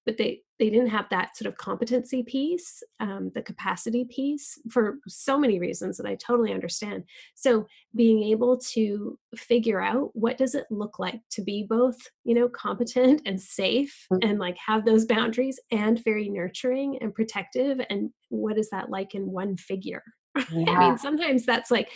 but 0.05 0.17
they 0.17 0.41
they 0.59 0.69
didn't 0.69 0.87
have 0.87 1.05
that 1.09 1.35
sort 1.35 1.47
of 1.51 1.57
competency 1.57 2.23
piece 2.23 2.83
um, 2.99 3.31
the 3.35 3.41
capacity 3.41 4.05
piece 4.05 4.57
for 4.69 4.97
so 5.07 5.37
many 5.37 5.59
reasons 5.59 5.97
that 5.97 6.05
i 6.05 6.15
totally 6.15 6.53
understand. 6.53 7.03
So 7.35 7.67
being 7.95 8.23
able 8.23 8.57
to 8.73 9.17
figure 9.35 9.81
out 9.81 10.11
what 10.13 10.37
does 10.37 10.55
it 10.55 10.65
look 10.69 10.99
like 10.99 11.19
to 11.31 11.41
be 11.41 11.65
both 11.67 11.97
you 12.23 12.35
know 12.35 12.47
competent 12.49 13.21
and 13.25 13.39
safe 13.41 14.07
Mm. 14.11 14.19
and 14.23 14.39
like 14.39 14.57
have 14.65 14.85
those 14.85 15.05
boundaries 15.05 15.59
and 15.71 16.03
very 16.03 16.29
nurturing 16.29 16.97
and 17.01 17.13
protective 17.13 17.79
and 17.89 18.11
what 18.29 18.57
is 18.57 18.69
that 18.71 18.89
like 18.89 19.15
in 19.15 19.31
one 19.31 19.57
figure? 19.57 20.03
I 20.35 20.79
mean 20.79 20.97
sometimes 20.97 21.45
that's 21.45 21.71
like 21.71 21.89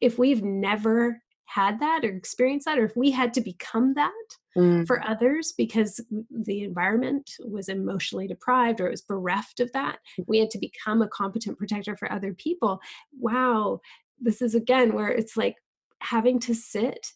if 0.00 0.18
we've 0.18 0.42
never 0.42 1.20
had 1.46 1.80
that 1.80 2.04
or 2.04 2.08
experienced 2.08 2.66
that 2.66 2.78
or 2.78 2.84
if 2.84 2.96
we 2.96 3.10
had 3.10 3.32
to 3.34 3.40
become 3.40 3.94
that 3.94 4.12
mm, 4.56 4.86
for 4.86 5.06
others 5.06 5.54
because 5.56 6.00
the 6.30 6.64
environment 6.64 7.30
was 7.44 7.68
emotionally 7.68 8.26
deprived 8.26 8.80
or 8.80 8.88
it 8.88 8.90
was 8.90 9.02
bereft 9.02 9.60
of 9.60 9.70
that 9.72 9.98
we 10.26 10.38
had 10.38 10.50
to 10.50 10.58
become 10.58 11.02
a 11.02 11.08
competent 11.08 11.58
protector 11.58 11.96
for 11.96 12.10
other 12.10 12.34
people. 12.34 12.80
Wow. 13.18 13.80
This 14.20 14.42
is 14.42 14.54
again 14.54 14.94
where 14.94 15.08
it's 15.08 15.36
like 15.36 15.56
having 16.00 16.38
to 16.40 16.54
sit 16.54 17.06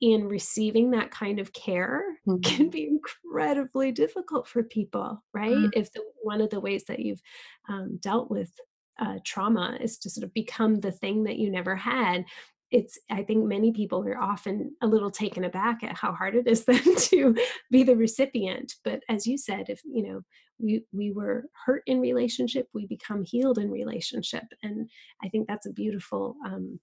in 0.00 0.26
receiving 0.26 0.92
that 0.92 1.10
kind 1.10 1.38
of 1.38 1.52
care 1.52 2.02
mhm. 2.26 2.42
can 2.44 2.70
be 2.70 2.88
incredibly 2.88 3.92
difficult 3.92 4.48
for 4.48 4.62
people 4.62 5.22
right? 5.34 5.52
Mm. 5.52 5.70
if 5.74 5.92
the 5.92 6.02
one 6.22 6.40
of 6.40 6.50
the 6.50 6.60
ways 6.60 6.84
that 6.84 7.00
you've 7.00 7.20
um, 7.68 7.98
dealt 8.00 8.30
with 8.30 8.50
uh, 8.98 9.18
trauma 9.24 9.78
is 9.80 9.98
to 9.98 10.10
sort 10.10 10.24
of 10.24 10.34
become 10.34 10.80
the 10.80 10.92
thing 10.92 11.24
that 11.24 11.38
you 11.38 11.50
never 11.50 11.74
had 11.76 12.24
it's 12.70 12.98
i 13.10 13.22
think 13.22 13.44
many 13.44 13.72
people 13.72 14.04
are 14.06 14.20
often 14.20 14.74
a 14.82 14.86
little 14.86 15.10
taken 15.10 15.44
aback 15.44 15.82
at 15.82 15.96
how 15.96 16.12
hard 16.12 16.34
it 16.34 16.46
is 16.46 16.64
then 16.66 16.96
to 16.96 17.34
be 17.70 17.82
the 17.82 17.96
recipient 17.96 18.74
but 18.84 19.02
as 19.08 19.26
you 19.26 19.36
said 19.36 19.68
if 19.68 19.80
you 19.84 20.06
know 20.06 20.20
we 20.58 20.84
we 20.92 21.10
were 21.10 21.44
hurt 21.64 21.82
in 21.86 22.00
relationship 22.00 22.68
we 22.72 22.86
become 22.86 23.24
healed 23.24 23.58
in 23.58 23.70
relationship 23.70 24.44
and 24.62 24.88
i 25.22 25.28
think 25.28 25.46
that's 25.46 25.66
a 25.66 25.72
beautiful 25.72 26.36
um 26.44 26.78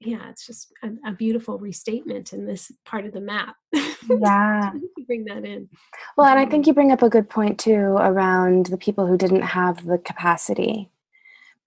yeah 0.00 0.30
it's 0.30 0.46
just 0.46 0.72
a, 0.82 0.90
a 1.10 1.12
beautiful 1.12 1.58
restatement 1.58 2.32
in 2.32 2.46
this 2.46 2.72
part 2.84 3.04
of 3.04 3.12
the 3.12 3.20
map 3.20 3.56
Yeah. 4.08 4.72
bring 5.06 5.24
that 5.24 5.44
in 5.44 5.68
Well, 6.16 6.26
and 6.26 6.38
I 6.38 6.46
think 6.46 6.66
you 6.66 6.72
bring 6.72 6.92
up 6.92 7.02
a 7.02 7.10
good 7.10 7.28
point 7.28 7.58
too 7.58 7.96
around 7.98 8.66
the 8.66 8.78
people 8.78 9.06
who 9.06 9.16
didn't 9.16 9.42
have 9.42 9.84
the 9.86 9.98
capacity. 9.98 10.90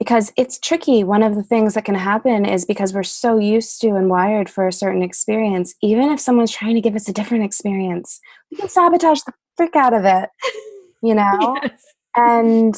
Because 0.04 0.34
it's 0.36 0.60
tricky. 0.60 1.02
One 1.02 1.24
of 1.24 1.36
the 1.36 1.44
things 1.44 1.76
that 1.76 1.86
can 1.86 1.96
happen 1.96 2.44
is 2.44 2.66
because 2.66 2.94
we're 2.94 3.04
so 3.04 3.38
used 3.38 3.80
to 3.80 3.96
and 3.96 4.10
wired 4.10 4.50
for 4.50 4.68
a 4.68 4.74
certain 4.74 5.02
experience, 5.02 5.76
even 5.82 6.12
if 6.12 6.20
someone's 6.20 6.52
trying 6.52 6.76
to 6.76 6.82
give 6.82 6.94
us 6.94 7.08
a 7.08 7.14
different 7.14 7.46
experience, 7.46 8.20
we 8.52 8.58
can 8.58 8.68
sabotage 8.68 9.22
the 9.22 9.32
frick 9.56 9.78
out 9.78 9.94
of 9.94 10.04
it, 10.04 10.30
you 11.02 11.16
know? 11.16 11.58
yes 11.64 11.82
And 12.18 12.76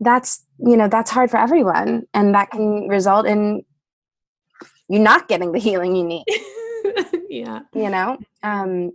that's, 0.00 0.44
you 0.58 0.76
know, 0.76 0.86
that's 0.86 1.10
hard 1.10 1.30
for 1.30 1.38
everyone. 1.38 2.02
And 2.12 2.34
that 2.34 2.50
can 2.50 2.88
result 2.88 3.26
in 3.26 3.64
you 4.90 4.98
not 4.98 5.28
getting 5.28 5.52
the 5.52 5.58
healing 5.58 5.96
you 5.96 6.04
need. 6.04 6.24
yeah 7.28 7.60
you 7.74 7.90
know 7.90 8.16
um 8.42 8.92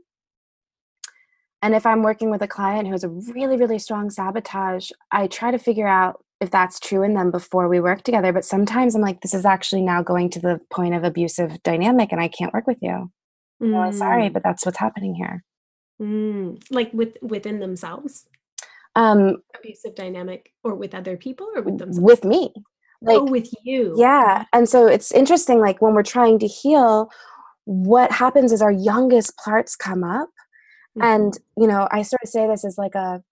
and 1.62 1.76
if 1.76 1.86
i'm 1.86 2.02
working 2.04 2.30
with 2.30 2.42
a 2.42 2.48
client 2.48 2.88
who 2.88 2.94
has 2.94 3.04
a 3.04 3.10
really 3.10 3.58
really 3.58 3.78
strong 3.78 4.10
sabotage 4.10 4.92
i 5.12 5.28
try 5.28 5.52
to 5.52 5.58
figure 5.58 5.88
out 5.88 6.24
if 6.42 6.52
that's 6.52 6.80
true 6.80 7.04
in 7.04 7.14
them 7.14 7.32
before 7.32 7.68
we 7.70 7.80
work 7.80 8.02
together 8.04 8.34
but 8.34 8.44
sometimes 8.44 8.96
i'm 8.96 9.02
like 9.02 9.22
this 9.22 9.34
is 9.34 9.46
actually 9.46 9.82
now 9.82 10.02
going 10.04 10.30
to 10.30 10.40
the 10.40 10.60
point 10.72 10.94
of 10.96 11.04
abusive 11.04 11.62
dynamic 11.64 12.12
and 12.12 12.20
i 12.20 12.28
can't 12.28 12.54
work 12.54 12.68
with 12.68 12.80
you. 12.82 13.10
I'm 13.62 13.74
really 13.76 13.92
sorry 13.94 14.24
Mm, 14.30 14.34
but 14.34 14.44
that's 14.44 14.66
what's 14.66 14.80
happening 14.80 15.14
here. 15.16 15.44
Mm. 16.02 16.62
like 16.72 16.92
with 16.94 17.14
within 17.22 17.60
themselves? 17.60 18.26
Um 18.96 19.38
abusive 19.58 19.94
dynamic 19.96 20.52
or 20.64 20.74
with 20.76 20.94
other 20.96 21.16
people 21.16 21.48
or 21.56 21.62
with 21.62 21.78
themselves? 21.78 22.00
with 22.00 22.26
me. 22.26 22.52
Like 23.04 23.20
oh 23.20 23.26
with 23.32 23.50
you. 23.64 23.94
Yeah 23.98 24.46
and 24.52 24.68
so 24.68 24.88
it's 24.88 25.12
interesting 25.12 25.60
like 25.60 25.82
when 25.82 25.94
we're 25.94 26.04
trying 26.18 26.40
to 26.40 26.48
heal 26.48 27.10
what 27.66 28.12
happens 28.12 28.52
is 28.52 28.62
our 28.64 28.72
youngest 28.72 29.38
parts 29.38 29.76
come 29.76 30.04
up 30.04 30.30
Mhm. 30.98 31.04
and 31.14 31.38
you 31.56 31.68
know 31.68 31.88
i 31.92 32.02
sort 32.02 32.22
of 32.24 32.30
say 32.30 32.48
this 32.48 32.66
as 32.66 32.78
like 32.78 32.96
a 32.96 33.24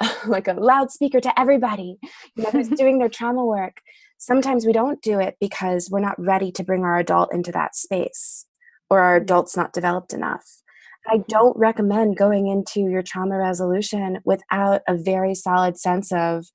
like 0.26 0.48
a 0.48 0.52
loudspeaker 0.54 1.20
to 1.20 1.40
everybody 1.40 1.98
you 2.36 2.42
know 2.42 2.50
who's 2.50 2.68
doing 2.82 2.98
their 2.98 3.08
trauma 3.08 3.44
work. 3.44 3.80
Sometimes 4.18 4.66
we 4.66 4.72
don't 4.72 5.00
do 5.02 5.20
it 5.20 5.36
because 5.40 5.88
we're 5.90 6.00
not 6.00 6.18
ready 6.20 6.50
to 6.52 6.64
bring 6.64 6.82
our 6.84 6.98
adult 6.98 7.32
into 7.32 7.52
that 7.52 7.74
space 7.76 8.46
or 8.90 9.00
our 9.00 9.18
Mhm. 9.18 9.22
adult's 9.22 9.56
not 9.56 9.72
developed 9.72 10.12
enough. 10.12 10.62
I 11.06 11.18
don't 11.28 11.56
recommend 11.56 12.16
going 12.16 12.48
into 12.48 12.80
your 12.80 13.02
trauma 13.02 13.38
resolution 13.38 14.18
without 14.24 14.82
a 14.86 14.94
very 14.96 15.34
solid 15.34 15.78
sense 15.78 16.12
of 16.12 16.46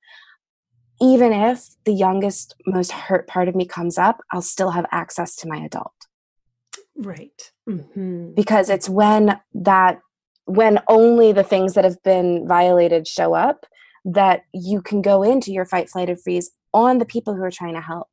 even 1.00 1.32
if 1.32 1.64
the 1.84 1.92
youngest 1.92 2.54
most 2.66 2.92
hurt 2.92 3.26
part 3.26 3.48
of 3.48 3.56
me 3.56 3.66
comes 3.66 3.98
up 3.98 4.20
i'll 4.30 4.40
still 4.40 4.70
have 4.70 4.86
access 4.92 5.34
to 5.36 5.48
my 5.48 5.58
adult. 5.58 5.92
Right. 6.96 7.50
Mhm. 7.68 8.34
because 8.36 8.70
it's 8.70 8.88
when 8.88 9.40
that 9.54 10.00
when 10.46 10.78
only 10.88 11.32
the 11.32 11.42
things 11.44 11.74
that 11.74 11.84
have 11.84 12.02
been 12.02 12.46
violated 12.46 13.06
show 13.08 13.34
up 13.34 13.64
that 14.04 14.42
you 14.52 14.82
can 14.82 15.00
go 15.02 15.22
into 15.22 15.50
your 15.52 15.64
fight 15.64 15.88
flight 15.88 16.10
or 16.10 16.16
freeze 16.16 16.50
on 16.72 16.98
the 16.98 17.06
people 17.06 17.34
who 17.34 17.42
are 17.42 17.50
trying 17.50 17.74
to 17.74 17.80
help 17.80 18.08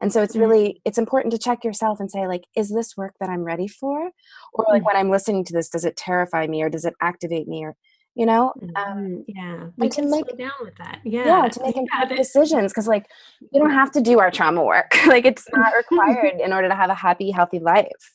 and 0.00 0.12
so 0.12 0.22
it's 0.22 0.36
Mm. 0.36 0.40
really 0.40 0.80
it's 0.84 0.98
important 0.98 1.32
to 1.32 1.38
check 1.38 1.64
yourself 1.64 1.98
and 2.00 2.10
say 2.10 2.26
like 2.28 2.44
is 2.56 2.70
this 2.72 2.96
work 2.96 3.14
that 3.18 3.28
i'm 3.28 3.42
ready 3.42 3.66
for 3.66 4.10
or 4.52 4.66
like 4.68 4.82
Mm. 4.82 4.86
when 4.86 4.96
i'm 4.96 5.10
listening 5.10 5.44
to 5.44 5.52
this 5.52 5.68
does 5.68 5.84
it 5.84 5.96
terrify 5.96 6.46
me 6.46 6.62
or 6.62 6.68
does 6.68 6.84
it 6.84 6.94
activate 7.00 7.48
me 7.48 7.64
or 7.64 7.74
you 8.14 8.26
know 8.26 8.52
um, 8.76 8.76
Mhm. 8.76 9.24
yeah 9.26 9.66
we 9.76 9.88
can 9.88 10.08
make- 10.10 10.36
down 10.38 10.50
with 10.60 10.76
that 10.76 10.98
yeah, 11.04 11.26
yeah 11.42 11.48
to 11.48 11.62
make 11.62 11.74
Yeah, 11.92 12.04
decisions 12.04 12.70
because 12.72 12.86
like 12.86 13.06
you 13.50 13.58
don't 13.60 13.70
have 13.70 13.90
to 13.92 14.00
do 14.00 14.20
our 14.20 14.30
trauma 14.30 14.62
work 14.62 14.90
like 15.06 15.24
it's 15.24 15.46
not 15.52 15.72
required 15.82 16.40
in 16.40 16.52
order 16.52 16.68
to 16.68 16.74
have 16.76 16.90
a 16.90 16.94
happy 16.94 17.30
healthy 17.32 17.58
life 17.58 18.12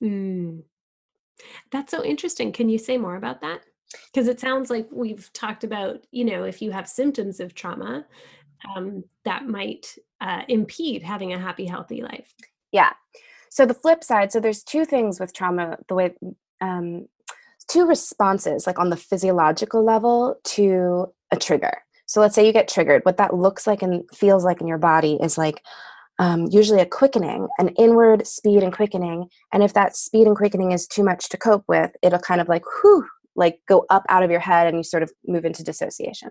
Mm. 0.00 0.62
That's 1.70 1.90
so 1.90 2.04
interesting. 2.04 2.52
Can 2.52 2.68
you 2.68 2.78
say 2.78 2.96
more 2.98 3.16
about 3.16 3.40
that? 3.42 3.62
because 4.12 4.28
it 4.28 4.40
sounds 4.40 4.70
like 4.70 4.86
we've 4.90 5.32
talked 5.32 5.64
about 5.64 6.04
you 6.10 6.24
know 6.24 6.44
if 6.44 6.60
you 6.60 6.70
have 6.70 6.88
symptoms 6.88 7.40
of 7.40 7.54
trauma 7.54 8.04
um, 8.74 9.04
that 9.24 9.46
might 9.46 9.94
uh, 10.20 10.42
impede 10.48 11.02
having 11.02 11.32
a 11.32 11.38
happy 11.38 11.66
healthy 11.66 12.02
life 12.02 12.34
yeah 12.72 12.92
so 13.50 13.64
the 13.64 13.74
flip 13.74 14.04
side 14.04 14.32
so 14.32 14.40
there's 14.40 14.62
two 14.62 14.84
things 14.84 15.18
with 15.18 15.32
trauma 15.32 15.78
the 15.88 15.94
way 15.94 16.14
um, 16.60 17.06
two 17.68 17.86
responses 17.86 18.66
like 18.66 18.78
on 18.78 18.90
the 18.90 18.96
physiological 18.96 19.84
level 19.84 20.36
to 20.44 21.06
a 21.30 21.36
trigger 21.36 21.82
so 22.06 22.20
let's 22.20 22.34
say 22.34 22.46
you 22.46 22.52
get 22.52 22.68
triggered 22.68 23.04
what 23.04 23.16
that 23.16 23.34
looks 23.34 23.66
like 23.66 23.82
and 23.82 24.02
feels 24.12 24.44
like 24.44 24.60
in 24.60 24.66
your 24.66 24.78
body 24.78 25.18
is 25.22 25.38
like 25.38 25.62
um, 26.18 26.48
usually 26.50 26.80
a 26.80 26.86
quickening, 26.86 27.48
an 27.58 27.68
inward 27.70 28.26
speed 28.26 28.62
and 28.62 28.72
quickening. 28.72 29.28
And 29.52 29.62
if 29.62 29.72
that 29.74 29.96
speed 29.96 30.26
and 30.26 30.36
quickening 30.36 30.72
is 30.72 30.86
too 30.86 31.04
much 31.04 31.28
to 31.28 31.36
cope 31.36 31.64
with, 31.68 31.92
it'll 32.02 32.18
kind 32.18 32.40
of 32.40 32.48
like, 32.48 32.64
whew, 32.82 33.06
like 33.36 33.60
go 33.68 33.86
up 33.88 34.04
out 34.08 34.22
of 34.22 34.30
your 34.30 34.40
head 34.40 34.66
and 34.66 34.76
you 34.76 34.82
sort 34.82 35.02
of 35.02 35.12
move 35.26 35.44
into 35.44 35.62
dissociation. 35.62 36.30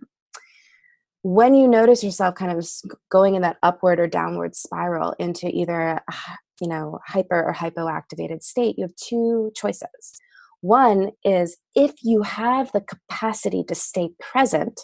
When 1.24 1.54
you 1.56 1.68
notice 1.68 2.04
yourself 2.04 2.36
kind 2.36 2.58
of 2.58 2.68
going 3.10 3.36
in 3.36 3.42
that 3.42 3.58
upward 3.64 4.00
or 4.00 4.08
downward 4.08 4.56
spiral 4.56 5.16
into 5.20 5.48
either, 5.48 6.02
you 6.62 6.68
know, 6.68 7.00
hyper 7.08 7.44
or 7.44 7.54
hypoactivated 7.54 8.44
state, 8.44 8.78
you 8.78 8.84
have 8.84 8.96
two 8.96 9.52
choices. 9.56 10.20
One 10.62 11.12
is 11.24 11.58
if 11.76 11.94
you 12.02 12.24
have 12.24 12.72
the 12.72 12.82
capacity 12.82 13.64
to 13.66 13.76
stay 13.76 14.10
present 14.20 14.82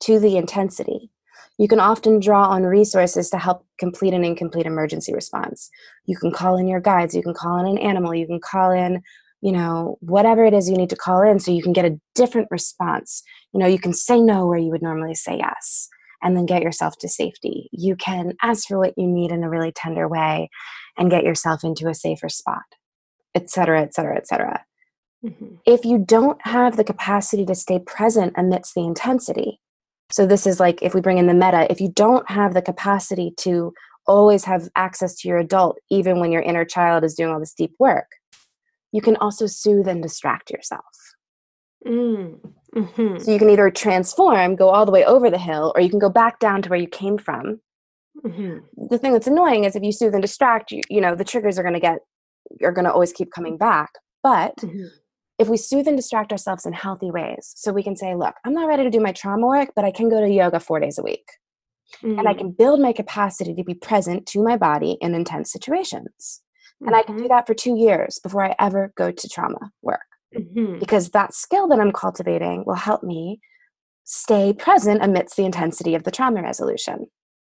to 0.00 0.18
the 0.18 0.36
intensity, 0.36 1.10
you 1.60 1.68
can 1.68 1.78
often 1.78 2.18
draw 2.18 2.48
on 2.48 2.64
resources 2.64 3.30
to 3.30 3.38
help 3.38 3.64
complete 3.78 4.14
an 4.14 4.24
incomplete 4.24 4.66
emergency 4.66 5.12
response. 5.14 5.70
You 6.06 6.16
can 6.16 6.32
call 6.32 6.56
in 6.56 6.66
your 6.66 6.80
guides, 6.80 7.14
you 7.14 7.22
can 7.22 7.34
call 7.34 7.60
in 7.60 7.66
an 7.66 7.78
animal, 7.78 8.14
you 8.14 8.26
can 8.26 8.40
call 8.40 8.70
in 8.70 9.02
you 9.42 9.52
know, 9.52 9.96
whatever 10.00 10.44
it 10.44 10.52
is 10.52 10.68
you 10.68 10.76
need 10.76 10.90
to 10.90 10.96
call 10.96 11.22
in 11.22 11.38
so 11.38 11.50
you 11.50 11.62
can 11.62 11.72
get 11.72 11.84
a 11.84 11.98
different 12.14 12.48
response. 12.50 13.22
You 13.52 13.60
know, 13.60 13.66
you 13.66 13.78
can 13.78 13.94
say 13.94 14.20
no 14.20 14.46
where 14.46 14.58
you 14.58 14.70
would 14.70 14.82
normally 14.82 15.14
say 15.14 15.38
yes 15.38 15.88
and 16.22 16.36
then 16.36 16.44
get 16.44 16.62
yourself 16.62 16.98
to 16.98 17.08
safety. 17.08 17.70
You 17.72 17.96
can 17.96 18.34
ask 18.42 18.68
for 18.68 18.78
what 18.78 18.94
you 18.98 19.06
need 19.06 19.32
in 19.32 19.42
a 19.42 19.48
really 19.48 19.72
tender 19.72 20.06
way 20.06 20.50
and 20.98 21.10
get 21.10 21.24
yourself 21.24 21.64
into 21.64 21.88
a 21.88 21.94
safer 21.94 22.28
spot, 22.28 22.64
et 23.34 23.48
cetera, 23.48 23.80
et 23.80 23.94
cetera, 23.94 24.16
et 24.16 24.26
cetera. 24.26 24.64
Mm-hmm. 25.24 25.54
If 25.64 25.84
you 25.84 25.98
don't 25.98 26.38
have 26.46 26.76
the 26.76 26.84
capacity 26.84 27.46
to 27.46 27.54
stay 27.54 27.78
present 27.78 28.34
amidst 28.36 28.74
the 28.74 28.84
intensity, 28.84 29.60
so 30.10 30.26
this 30.26 30.46
is 30.46 30.60
like 30.60 30.82
if 30.82 30.94
we 30.94 31.00
bring 31.00 31.18
in 31.18 31.26
the 31.26 31.34
meta, 31.34 31.70
if 31.70 31.80
you 31.80 31.90
don't 31.90 32.28
have 32.30 32.54
the 32.54 32.62
capacity 32.62 33.32
to 33.38 33.72
always 34.06 34.44
have 34.44 34.68
access 34.76 35.14
to 35.16 35.28
your 35.28 35.38
adult, 35.38 35.78
even 35.90 36.18
when 36.18 36.32
your 36.32 36.42
inner 36.42 36.64
child 36.64 37.04
is 37.04 37.14
doing 37.14 37.32
all 37.32 37.40
this 37.40 37.54
deep 37.54 37.72
work, 37.78 38.06
you 38.92 39.00
can 39.00 39.16
also 39.16 39.46
soothe 39.46 39.86
and 39.86 40.02
distract 40.02 40.50
yourself. 40.50 40.84
Mm. 41.86 42.40
hmm 42.74 43.18
So 43.18 43.30
you 43.30 43.38
can 43.38 43.50
either 43.50 43.70
transform, 43.70 44.56
go 44.56 44.68
all 44.68 44.84
the 44.84 44.92
way 44.92 45.04
over 45.04 45.30
the 45.30 45.38
hill, 45.38 45.72
or 45.74 45.80
you 45.80 45.90
can 45.90 45.98
go 45.98 46.10
back 46.10 46.40
down 46.40 46.62
to 46.62 46.68
where 46.68 46.78
you 46.78 46.88
came 46.88 47.16
from. 47.16 47.60
Mm-hmm. 48.24 48.86
The 48.90 48.98
thing 48.98 49.12
that's 49.12 49.28
annoying 49.28 49.64
is 49.64 49.76
if 49.76 49.82
you 49.82 49.92
soothe 49.92 50.14
and 50.14 50.22
distract, 50.22 50.72
you, 50.72 50.82
you 50.90 51.00
know, 51.00 51.14
the 51.14 51.24
triggers 51.24 51.58
are 51.58 51.62
going 51.62 51.74
to 51.74 51.80
get, 51.80 52.00
are 52.62 52.72
going 52.72 52.84
to 52.84 52.92
always 52.92 53.12
keep 53.12 53.30
coming 53.32 53.56
back. 53.56 53.90
But 54.22 54.56
mm-hmm. 54.56 54.86
If 55.40 55.48
we 55.48 55.56
soothe 55.56 55.88
and 55.88 55.96
distract 55.96 56.32
ourselves 56.32 56.66
in 56.66 56.74
healthy 56.74 57.10
ways, 57.10 57.54
so 57.56 57.72
we 57.72 57.82
can 57.82 57.96
say, 57.96 58.14
look, 58.14 58.34
I'm 58.44 58.52
not 58.52 58.68
ready 58.68 58.84
to 58.84 58.90
do 58.90 59.00
my 59.00 59.12
trauma 59.12 59.46
work, 59.46 59.70
but 59.74 59.86
I 59.86 59.90
can 59.90 60.10
go 60.10 60.20
to 60.20 60.28
yoga 60.28 60.60
four 60.60 60.78
days 60.80 60.98
a 60.98 61.02
week. 61.02 61.26
Mm-hmm. 62.02 62.18
And 62.18 62.28
I 62.28 62.34
mm. 62.34 62.38
can 62.38 62.50
build 62.50 62.78
my 62.78 62.92
capacity 62.92 63.54
to 63.54 63.64
be 63.64 63.74
present 63.74 64.26
to 64.26 64.44
my 64.44 64.58
body 64.58 64.98
in 65.00 65.14
intense 65.14 65.50
situations. 65.50 66.42
And 66.82 66.94
I 66.94 67.02
can 67.02 67.16
do 67.16 67.24
mm-hmm. 67.24 67.28
that 67.28 67.46
for 67.46 67.54
two 67.54 67.76
years 67.76 68.18
before 68.22 68.44
I 68.44 68.54
ever 68.58 68.92
go 68.96 69.10
to 69.10 69.28
trauma 69.28 69.72
work. 69.82 70.00
Mm-hmm. 70.36 70.78
Because 70.78 71.10
that 71.10 71.34
skill 71.34 71.68
that 71.68 71.80
I'm 71.80 71.92
cultivating 71.92 72.64
will 72.66 72.74
help 72.74 73.02
me 73.02 73.40
stay 74.04 74.52
present 74.52 75.02
amidst 75.02 75.36
the 75.36 75.44
intensity 75.44 75.94
of 75.94 76.04
the 76.04 76.10
trauma 76.10 76.42
resolution. 76.42 77.06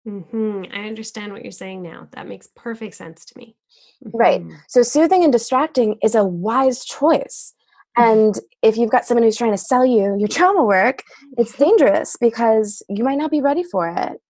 Mm-hmm. 0.08 0.66
I 0.72 0.88
understand 0.88 1.34
what 1.34 1.44
you're 1.44 1.52
saying 1.52 1.82
now. 1.82 2.08
That 2.12 2.28
makes 2.28 2.48
perfect 2.56 2.96
sense 2.96 3.26
to 3.26 3.38
me. 3.38 3.56
Right. 4.04 4.42
Mm-hmm. 4.42 4.56
So, 4.68 4.84
soothing 4.84 5.24
and 5.24 5.34
distracting 5.34 5.98
is 6.04 6.14
a 6.14 6.24
wise 6.24 6.86
choice. 6.86 7.54
Mm-hmm. 7.98 8.12
And 8.12 8.40
if 8.62 8.78
you've 8.78 8.92
got 8.92 9.06
someone 9.06 9.24
who's 9.24 9.38
trying 9.38 9.52
to 9.52 9.58
sell 9.58 9.86
you 9.86 10.16
your 10.18 10.28
trauma 10.28 10.64
work, 10.64 11.04
it's 11.38 11.58
dangerous 11.58 12.18
because 12.20 12.84
you 12.90 13.04
might 13.04 13.18
not 13.18 13.32
be 13.32 13.42
ready 13.42 13.64
for 13.64 13.88
it. 13.88 14.22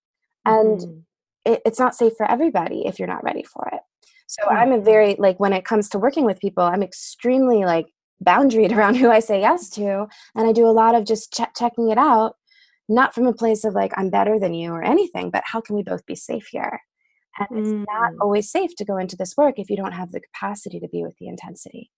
And 0.46 0.80
mm-hmm. 0.80 1.52
it, 1.52 1.62
it's 1.66 1.80
not 1.80 1.96
safe 1.96 2.14
for 2.18 2.30
everybody 2.30 2.86
if 2.86 3.00
you're 3.00 3.08
not 3.08 3.24
ready 3.24 3.44
for 3.44 3.68
it. 3.74 3.80
So 4.28 4.44
mm-hmm. 4.44 4.58
I'm 4.58 4.72
a 4.72 4.80
very 4.80 5.16
like 5.18 5.40
when 5.40 5.54
it 5.54 5.66
comes 5.66 5.90
to 5.90 6.00
working 6.00 6.26
with 6.26 6.40
people, 6.40 6.64
I'm 6.64 6.84
extremely 6.84 7.66
like 7.66 7.88
boundaried 8.24 8.72
around 8.76 8.96
who 8.96 9.10
I 9.10 9.20
say 9.20 9.42
yes 9.42 9.70
to, 9.72 10.08
and 10.36 10.48
I 10.48 10.52
do 10.52 10.68
a 10.68 10.72
lot 10.72 10.96
of 10.96 11.06
just 11.06 11.34
ch- 11.34 11.58
checking 11.58 11.90
it 11.90 11.98
out, 11.98 12.36
not 12.88 13.14
from 13.14 13.28
a 13.28 13.34
place 13.34 13.64
of 13.64 13.74
like 13.74 13.94
I'm 13.98 14.10
better 14.10 14.40
than 14.40 14.54
you 14.54 14.72
or 14.72 14.84
anything, 14.84 15.32
but 15.32 15.44
how 15.46 15.62
can 15.62 15.76
we 15.76 15.84
both 15.84 16.06
be 16.06 16.16
safe 16.16 16.48
here? 16.52 16.82
And 17.38 17.50
mm. 17.50 17.60
it's 17.60 17.90
not 17.92 18.14
mm. 18.14 18.18
always 18.22 18.50
safe 18.50 18.76
to 18.78 18.86
go 18.86 18.98
into 18.98 19.16
this 19.16 19.36
work 19.36 19.56
if 19.58 19.70
you 19.70 19.78
don't 19.78 19.94
have 19.94 20.12
the 20.12 20.22
capacity 20.22 20.80
to 20.80 20.88
be 20.88 21.04
with 21.04 21.16
the 21.20 21.28
intensity. 21.28 21.92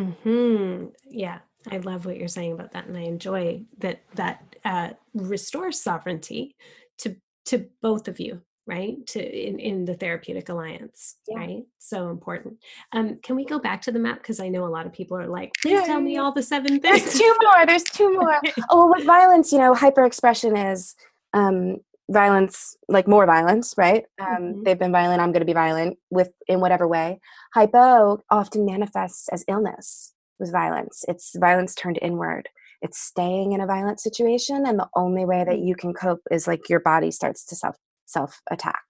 Hmm. 0.00 0.86
Yeah, 1.08 1.38
I 1.70 1.78
love 1.78 2.06
what 2.06 2.16
you're 2.16 2.28
saying 2.28 2.52
about 2.52 2.72
that, 2.72 2.86
and 2.86 2.96
I 2.96 3.02
enjoy 3.02 3.62
that 3.78 4.02
that 4.14 4.56
uh, 4.64 4.90
restores 5.14 5.80
sovereignty 5.80 6.56
to 6.98 7.16
to 7.46 7.68
both 7.80 8.08
of 8.08 8.20
you 8.20 8.42
right? 8.66 9.06
To 9.08 9.20
in, 9.20 9.58
in 9.58 9.84
the 9.84 9.94
therapeutic 9.94 10.48
alliance 10.48 11.16
yeah. 11.28 11.38
right? 11.38 11.62
So 11.78 12.10
important. 12.10 12.58
Um 12.92 13.18
can 13.22 13.36
we 13.36 13.44
go 13.44 13.58
back 13.58 13.82
to 13.82 13.92
the 13.92 13.98
map? 13.98 14.18
Because 14.18 14.40
i 14.40 14.48
know 14.48 14.66
a 14.66 14.68
lot 14.68 14.86
of 14.86 14.92
people 14.92 15.18
are 15.18 15.26
like 15.26 15.52
please 15.60 15.72
yeah, 15.72 15.84
tell 15.84 16.00
me 16.00 16.16
all 16.16 16.32
the 16.32 16.42
seven 16.42 16.80
things. 16.80 17.02
there's 17.02 17.18
two 17.18 17.34
more 17.42 17.66
there's 17.66 17.84
two 17.84 18.12
more. 18.12 18.40
Oh 18.70 18.90
with 18.94 19.04
violence 19.04 19.52
you 19.52 19.58
know 19.58 19.74
hyper 19.74 20.04
expression 20.04 20.56
is 20.56 20.94
um 21.32 21.78
violence 22.10 22.76
like 22.88 23.08
more 23.08 23.24
violence 23.24 23.74
right 23.78 24.04
um 24.20 24.26
mm-hmm. 24.26 24.62
they've 24.62 24.78
been 24.78 24.92
violent 24.92 25.22
i'm 25.22 25.32
going 25.32 25.40
to 25.40 25.46
be 25.46 25.54
violent 25.54 25.96
with 26.10 26.32
in 26.48 26.60
whatever 26.60 26.86
way 26.86 27.18
hypo 27.54 28.22
often 28.30 28.66
manifests 28.66 29.28
as 29.30 29.44
illness 29.48 30.12
with 30.38 30.52
violence 30.52 31.04
it's 31.08 31.34
violence 31.38 31.74
turned 31.74 31.98
inward 32.02 32.48
it's 32.84 33.00
staying 33.00 33.52
in 33.52 33.62
a 33.62 33.66
violent 33.66 33.98
situation 33.98 34.66
and 34.66 34.78
the 34.78 34.88
only 34.94 35.24
way 35.24 35.42
that 35.42 35.56
mm. 35.56 35.66
you 35.66 35.74
can 35.74 35.94
cope 35.94 36.20
is 36.30 36.46
like 36.46 36.68
your 36.68 36.80
body 36.80 37.10
starts 37.10 37.42
to 37.46 37.56
self 37.56 37.76
self 38.06 38.42
attack. 38.50 38.84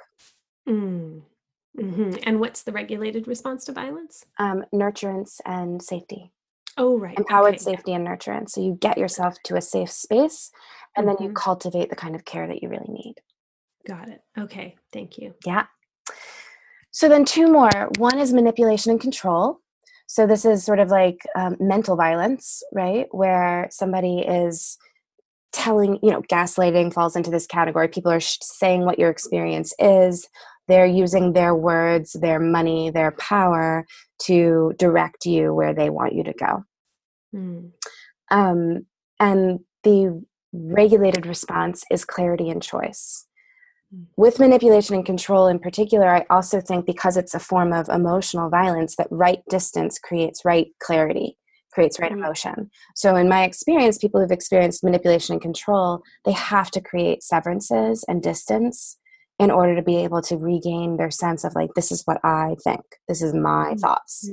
Mm. 0.69 1.23
Mm-hmm. 1.79 2.11
And 2.25 2.41
what's 2.41 2.62
the 2.62 2.73
regulated 2.73 3.27
response 3.27 3.65
to 3.65 3.73
violence? 3.73 4.25
Um, 4.39 4.65
nurturance 4.73 5.41
and 5.45 5.83
safety. 5.83 6.33
Oh, 6.77 6.99
right. 6.99 7.16
Empowered 7.16 7.55
okay. 7.55 7.59
safety 7.59 7.93
and 7.93 8.07
nurturance. 8.07 8.51
So 8.51 8.61
you 8.61 8.77
get 8.81 8.99
yourself 8.99 9.37
to 9.45 9.57
a 9.57 9.61
safe 9.61 9.91
space 9.91 10.51
and 10.97 11.07
mm-hmm. 11.07 11.16
then 11.16 11.22
you 11.22 11.29
mm-hmm. 11.29 11.43
cultivate 11.43 11.91
the 11.91 11.97
kind 11.97 12.14
of 12.14 12.25
care 12.25 12.47
that 12.47 12.62
you 12.62 12.68
really 12.68 12.89
need. 12.89 13.14
Got 13.87 14.09
it. 14.09 14.20
Okay. 14.39 14.77
Thank 14.93 15.18
you. 15.18 15.35
Yeah. 15.45 15.66
So 16.91 17.09
then 17.09 17.25
two 17.25 17.51
more. 17.51 17.91
One 17.99 18.18
is 18.18 18.33
manipulation 18.33 18.91
and 18.91 19.01
control. 19.01 19.61
So 20.07 20.27
this 20.27 20.45
is 20.45 20.64
sort 20.64 20.79
of 20.79 20.89
like 20.89 21.18
um, 21.35 21.57
mental 21.59 21.97
violence, 21.97 22.62
right? 22.72 23.07
Where 23.11 23.68
somebody 23.70 24.20
is 24.20 24.79
telling 25.55 26.01
you 26.03 26.11
know 26.11 26.20
gaslighting 26.22 26.93
falls 26.93 27.14
into 27.14 27.31
this 27.31 27.47
category 27.47 27.87
people 27.87 28.11
are 28.11 28.18
sh- 28.18 28.39
saying 28.43 28.85
what 28.85 28.99
your 28.99 29.09
experience 29.09 29.72
is 29.79 30.29
they're 30.69 30.87
using 30.87 31.33
their 31.33 31.55
words 31.55 32.12
their 32.12 32.41
money 32.41 32.91
their 32.91 33.12
power 33.12 33.85
to 34.19 34.73
direct 34.79 35.27
you 35.27 35.53
where 35.55 35.75
they 35.75 35.91
want 35.91 36.15
you 36.15 36.25
to 36.25 36.33
go 36.33 36.65
mm. 37.35 37.71
um, 38.31 38.87
and 39.21 39.61
the 39.83 40.23
regulated 40.53 41.27
response 41.27 41.85
is 41.91 42.05
clarity 42.05 42.49
and 42.49 42.62
choice 42.62 43.27
mm. 43.95 44.05
with 44.17 44.39
manipulation 44.39 44.97
and 44.97 45.07
control 45.07 45.47
in 45.47 45.59
particular 45.59 46.09
i 46.09 46.25
also 46.31 46.61
think 46.61 46.87
because 46.87 47.17
it's 47.17 47.35
a 47.35 47.41
form 47.41 47.73
of 47.73 47.89
emotional 47.89 48.49
violence 48.49 48.97
that 48.97 49.09
right 49.11 49.43
distance 49.49 49.99
creates 49.99 50.45
right 50.45 50.69
clarity 50.81 51.37
creates 51.75 51.99
right 51.99 52.12
mm-hmm. 52.12 52.23
emotion. 52.23 52.71
So, 52.95 53.17
in 53.17 53.29
my 53.29 53.43
experience, 53.43 53.99
people 53.99 54.21
who've 54.21 54.31
experienced 54.31 54.85
manipulation 54.85 55.35
and 55.35 55.43
control, 55.43 56.03
they 56.25 56.31
have 56.31 56.71
to 56.71 56.81
create 56.81 57.25
severances 57.25 58.05
and 58.07 58.23
distance 58.23 58.97
in 59.39 59.51
order 59.51 59.74
to 59.74 59.82
be 59.82 59.97
able 59.97 60.22
to 60.22 60.37
regain 60.37 60.97
their 60.97 61.11
sense 61.11 61.45
of 61.45 61.55
like, 61.55 61.74
this 61.74 61.91
is 61.91 62.03
what 62.05 62.20
I 62.24 62.57
think, 62.62 62.82
this 63.09 63.22
is 63.22 63.35
my 63.35 63.70
mm-hmm. 63.70 63.78
thoughts. 63.78 64.30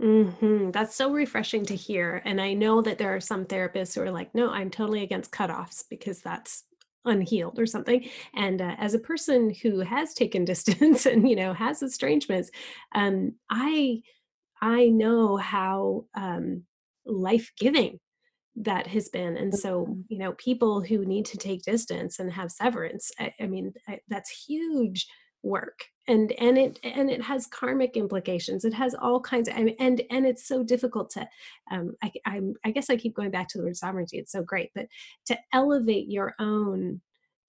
Mm-hmm. 0.00 0.70
That's 0.70 0.94
so 0.94 1.12
refreshing 1.12 1.64
to 1.66 1.76
hear. 1.76 2.20
And 2.24 2.40
I 2.40 2.52
know 2.52 2.82
that 2.82 2.98
there 2.98 3.14
are 3.14 3.20
some 3.20 3.46
therapists 3.46 3.94
who 3.94 4.02
are 4.02 4.10
like, 4.10 4.34
no, 4.34 4.50
I'm 4.50 4.70
totally 4.70 5.02
against 5.02 5.30
cutoffs 5.30 5.84
because 5.88 6.20
that's 6.20 6.64
unhealed 7.04 7.58
or 7.58 7.66
something 7.66 8.08
and 8.34 8.62
uh, 8.62 8.74
as 8.78 8.94
a 8.94 8.98
person 8.98 9.54
who 9.62 9.80
has 9.80 10.14
taken 10.14 10.44
distance 10.46 11.06
and 11.06 11.28
you 11.28 11.36
know 11.36 11.52
has 11.52 11.82
estrangements 11.82 12.50
um 12.94 13.32
i 13.50 14.00
i 14.62 14.88
know 14.88 15.36
how 15.36 16.04
um 16.14 16.62
life 17.04 17.52
giving 17.58 18.00
that 18.56 18.86
has 18.86 19.08
been 19.08 19.36
and 19.36 19.52
so 19.52 19.86
mm-hmm. 19.86 20.00
you 20.08 20.18
know 20.18 20.32
people 20.32 20.80
who 20.80 21.04
need 21.04 21.24
to 21.24 21.36
take 21.36 21.62
distance 21.62 22.20
and 22.20 22.32
have 22.32 22.52
severance 22.52 23.10
i, 23.18 23.32
I 23.40 23.46
mean 23.46 23.72
I, 23.88 23.98
that's 24.08 24.46
huge 24.46 25.08
work 25.42 25.84
and 26.06 26.32
and 26.32 26.56
it 26.56 26.78
and 26.82 27.10
it 27.10 27.20
has 27.22 27.46
karmic 27.46 27.96
implications 27.96 28.64
it 28.64 28.72
has 28.72 28.94
all 28.94 29.20
kinds 29.20 29.48
of 29.48 29.56
and 29.56 30.02
and 30.10 30.26
it's 30.26 30.46
so 30.46 30.62
difficult 30.62 31.10
to 31.10 31.28
um 31.70 31.94
I, 32.02 32.12
I'm, 32.24 32.54
I 32.64 32.70
guess 32.70 32.88
i 32.90 32.96
keep 32.96 33.14
going 33.14 33.30
back 33.30 33.48
to 33.48 33.58
the 33.58 33.64
word 33.64 33.76
sovereignty 33.76 34.18
it's 34.18 34.32
so 34.32 34.42
great 34.42 34.70
but 34.74 34.86
to 35.26 35.38
elevate 35.52 36.08
your 36.08 36.34
own 36.38 37.00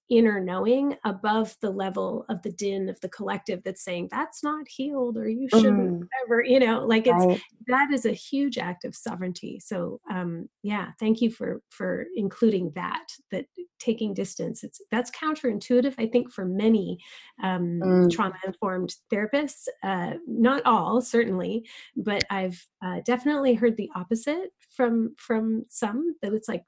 inner 0.09 0.39
knowing 0.39 0.95
above 1.03 1.55
the 1.61 1.69
level 1.69 2.25
of 2.29 2.41
the 2.43 2.51
din 2.51 2.89
of 2.89 2.99
the 3.01 3.09
collective 3.09 3.63
that's 3.63 3.83
saying 3.83 4.07
that's 4.11 4.43
not 4.43 4.67
healed 4.67 5.17
or 5.17 5.27
you 5.27 5.49
shouldn't 5.49 6.01
mm. 6.01 6.07
ever 6.23 6.43
you 6.43 6.59
know 6.59 6.85
like 6.85 7.07
it's 7.07 7.25
right. 7.25 7.41
that 7.65 7.91
is 7.91 8.05
a 8.05 8.11
huge 8.11 8.59
act 8.59 8.85
of 8.85 8.95
sovereignty 8.95 9.59
so 9.59 9.99
um 10.11 10.47
yeah 10.61 10.89
thank 10.99 11.21
you 11.21 11.31
for 11.31 11.61
for 11.69 12.05
including 12.15 12.71
that 12.75 13.07
that 13.31 13.45
taking 13.79 14.13
distance 14.13 14.63
it's 14.63 14.79
that's 14.91 15.09
counterintuitive 15.09 15.95
i 15.97 16.05
think 16.05 16.31
for 16.31 16.45
many 16.45 16.99
um 17.43 17.79
mm. 17.83 18.11
trauma 18.11 18.35
informed 18.45 18.93
therapists 19.11 19.67
uh 19.83 20.13
not 20.27 20.63
all 20.65 21.01
certainly 21.01 21.65
but 21.97 22.23
i've 22.29 22.67
uh, 22.83 22.99
definitely 23.05 23.55
heard 23.55 23.75
the 23.75 23.89
opposite 23.95 24.51
from 24.69 25.15
from 25.17 25.65
some 25.67 26.15
that 26.21 26.33
it's 26.33 26.47
like 26.47 26.63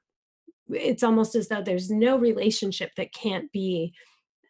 it's 0.70 1.02
almost 1.02 1.34
as 1.34 1.48
though 1.48 1.62
there's 1.62 1.90
no 1.90 2.18
relationship 2.18 2.90
that 2.96 3.12
can't 3.12 3.50
be 3.52 3.92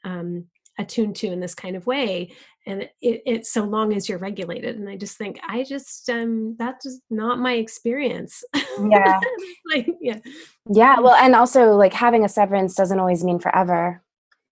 um, 0.05 0.47
attuned 0.79 1.17
to 1.17 1.27
in 1.29 1.41
this 1.41 1.55
kind 1.55 1.77
of 1.77 1.87
way 1.87 2.31
and 2.67 2.83
it, 3.01 3.23
it, 3.25 3.47
so 3.47 3.65
long 3.65 3.93
as 3.93 4.09
you're 4.09 4.19
regulated 4.19 4.77
and 4.77 4.89
i 4.89 4.97
just 4.97 5.19
think 5.19 5.41
i 5.49 5.65
just 5.65 6.09
um 6.09 6.55
that's 6.59 7.01
not 7.11 7.39
my 7.39 7.55
experience 7.55 8.45
yeah 8.89 9.19
like 9.75 9.89
yeah 10.01 10.19
yeah 10.73 11.01
well 11.01 11.15
and 11.15 11.35
also 11.35 11.73
like 11.75 11.93
having 11.93 12.25
a 12.25 12.29
severance 12.29 12.75
doesn't 12.75 13.01
always 13.01 13.25
mean 13.25 13.39
forever 13.39 14.03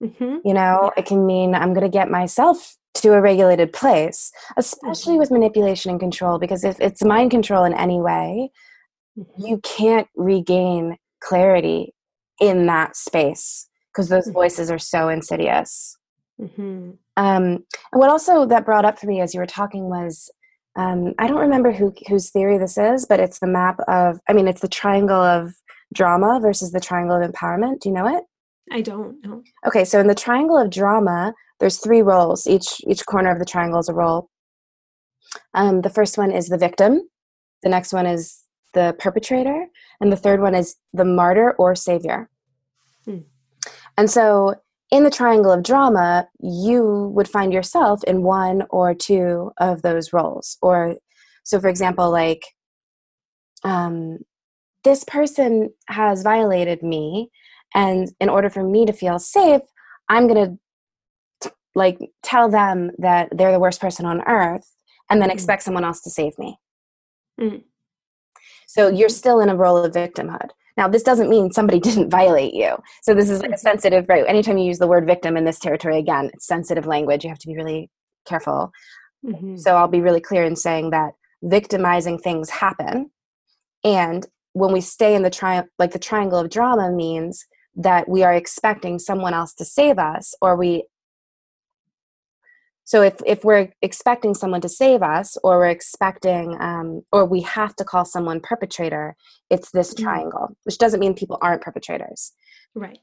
mm-hmm. 0.03 0.39
you 0.45 0.55
know 0.55 0.91
yeah. 0.97 1.01
it 1.01 1.07
can 1.07 1.25
mean 1.27 1.55
i'm 1.55 1.73
going 1.73 1.87
to 1.87 1.97
get 1.97 2.11
myself 2.11 2.77
to 2.95 3.13
a 3.13 3.21
regulated 3.21 3.73
place 3.73 4.33
especially 4.57 5.13
mm-hmm. 5.13 5.21
with 5.21 5.31
manipulation 5.31 5.91
and 5.91 6.01
control 6.01 6.39
because 6.39 6.65
if 6.65 6.81
it's 6.81 7.05
mind 7.05 7.31
control 7.31 7.65
in 7.65 7.75
any 7.75 8.01
way 8.01 8.51
mm-hmm. 9.17 9.47
you 9.47 9.61
can't 9.63 10.09
regain 10.17 10.97
clarity 11.27 11.95
in 12.41 12.67
that 12.67 12.97
space 12.97 13.69
because 13.93 14.09
those 14.09 14.25
mm-hmm. 14.25 14.35
voices 14.35 14.71
are 14.71 14.79
so 14.79 15.09
insidious. 15.09 15.97
Mm-hmm. 16.41 16.91
Um, 17.17 17.45
and 17.45 17.65
what 17.93 18.11
also 18.11 18.47
that 18.47 18.67
brought 18.67 18.85
up 18.85 18.99
for 18.99 19.07
me 19.07 19.21
as 19.21 19.33
you 19.33 19.41
were 19.41 19.47
talking 19.47 19.89
was 19.89 20.31
um, 20.77 21.15
I 21.19 21.27
don't 21.27 21.41
remember 21.41 21.73
who 21.73 21.95
whose 22.09 22.31
theory 22.31 22.59
this 22.59 22.77
is, 22.77 23.07
but 23.07 23.21
it's 23.21 23.39
the 23.39 23.47
map 23.47 23.79
of 23.89 24.21
I 24.29 24.35
mean 24.35 24.47
it's 24.47 24.61
the 24.61 24.69
triangle 24.69 25.17
of 25.17 25.55
drama 25.95 26.39
versus 26.41 26.73
the 26.73 26.81
triangle 26.81 27.21
of 27.21 27.31
empowerment. 27.31 27.81
Do 27.81 27.89
you 27.89 27.95
know 27.95 28.07
it? 28.07 28.25
I 28.71 28.83
don't 28.83 29.25
know. 29.25 29.43
Okay, 29.67 29.85
so 29.85 29.99
in 30.01 30.09
the 30.09 30.15
triangle 30.15 30.59
of 30.59 30.71
drama, 30.71 31.33
there's 31.61 31.79
three 31.79 32.03
roles. 32.03 32.47
Each 32.47 32.81
each 32.87 33.07
corner 33.07 33.31
of 33.31 33.39
the 33.39 33.47
triangle 33.47 33.81
is 33.81 33.89
a 33.89 33.95
role. 33.95 34.29
Um, 35.55 35.81
the 35.81 35.91
first 35.91 36.19
one 36.19 36.31
is 36.31 36.49
the 36.49 36.59
victim. 36.59 37.09
The 37.63 37.71
next 37.71 37.93
one 37.93 38.07
is 38.07 38.45
the 38.75 38.95
perpetrator, 38.99 39.67
and 40.01 40.13
the 40.13 40.17
third 40.17 40.41
one 40.41 40.55
is 40.55 40.77
the 40.93 41.05
martyr 41.05 41.53
or 41.53 41.75
savior. 41.75 42.29
Hmm. 43.05 43.19
And 43.97 44.11
so 44.11 44.55
in 44.91 45.05
the 45.05 45.11
triangle 45.11 45.53
of 45.53 45.63
drama, 45.63 46.29
you 46.41 47.11
would 47.15 47.29
find 47.29 47.53
yourself 47.53 48.05
in 48.05 48.23
one 48.23 48.65
or 48.71 48.95
two 48.95 49.53
of 49.59 49.83
those 49.83 50.13
roles. 50.13 50.59
Or, 50.63 50.97
so 51.45 51.61
for 51.61 51.69
example, 51.69 52.11
like, 52.11 52.43
um, 53.65 54.19
this 54.85 55.03
person 55.03 55.71
has 55.89 56.23
violated 56.23 56.83
me, 56.83 57.31
and 57.75 58.09
in 58.21 58.29
order 58.29 58.49
for 58.49 58.63
me 58.63 58.87
to 58.87 58.93
feel 58.93 59.19
safe, 59.19 59.63
I'm 60.09 60.29
going 60.29 60.59
to 61.43 61.53
like 61.75 61.99
tell 62.23 62.49
them 62.49 62.93
that 62.99 63.29
they're 63.33 63.53
the 63.53 63.59
worst 63.59 63.81
person 63.81 64.07
on 64.07 64.23
earth 64.27 64.75
and 65.11 65.21
then 65.21 65.29
hmm. 65.29 65.35
expect 65.35 65.63
someone 65.63 65.85
else 65.85 66.01
to 66.03 66.11
save 66.11 66.39
me. 66.39 66.59
Mm. 67.41 67.65
So 68.77 68.89
you're 68.89 69.09
still 69.09 69.41
in 69.41 69.49
a 69.49 69.57
role 69.57 69.79
of 69.79 69.95
victimhood. 69.95 70.51
Now, 70.77 70.87
this 70.87 71.03
doesn't 71.03 71.31
mean 71.31 71.51
somebody 71.51 71.81
didn't 71.89 72.11
violate 72.11 72.53
you. 72.53 72.77
So 73.03 73.15
this 73.15 73.31
is 73.31 73.41
like 73.41 73.53
a 73.53 73.59
sensitive, 73.59 74.05
right? 74.07 74.25
Anytime 74.29 74.59
you 74.59 74.67
use 74.67 74.79
the 74.79 74.87
word 74.87 75.07
victim 75.07 75.35
in 75.35 75.47
this 75.47 75.59
territory, 75.59 75.99
again, 75.99 76.31
it's 76.35 76.47
sensitive 76.47 76.87
language. 76.87 77.25
You 77.25 77.31
have 77.31 77.39
to 77.39 77.49
be 77.49 77.57
really 77.57 77.91
careful. 78.27 78.71
Mm-hmm. 79.25 79.57
So 79.57 79.77
I'll 79.77 79.89
be 79.89 80.03
really 80.03 80.21
clear 80.21 80.45
in 80.45 80.57
saying 80.57 80.91
that 80.91 81.13
victimizing 81.43 82.19
things 82.19 82.51
happen. 82.51 83.11
And 83.83 84.27
when 84.53 84.73
we 84.73 84.83
stay 84.83 85.15
in 85.15 85.23
the 85.23 85.31
tri- 85.31 85.65
like 85.79 85.93
the 85.93 85.99
triangle 85.99 86.39
of 86.39 86.51
drama 86.51 86.93
means 86.93 87.47
that 87.77 88.11
we 88.11 88.25
are 88.25 88.35
expecting 88.35 88.99
someone 88.99 89.33
else 89.33 89.55
to 89.55 89.65
save 89.65 89.99
us 89.99 90.35
or 90.43 90.55
we 90.55 90.85
so 92.87 93.03
if, 93.03 93.15
if 93.27 93.45
we're 93.45 93.73
expecting 93.83 94.33
someone 94.33 94.61
to 94.61 94.69
save 94.69 95.03
us 95.03 95.37
or 95.43 95.59
we're 95.59 95.69
expecting 95.69 96.57
um, 96.61 97.03
or 97.11 97.25
we 97.27 97.41
have 97.43 97.75
to 97.77 97.85
call 97.85 98.05
someone 98.05 98.41
perpetrator 98.41 99.17
it's 99.51 99.71
this 99.73 99.93
mm-hmm. 99.93 100.05
triangle 100.05 100.57
which 100.65 100.79
doesn't 100.79 101.01
mean 101.01 101.13
people 101.15 101.39
aren't 101.43 101.63
perpetrators. 101.63 102.33
Right. 102.75 103.01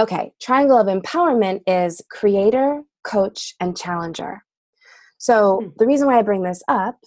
Okay 0.00 0.32
triangle 0.40 0.78
of 0.78 0.86
empowerment 0.86 1.60
is 1.66 2.02
creator 2.10 2.82
coach 3.04 3.54
and 3.60 3.76
challenger. 3.76 4.44
So 5.18 5.60
mm-hmm. 5.62 5.70
the 5.78 5.86
reason 5.86 6.08
why 6.08 6.18
i 6.18 6.22
bring 6.22 6.42
this 6.42 6.62
up 6.66 6.98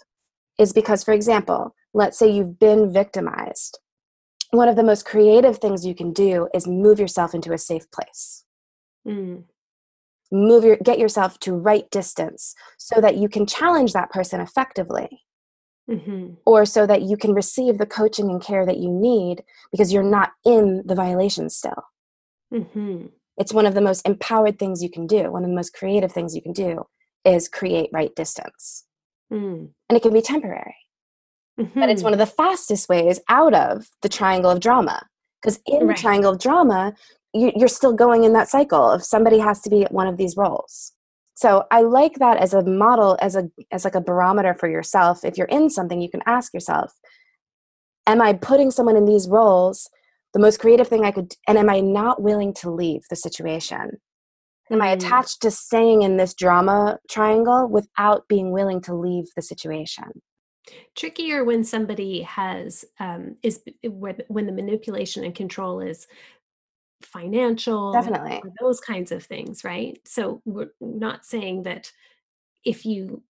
is 0.58 0.72
because 0.72 1.03
for 1.03 1.14
example 1.14 1.76
let's 1.93 2.18
say 2.18 2.30
you've 2.30 2.60
been 2.60 2.93
victimized. 2.93 3.80
One 4.51 4.70
of 4.70 4.76
the 4.76 4.84
most 4.84 5.06
creative 5.06 5.58
things 5.58 5.86
you 5.86 5.95
can 5.95 6.14
do 6.14 6.47
is 6.53 6.68
move 6.68 6.99
yourself 6.99 7.34
into 7.34 7.51
a 7.51 7.58
safe 7.58 7.89
place. 7.91 8.45
Mm 9.08 9.43
move 10.32 10.63
your 10.63 10.78
get 10.78 10.99
yourself 10.99 11.39
to 11.39 11.53
right 11.53 11.89
distance 11.91 12.55
so 12.78 12.99
that 12.99 13.17
you 13.17 13.30
can 13.30 13.45
challenge 13.45 13.93
that 13.93 14.09
person 14.09 14.39
effectively 14.39 15.23
mm-hmm. 15.89 16.34
or 16.45 16.65
so 16.65 16.86
that 16.88 17.03
you 17.03 17.17
can 17.17 17.34
receive 17.34 17.78
the 17.78 17.86
coaching 17.86 18.30
and 18.30 18.41
care 18.41 18.65
that 18.65 18.78
you 18.78 18.89
need 18.89 19.43
because 19.71 19.93
you're 19.93 20.03
not 20.03 20.32
in 20.43 20.82
the 20.86 20.95
violation 20.95 21.49
still 21.49 21.86
mm-hmm. 22.53 23.05
it's 23.38 23.53
one 23.53 23.65
of 23.65 23.76
the 23.76 23.82
most 23.82 24.05
empowered 24.07 24.57
things 24.57 24.84
you 24.84 24.89
can 24.89 25.05
do 25.05 25.32
one 25.32 25.43
of 25.43 25.49
the 25.49 25.55
most 25.55 25.73
creative 25.73 26.11
things 26.11 26.36
you 26.36 26.41
can 26.41 26.53
do 26.53 26.86
is 27.23 27.47
create 27.47 27.89
right 27.93 28.15
distance 28.15 28.86
mm. 29.32 29.69
and 29.89 29.97
it 29.97 30.01
can 30.01 30.13
be 30.13 30.21
temporary 30.21 30.76
mm-hmm. 31.59 31.80
but 31.80 31.89
it's 31.89 31.99
mm-hmm. 31.99 32.05
one 32.05 32.13
of 32.13 32.19
the 32.19 32.26
fastest 32.26 32.89
ways 32.89 33.19
out 33.30 33.53
of 33.53 33.88
the 34.01 34.09
triangle 34.09 34.51
of 34.51 34.59
drama 34.59 35.01
because 35.41 35.59
in 35.67 35.86
right. 35.86 35.95
the 35.95 36.01
triangle 36.01 36.32
of 36.32 36.39
drama 36.39 36.93
you're 37.36 37.67
still 37.67 37.93
going 37.93 38.23
in 38.23 38.33
that 38.33 38.49
cycle 38.49 38.89
of 38.89 39.03
somebody 39.03 39.39
has 39.39 39.61
to 39.61 39.69
be 39.69 39.83
at 39.83 39.93
one 39.93 40.07
of 40.07 40.17
these 40.17 40.36
roles. 40.38 40.93
So 41.36 41.65
i 41.69 41.81
like 41.81 42.15
that 42.19 42.38
as 42.38 42.53
a 42.53 42.63
model 42.63 43.17
as 43.21 43.36
a 43.36 43.49
as 43.71 43.83
like 43.83 43.95
a 43.95 44.01
barometer 44.01 44.53
for 44.53 44.69
yourself. 44.69 45.25
If 45.25 45.38
you're 45.38 45.47
in 45.47 45.69
something 45.69 46.01
you 46.01 46.09
can 46.09 46.23
ask 46.25 46.53
yourself 46.53 46.93
am 48.07 48.21
i 48.21 48.33
putting 48.33 48.71
someone 48.71 48.97
in 48.97 49.05
these 49.05 49.27
roles 49.27 49.89
the 50.33 50.39
most 50.39 50.59
creative 50.59 50.88
thing 50.88 51.05
i 51.05 51.11
could 51.11 51.33
and 51.47 51.57
am 51.57 51.69
i 51.69 51.79
not 51.79 52.21
willing 52.21 52.53
to 52.53 52.71
leave 52.71 53.01
the 53.09 53.15
situation? 53.15 53.99
Am 54.71 54.81
i 54.81 54.88
hmm. 54.88 54.97
attached 54.97 55.41
to 55.41 55.51
staying 55.51 56.01
in 56.01 56.17
this 56.17 56.33
drama 56.33 56.99
triangle 57.09 57.67
without 57.67 58.27
being 58.27 58.51
willing 58.51 58.81
to 58.81 58.93
leave 58.93 59.25
the 59.36 59.41
situation? 59.41 60.21
Trickier 60.95 61.43
when 61.43 61.63
somebody 61.63 62.23
has 62.23 62.86
um, 62.99 63.36
is 63.43 63.61
when 63.83 64.45
the 64.47 64.51
manipulation 64.51 65.23
and 65.23 65.36
control 65.36 65.79
is 65.79 66.07
financial 67.01 67.91
definitely 67.91 68.41
those 68.59 68.79
kinds 68.79 69.11
of 69.11 69.23
things 69.23 69.63
right 69.63 69.99
so 70.05 70.41
we're 70.45 70.71
not 70.79 71.25
saying 71.25 71.63
that 71.63 71.91
if 72.63 72.85
you 72.85 73.21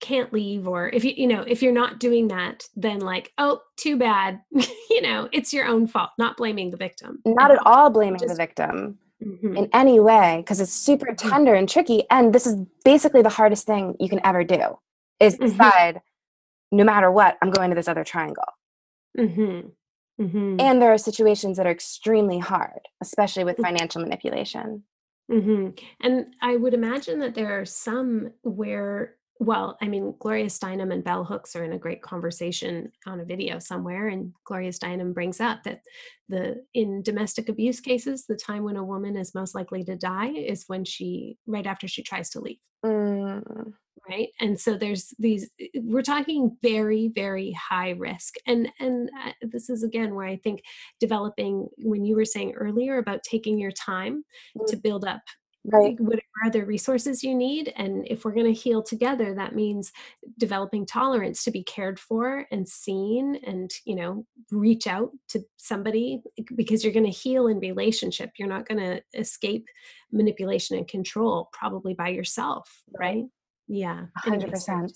can't 0.00 0.32
leave 0.32 0.68
or 0.68 0.88
if 0.88 1.02
you 1.04 1.14
you 1.16 1.26
know 1.26 1.42
if 1.46 1.62
you're 1.62 1.72
not 1.72 1.98
doing 1.98 2.28
that 2.28 2.68
then 2.76 2.98
like 3.00 3.32
oh 3.38 3.60
too 3.76 3.96
bad 3.96 4.40
you 4.90 5.00
know 5.00 5.28
it's 5.32 5.52
your 5.52 5.66
own 5.66 5.86
fault 5.86 6.10
not 6.18 6.36
blaming 6.36 6.70
the 6.70 6.76
victim 6.76 7.20
not 7.24 7.50
at 7.50 7.58
all 7.64 7.88
blaming 7.88 8.18
Just, 8.18 8.28
the 8.28 8.36
victim 8.36 8.98
mm-hmm. 9.22 9.56
in 9.56 9.68
any 9.72 10.00
way 10.00 10.42
because 10.44 10.60
it's 10.60 10.72
super 10.72 11.14
tender 11.14 11.54
and 11.54 11.68
tricky 11.68 12.02
and 12.10 12.34
this 12.34 12.46
is 12.46 12.56
basically 12.84 13.22
the 13.22 13.30
hardest 13.30 13.66
thing 13.66 13.96
you 13.98 14.08
can 14.08 14.20
ever 14.24 14.44
do 14.44 14.78
is 15.20 15.34
mm-hmm. 15.34 15.44
decide 15.44 15.94
mm-hmm. 15.94 16.76
no 16.76 16.84
matter 16.84 17.10
what 17.10 17.38
i'm 17.40 17.50
going 17.50 17.70
to 17.70 17.76
this 17.76 17.88
other 17.88 18.04
triangle 18.04 18.44
mm-hmm. 19.18 19.68
Mm-hmm. 20.20 20.56
And 20.60 20.80
there 20.80 20.92
are 20.92 20.98
situations 20.98 21.56
that 21.56 21.66
are 21.66 21.72
extremely 21.72 22.38
hard, 22.38 22.80
especially 23.02 23.44
with 23.44 23.56
mm. 23.56 23.62
financial 23.62 24.00
manipulation. 24.00 24.84
Mm-hmm. 25.30 25.70
And 26.02 26.26
I 26.40 26.56
would 26.56 26.74
imagine 26.74 27.18
that 27.20 27.34
there 27.34 27.58
are 27.58 27.64
some 27.64 28.30
where, 28.42 29.16
well, 29.40 29.76
I 29.80 29.88
mean, 29.88 30.14
Gloria 30.20 30.46
Steinem 30.46 30.92
and 30.92 31.02
Bell 31.02 31.24
Hooks 31.24 31.56
are 31.56 31.64
in 31.64 31.72
a 31.72 31.78
great 31.78 32.02
conversation 32.02 32.92
on 33.06 33.20
a 33.20 33.24
video 33.24 33.58
somewhere, 33.58 34.08
and 34.08 34.32
Gloria 34.44 34.70
Steinem 34.70 35.14
brings 35.14 35.40
up 35.40 35.64
that 35.64 35.80
the 36.28 36.64
in 36.74 37.02
domestic 37.02 37.48
abuse 37.48 37.80
cases, 37.80 38.26
the 38.26 38.36
time 38.36 38.62
when 38.62 38.76
a 38.76 38.84
woman 38.84 39.16
is 39.16 39.34
most 39.34 39.54
likely 39.54 39.82
to 39.84 39.96
die 39.96 40.30
is 40.30 40.64
when 40.68 40.84
she 40.84 41.38
right 41.46 41.66
after 41.66 41.88
she 41.88 42.02
tries 42.02 42.30
to 42.30 42.40
leave. 42.40 42.60
Mm 42.84 43.74
right? 44.08 44.28
And 44.40 44.60
so 44.60 44.76
there's 44.76 45.14
these 45.18 45.50
eh, 45.60 45.66
we're 45.76 46.02
talking 46.02 46.56
very 46.62 47.08
very 47.14 47.52
high 47.52 47.90
risk. 47.90 48.34
And 48.46 48.68
and 48.80 49.10
uh, 49.24 49.32
this 49.42 49.70
is 49.70 49.82
again 49.82 50.14
where 50.14 50.26
i 50.26 50.36
think 50.36 50.62
developing 51.00 51.68
when 51.78 52.04
you 52.04 52.16
were 52.16 52.24
saying 52.24 52.52
earlier 52.54 52.98
about 52.98 53.22
taking 53.22 53.58
your 53.58 53.72
time 53.72 54.24
mm-hmm. 54.56 54.66
to 54.66 54.76
build 54.76 55.04
up 55.04 55.22
right. 55.64 55.98
whatever 55.98 56.22
other 56.44 56.64
resources 56.64 57.22
you 57.22 57.34
need 57.34 57.72
and 57.76 58.06
if 58.08 58.24
we're 58.24 58.34
going 58.34 58.52
to 58.52 58.60
heal 58.60 58.82
together 58.82 59.34
that 59.34 59.54
means 59.54 59.92
developing 60.38 60.84
tolerance 60.84 61.44
to 61.44 61.50
be 61.50 61.62
cared 61.62 61.98
for 61.98 62.46
and 62.50 62.68
seen 62.68 63.36
and 63.46 63.70
you 63.84 63.94
know 63.94 64.26
reach 64.50 64.86
out 64.86 65.10
to 65.28 65.40
somebody 65.56 66.22
because 66.54 66.84
you're 66.84 66.92
going 66.92 67.04
to 67.04 67.10
heal 67.10 67.46
in 67.46 67.58
relationship. 67.58 68.30
You're 68.38 68.48
not 68.48 68.68
going 68.68 68.80
to 68.80 69.02
escape 69.18 69.66
manipulation 70.12 70.76
and 70.76 70.86
control 70.86 71.48
probably 71.52 71.94
by 71.94 72.08
yourself 72.08 72.82
right 72.98 73.24
yeah 73.66 74.06
100% 74.26 74.90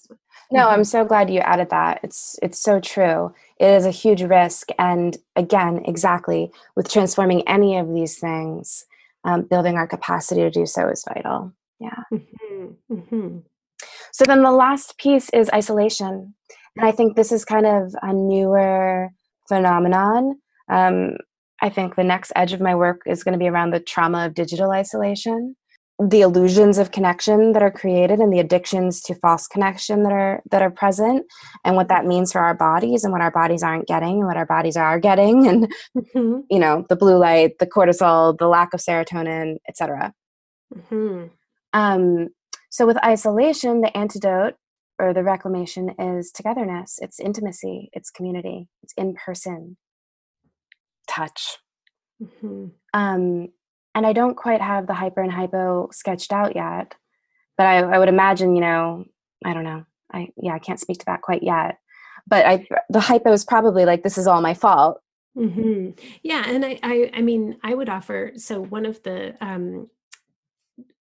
no 0.50 0.68
i'm 0.68 0.84
so 0.84 1.04
glad 1.04 1.30
you 1.30 1.40
added 1.40 1.70
that. 1.70 2.00
It's 2.02 2.38
it's 2.42 2.60
so 2.60 2.80
true. 2.80 3.34
It 3.58 3.66
is 3.66 3.86
a 3.86 3.90
huge 3.90 4.22
risk 4.22 4.68
and 4.78 5.16
again 5.36 5.82
exactly 5.84 6.50
with 6.76 6.90
transforming 6.90 7.46
any 7.48 7.76
of 7.78 7.92
these 7.92 8.18
things 8.18 8.86
um, 9.24 9.42
building 9.42 9.76
our 9.76 9.86
capacity 9.86 10.42
to 10.42 10.50
do 10.50 10.66
so 10.66 10.88
is 10.88 11.04
vital. 11.06 11.52
Yeah. 11.80 12.02
Mm-hmm. 12.12 12.94
Mm-hmm. 12.94 13.38
so 14.12 14.24
then 14.24 14.42
the 14.42 14.50
last 14.50 14.98
piece 14.98 15.30
is 15.30 15.48
isolation 15.54 16.34
and 16.76 16.86
i 16.86 16.90
think 16.90 17.14
this 17.14 17.30
is 17.30 17.44
kind 17.44 17.66
of 17.66 17.94
a 18.02 18.12
newer 18.12 19.10
phenomenon. 19.48 20.40
Um, 20.68 21.18
i 21.62 21.68
think 21.68 21.94
the 21.94 22.04
next 22.04 22.32
edge 22.34 22.52
of 22.52 22.60
my 22.60 22.74
work 22.74 23.02
is 23.06 23.22
going 23.22 23.32
to 23.32 23.38
be 23.38 23.48
around 23.48 23.70
the 23.70 23.80
trauma 23.80 24.26
of 24.26 24.34
digital 24.34 24.72
isolation 24.72 25.54
the 25.98 26.20
illusions 26.20 26.78
of 26.78 26.92
connection 26.92 27.52
that 27.52 27.62
are 27.62 27.72
created 27.72 28.20
and 28.20 28.32
the 28.32 28.38
addictions 28.38 29.00
to 29.02 29.16
false 29.16 29.48
connection 29.48 30.04
that 30.04 30.12
are 30.12 30.40
that 30.50 30.62
are 30.62 30.70
present 30.70 31.26
and 31.64 31.74
what 31.74 31.88
that 31.88 32.06
means 32.06 32.30
for 32.30 32.40
our 32.40 32.54
bodies 32.54 33.02
and 33.02 33.12
what 33.12 33.20
our 33.20 33.32
bodies 33.32 33.64
aren't 33.64 33.88
getting 33.88 34.18
and 34.18 34.26
what 34.26 34.36
our 34.36 34.46
bodies 34.46 34.76
are 34.76 35.00
getting 35.00 35.48
and 35.48 35.72
mm-hmm. 35.96 36.40
you 36.48 36.58
know 36.58 36.86
the 36.88 36.94
blue 36.94 37.18
light 37.18 37.58
the 37.58 37.66
cortisol 37.66 38.36
the 38.38 38.46
lack 38.46 38.72
of 38.72 38.80
serotonin 38.80 39.56
etc 39.68 40.12
mm-hmm. 40.72 41.26
um, 41.72 42.28
so 42.70 42.86
with 42.86 43.02
isolation 43.04 43.80
the 43.80 43.96
antidote 43.96 44.54
or 45.00 45.12
the 45.12 45.24
reclamation 45.24 45.90
is 45.98 46.30
togetherness 46.30 47.00
it's 47.02 47.18
intimacy 47.18 47.90
it's 47.92 48.10
community 48.10 48.68
it's 48.84 48.94
in 48.96 49.14
person 49.14 49.76
touch 51.08 51.58
mm-hmm. 52.22 52.66
um, 52.94 53.48
and 53.94 54.06
I 54.06 54.12
don't 54.12 54.36
quite 54.36 54.60
have 54.60 54.86
the 54.86 54.94
hyper 54.94 55.22
and 55.22 55.32
hypo 55.32 55.88
sketched 55.92 56.32
out 56.32 56.54
yet. 56.54 56.94
But 57.56 57.66
I, 57.66 57.78
I 57.78 57.98
would 57.98 58.08
imagine, 58.08 58.54
you 58.54 58.60
know, 58.60 59.04
I 59.44 59.52
don't 59.54 59.64
know. 59.64 59.84
I 60.12 60.28
yeah, 60.36 60.54
I 60.54 60.58
can't 60.58 60.80
speak 60.80 60.98
to 60.98 61.06
that 61.06 61.22
quite 61.22 61.42
yet. 61.42 61.78
But 62.26 62.46
I 62.46 62.66
the 62.88 63.00
hypo 63.00 63.32
is 63.32 63.44
probably 63.44 63.84
like 63.84 64.02
this 64.02 64.18
is 64.18 64.26
all 64.26 64.40
my 64.40 64.54
fault. 64.54 65.00
Mm-hmm. 65.36 65.90
Yeah, 66.22 66.44
and 66.46 66.64
I, 66.64 66.78
I 66.82 67.10
I 67.14 67.22
mean 67.22 67.58
I 67.62 67.74
would 67.74 67.88
offer 67.88 68.32
so 68.36 68.60
one 68.60 68.86
of 68.86 69.02
the 69.02 69.36
um, 69.44 69.88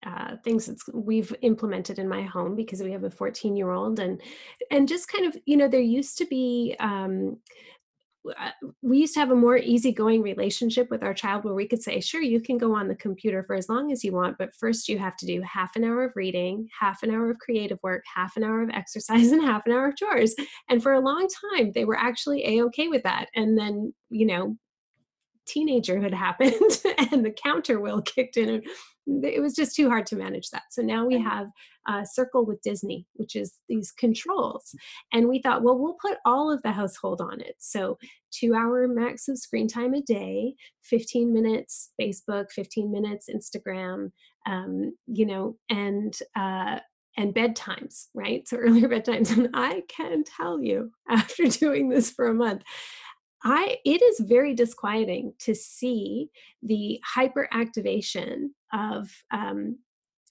uh, 0.06 0.38
things 0.44 0.68
that 0.68 0.78
we've 0.94 1.34
implemented 1.42 2.00
in 2.00 2.08
my 2.08 2.22
home 2.22 2.56
because 2.56 2.82
we 2.82 2.92
have 2.92 3.04
a 3.04 3.10
14 3.10 3.56
year 3.56 3.72
old 3.72 4.00
and 4.00 4.22
and 4.72 4.88
just 4.88 5.12
kind 5.12 5.26
of 5.26 5.36
you 5.46 5.58
know 5.58 5.68
there 5.68 5.82
used 5.82 6.18
to 6.18 6.26
be 6.26 6.76
um, 6.80 7.38
we 8.82 9.00
used 9.00 9.14
to 9.14 9.20
have 9.20 9.32
a 9.32 9.36
more 9.36 9.58
easygoing 9.58 10.22
relationship 10.22 10.90
with 10.90 11.04
our 11.04 11.14
child 11.14 11.44
where 11.44 11.54
we 11.54 11.68
could 11.68 11.82
say, 11.82 12.00
sure, 12.00 12.22
you 12.22 12.42
can 12.42 12.58
go 12.58 12.74
on 12.74 12.88
the 12.88 12.96
computer 12.96 13.44
for 13.44 13.56
as 13.56 13.70
long 13.70 13.92
as 13.92 14.04
you 14.04 14.12
want, 14.12 14.38
but 14.38 14.56
first 14.56 14.88
you 14.90 14.98
have 14.98 15.18
to 15.18 15.26
do 15.26 15.42
half 15.42 15.76
an 15.76 15.84
hour 15.84 16.04
of 16.06 16.14
reading, 16.16 16.68
half 16.80 17.04
an 17.04 17.12
hour 17.12 17.30
of 17.32 17.40
creative 17.40 17.80
work, 17.84 18.04
half 18.14 18.38
an 18.38 18.44
hour 18.44 18.62
of 18.62 18.70
exercise, 18.74 19.32
and 19.32 19.42
half 19.42 19.66
an 19.66 19.72
hour 19.72 19.90
of 19.90 19.96
chores. 19.96 20.36
And 20.70 20.82
for 20.82 20.94
a 20.94 21.00
long 21.00 21.28
time, 21.54 21.72
they 21.74 21.86
were 21.86 21.98
actually 21.98 22.46
a 22.46 22.64
okay 22.66 22.88
with 22.88 23.04
that. 23.04 23.28
And 23.36 23.58
then, 23.58 23.94
you 24.10 24.26
know, 24.26 24.58
teenagerhood 25.48 26.14
happened 26.14 26.54
and 27.12 27.26
the 27.26 27.32
counter 27.32 27.80
wheel 27.80 28.02
kicked 28.02 28.38
in 28.38 28.50
and 28.50 28.64
it 29.24 29.41
was 29.41 29.55
just 29.55 29.76
too 29.76 29.89
hard 29.89 30.05
to 30.05 30.16
manage 30.16 30.49
that 30.49 30.64
so 30.70 30.82
now 30.82 31.05
we 31.05 31.20
have 31.20 31.47
a 31.88 32.05
circle 32.05 32.45
with 32.45 32.62
disney 32.62 33.05
which 33.14 33.36
is 33.36 33.55
these 33.70 33.91
controls 33.91 34.76
and 35.14 35.28
we 35.28 35.41
thought 35.41 35.64
well 35.64 35.78
we'll 35.78 35.97
put 36.01 36.18
all 36.26 36.51
of 36.51 36.62
the 36.64 36.72
household 36.72 37.22
on 37.22 37.39
it 37.39 37.55
so 37.58 37.97
two 38.32 38.53
hour 38.53 38.88
max 38.88 39.28
of 39.28 39.38
screen 39.38 39.68
time 39.68 39.93
a 39.93 40.01
day 40.01 40.53
15 40.84 41.34
minutes 41.34 41.91
facebook 41.99 42.51
15 42.51 42.91
minutes 42.91 43.30
instagram 43.34 44.12
um, 44.45 44.93
you 45.08 45.26
know 45.26 45.55
and 45.70 46.20
uh, 46.36 46.80
and 47.18 47.34
bedtimes, 47.34 48.05
right? 48.14 48.47
So 48.47 48.58
earlier 48.62 48.88
bedtimes. 48.88 49.36
And 49.36 49.49
I 49.53 49.84
can 49.89 50.24
tell 50.24 50.62
you, 50.62 50.91
after 51.10 51.47
doing 51.47 51.89
this 51.89 52.12
for 52.12 52.28
a 52.28 52.34
month, 52.34 52.62
I 53.44 53.78
it 53.86 54.02
is 54.02 54.20
very 54.22 54.54
disquieting 54.54 55.34
to 55.40 55.54
see 55.54 56.30
the 56.62 57.00
hyperactivation 57.16 58.50
of 58.74 59.10
um, 59.32 59.78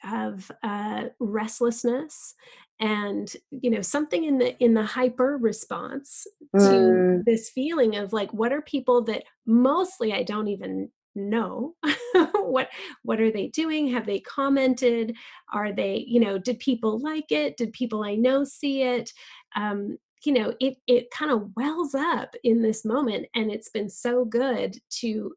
of 0.05 0.51
uh, 0.63 1.05
restlessness 1.19 2.35
and 2.79 3.33
you 3.51 3.71
know 3.71 3.81
something 3.81 4.25
in 4.25 4.39
the 4.39 4.57
in 4.63 4.75
the 4.75 4.85
hyper 4.85 5.39
response 5.41 6.27
to 6.55 6.59
mm. 6.59 7.25
this 7.25 7.51
feeling 7.51 7.97
of 7.97 8.13
like 8.13 8.33
what 8.33 8.53
are 8.53 8.63
people 8.63 9.03
that 9.05 9.25
mostly 9.47 10.13
I 10.13 10.23
don't 10.23 10.49
even 10.49 10.91
know 11.15 11.75
what 12.35 12.69
what 13.03 13.21
are 13.21 13.31
they 13.31 13.49
doing? 13.49 13.89
Have 13.89 14.05
they 14.05 14.21
commented? 14.21 15.17
Are 15.53 15.73
they 15.73 16.05
you 16.07 16.21
know 16.21 16.39
did 16.39 16.59
people 16.59 16.99
like 16.99 17.31
it? 17.33 17.57
Did 17.57 17.73
people 17.73 18.05
i 18.05 18.15
know 18.15 18.45
see 18.45 18.83
it? 18.83 19.11
Um, 19.55 19.97
you 20.25 20.33
know 20.33 20.55
it 20.61 20.77
it 20.87 21.11
kind 21.11 21.31
of 21.31 21.51
wells 21.57 21.95
up 21.95 22.35
in 22.43 22.63
this 22.63 22.85
moment 22.85 23.27
and 23.35 23.51
it's 23.51 23.69
been 23.69 23.89
so 23.89 24.25
good 24.25 24.79
to 24.91 25.35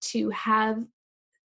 to 0.00 0.30
have 0.30 0.84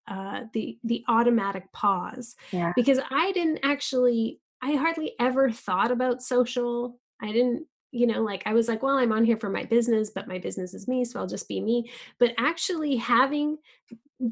uh, 0.07 0.41
the 0.53 0.77
the 0.83 1.03
automatic 1.07 1.71
pause 1.71 2.35
yeah. 2.51 2.73
because 2.75 2.99
i 3.11 3.31
didn't 3.33 3.59
actually 3.63 4.39
i 4.61 4.73
hardly 4.73 5.13
ever 5.19 5.51
thought 5.51 5.91
about 5.91 6.21
social 6.21 6.99
i 7.21 7.31
didn't 7.31 7.65
you 7.91 8.07
know 8.07 8.21
like 8.21 8.41
i 8.45 8.53
was 8.53 8.67
like 8.67 8.81
well 8.81 8.97
i'm 8.97 9.11
on 9.11 9.23
here 9.23 9.37
for 9.37 9.49
my 9.49 9.63
business 9.63 10.09
but 10.09 10.27
my 10.27 10.39
business 10.39 10.73
is 10.73 10.87
me 10.87 11.05
so 11.05 11.19
i'll 11.19 11.27
just 11.27 11.47
be 11.47 11.61
me 11.61 11.89
but 12.19 12.33
actually 12.37 12.95
having 12.95 13.57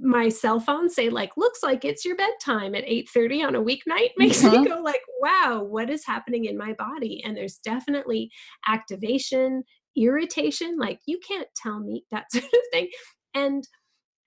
my 0.02 0.30
cell 0.30 0.60
phone 0.60 0.90
say 0.90 1.10
like 1.10 1.32
looks 1.36 1.64
like 1.64 1.84
it's 1.84 2.06
your 2.06 2.16
bedtime 2.16 2.76
at 2.76 2.86
8:30 2.86 3.48
on 3.48 3.56
a 3.56 3.64
weeknight 3.64 4.10
makes 4.18 4.42
mm-hmm. 4.42 4.62
me 4.62 4.68
go 4.68 4.82
like 4.82 5.02
wow 5.20 5.64
what 5.64 5.90
is 5.90 6.06
happening 6.06 6.46
in 6.46 6.58
my 6.58 6.74
body? 6.74 7.22
And 7.26 7.36
there's 7.36 7.58
definitely 7.58 8.30
activation 8.68 9.64
irritation 9.98 10.78
like 10.78 11.00
you 11.08 11.20
can't 11.28 11.48
tell 11.56 11.80
me 11.80 12.06
that 12.12 12.32
sort 12.32 12.44
of 12.46 12.60
thing. 12.72 12.90
And 13.34 13.68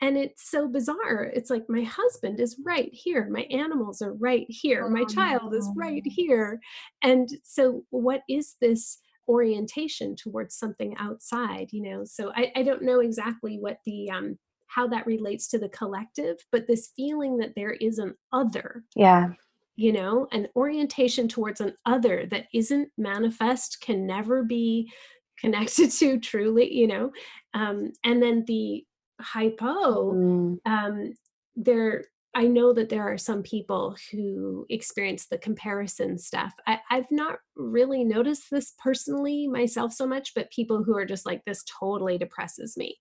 and 0.01 0.17
it's 0.17 0.51
so 0.51 0.67
bizarre. 0.67 1.31
It's 1.33 1.49
like 1.49 1.63
my 1.69 1.83
husband 1.83 2.41
is 2.41 2.61
right 2.67 2.91
here. 2.93 3.29
My 3.31 3.43
animals 3.53 4.03
are 4.03 4.15
right 4.15 4.47
here. 4.49 4.89
My 4.89 5.05
child 5.05 5.55
is 5.55 5.71
right 5.77 6.03
here. 6.05 6.59
And 7.05 7.29
so 7.45 7.85
what 7.91 8.23
is 8.29 8.57
this 8.61 8.99
orientation 9.29 10.17
towards 10.17 10.57
something 10.57 10.97
outside 10.99 11.69
you 11.71 11.83
know? 11.83 12.03
So 12.05 12.33
i, 12.35 12.51
I 12.57 12.65
don't 12.65 12.83
know 12.83 12.99
exactly 12.99 13.59
what 13.61 13.77
the 13.87 14.11
um 14.11 14.37
how 14.75 14.87
that 14.87 15.07
relates 15.07 15.49
to 15.49 15.59
the 15.59 15.69
collective 15.69 16.37
but 16.51 16.67
this 16.67 16.91
feeling 16.97 17.37
that 17.39 17.53
there 17.57 17.73
is 17.73 17.99
an 17.99 18.15
other 18.33 18.85
yeah 18.97 19.31
you 19.77 19.93
know 19.93 20.27
an 20.33 20.49
orientation 20.57 21.29
towards 21.29 21.61
an 21.61 21.75
other 21.87 22.27
that 22.31 22.47
isn't 22.53 22.89
manifest 22.99 23.81
can 23.81 24.07
never 24.07 24.43
be 24.43 24.91
connected 25.39 25.91
to 25.99 26.19
truly 26.19 26.73
you 26.73 26.87
know 26.87 27.11
um 27.55 27.93
and 28.05 28.23
then 28.23 28.45
the 28.47 28.85
hypo 29.21 30.13
mm. 30.13 30.59
um 30.67 31.13
there 31.57 32.05
I 32.35 32.47
know 32.47 32.73
that 32.73 32.89
there 32.89 33.03
are 33.03 33.19
some 33.19 33.43
people 33.43 33.95
who 34.11 34.65
experience 34.71 35.27
the 35.27 35.37
comparison 35.37 36.17
stuff. 36.19 36.55
I, 36.67 36.81
have 36.89 37.11
not 37.11 37.39
really 37.57 38.05
noticed 38.05 38.45
this 38.51 38.73
personally 38.83 39.47
myself 39.49 39.93
so 39.93 40.07
much, 40.07 40.33
but 40.35 40.51
people 40.51 40.83
who 40.83 40.97
are 40.97 41.05
just 41.05 41.27
like, 41.27 41.43
this 41.45 41.63
totally 41.79 42.17
depresses 42.17 42.77
me. 42.77 42.97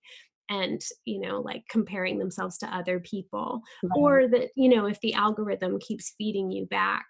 And, 0.52 0.82
you 1.06 1.22
know, 1.22 1.39
like 1.39 1.64
comparing 1.70 2.20
themselves 2.20 2.58
to 2.58 2.76
other 2.76 2.99
people, 2.99 3.62
right. 3.84 3.91
or 3.95 4.28
that, 4.28 4.49
you 4.56 4.68
know, 4.68 4.86
if 4.86 4.99
the 4.99 5.14
algorithm 5.14 5.80
keeps 5.80 6.14
feeding 6.18 6.52
you 6.52 6.66
back, 6.66 7.06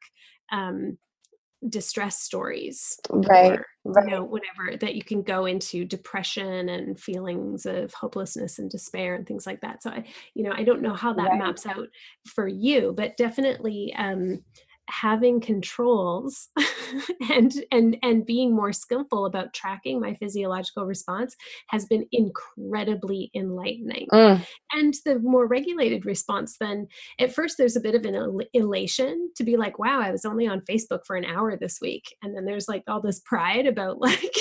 um, 0.51 0.97
distress 1.69 2.19
stories 2.19 2.97
right, 3.11 3.59
or, 3.59 3.65
right. 3.85 4.05
you 4.05 4.11
know 4.15 4.23
whatever 4.23 4.75
that 4.77 4.95
you 4.95 5.03
can 5.03 5.21
go 5.21 5.45
into 5.45 5.85
depression 5.85 6.69
and 6.69 6.99
feelings 6.99 7.67
of 7.67 7.93
hopelessness 7.93 8.57
and 8.57 8.71
despair 8.71 9.13
and 9.13 9.27
things 9.27 9.45
like 9.45 9.61
that 9.61 9.83
so 9.83 9.91
i 9.91 10.03
you 10.33 10.43
know 10.43 10.51
i 10.55 10.63
don't 10.63 10.81
know 10.81 10.95
how 10.95 11.13
that 11.13 11.29
right. 11.29 11.37
maps 11.37 11.67
out 11.67 11.87
for 12.25 12.47
you 12.47 12.93
but 12.97 13.15
definitely 13.15 13.93
um 13.95 14.43
having 14.89 15.39
controls 15.39 16.49
and 17.31 17.63
and 17.71 17.97
and 18.01 18.25
being 18.25 18.55
more 18.55 18.73
skillful 18.73 19.25
about 19.25 19.53
tracking 19.53 19.99
my 19.99 20.13
physiological 20.15 20.85
response 20.85 21.35
has 21.69 21.85
been 21.85 22.05
incredibly 22.11 23.31
enlightening 23.35 24.07
mm. 24.11 24.45
and 24.73 24.95
the 25.05 25.19
more 25.19 25.47
regulated 25.47 26.05
response 26.05 26.57
then 26.59 26.87
at 27.19 27.33
first 27.33 27.57
there's 27.57 27.75
a 27.75 27.81
bit 27.81 27.95
of 27.95 28.05
an 28.05 28.39
elation 28.53 29.29
to 29.35 29.43
be 29.43 29.55
like 29.55 29.79
wow 29.79 29.99
i 30.01 30.11
was 30.11 30.25
only 30.25 30.47
on 30.47 30.61
facebook 30.61 31.05
for 31.05 31.15
an 31.15 31.25
hour 31.25 31.55
this 31.55 31.79
week 31.81 32.03
and 32.21 32.35
then 32.35 32.45
there's 32.45 32.67
like 32.67 32.83
all 32.87 33.01
this 33.01 33.21
pride 33.23 33.67
about 33.67 33.99
like 34.01 34.35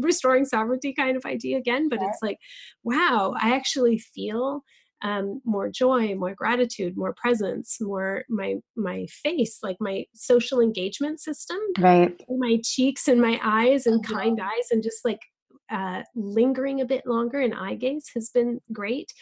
restoring 0.00 0.44
sovereignty 0.44 0.92
kind 0.92 1.16
of 1.16 1.24
idea 1.24 1.58
again 1.58 1.88
but 1.88 2.00
yeah. 2.00 2.08
it's 2.08 2.22
like 2.22 2.38
wow 2.82 3.34
i 3.40 3.54
actually 3.54 3.98
feel 3.98 4.62
um, 5.04 5.40
more 5.44 5.68
joy 5.70 6.14
more 6.14 6.34
gratitude 6.34 6.96
more 6.96 7.14
presence 7.14 7.76
more 7.80 8.24
my 8.28 8.56
my 8.74 9.06
face 9.22 9.58
like 9.62 9.76
my 9.78 10.04
social 10.14 10.60
engagement 10.60 11.20
system. 11.20 11.58
Right. 11.78 12.20
My 12.28 12.58
cheeks 12.64 13.06
and 13.06 13.20
my 13.20 13.38
eyes 13.42 13.86
and 13.86 14.04
Mhm. 14.04 14.12
kind 14.14 14.40
eyes 14.40 14.70
and 14.70 14.82
just 14.82 15.04
like 15.04 15.20
uh, 15.70 16.02
lingering 16.14 16.80
a 16.80 16.84
bit 16.86 17.06
longer 17.06 17.40
in 17.40 17.52
eye 17.52 17.74
gaze 17.74 18.10
has 18.14 18.30
been 18.30 18.60
great. 18.72 19.12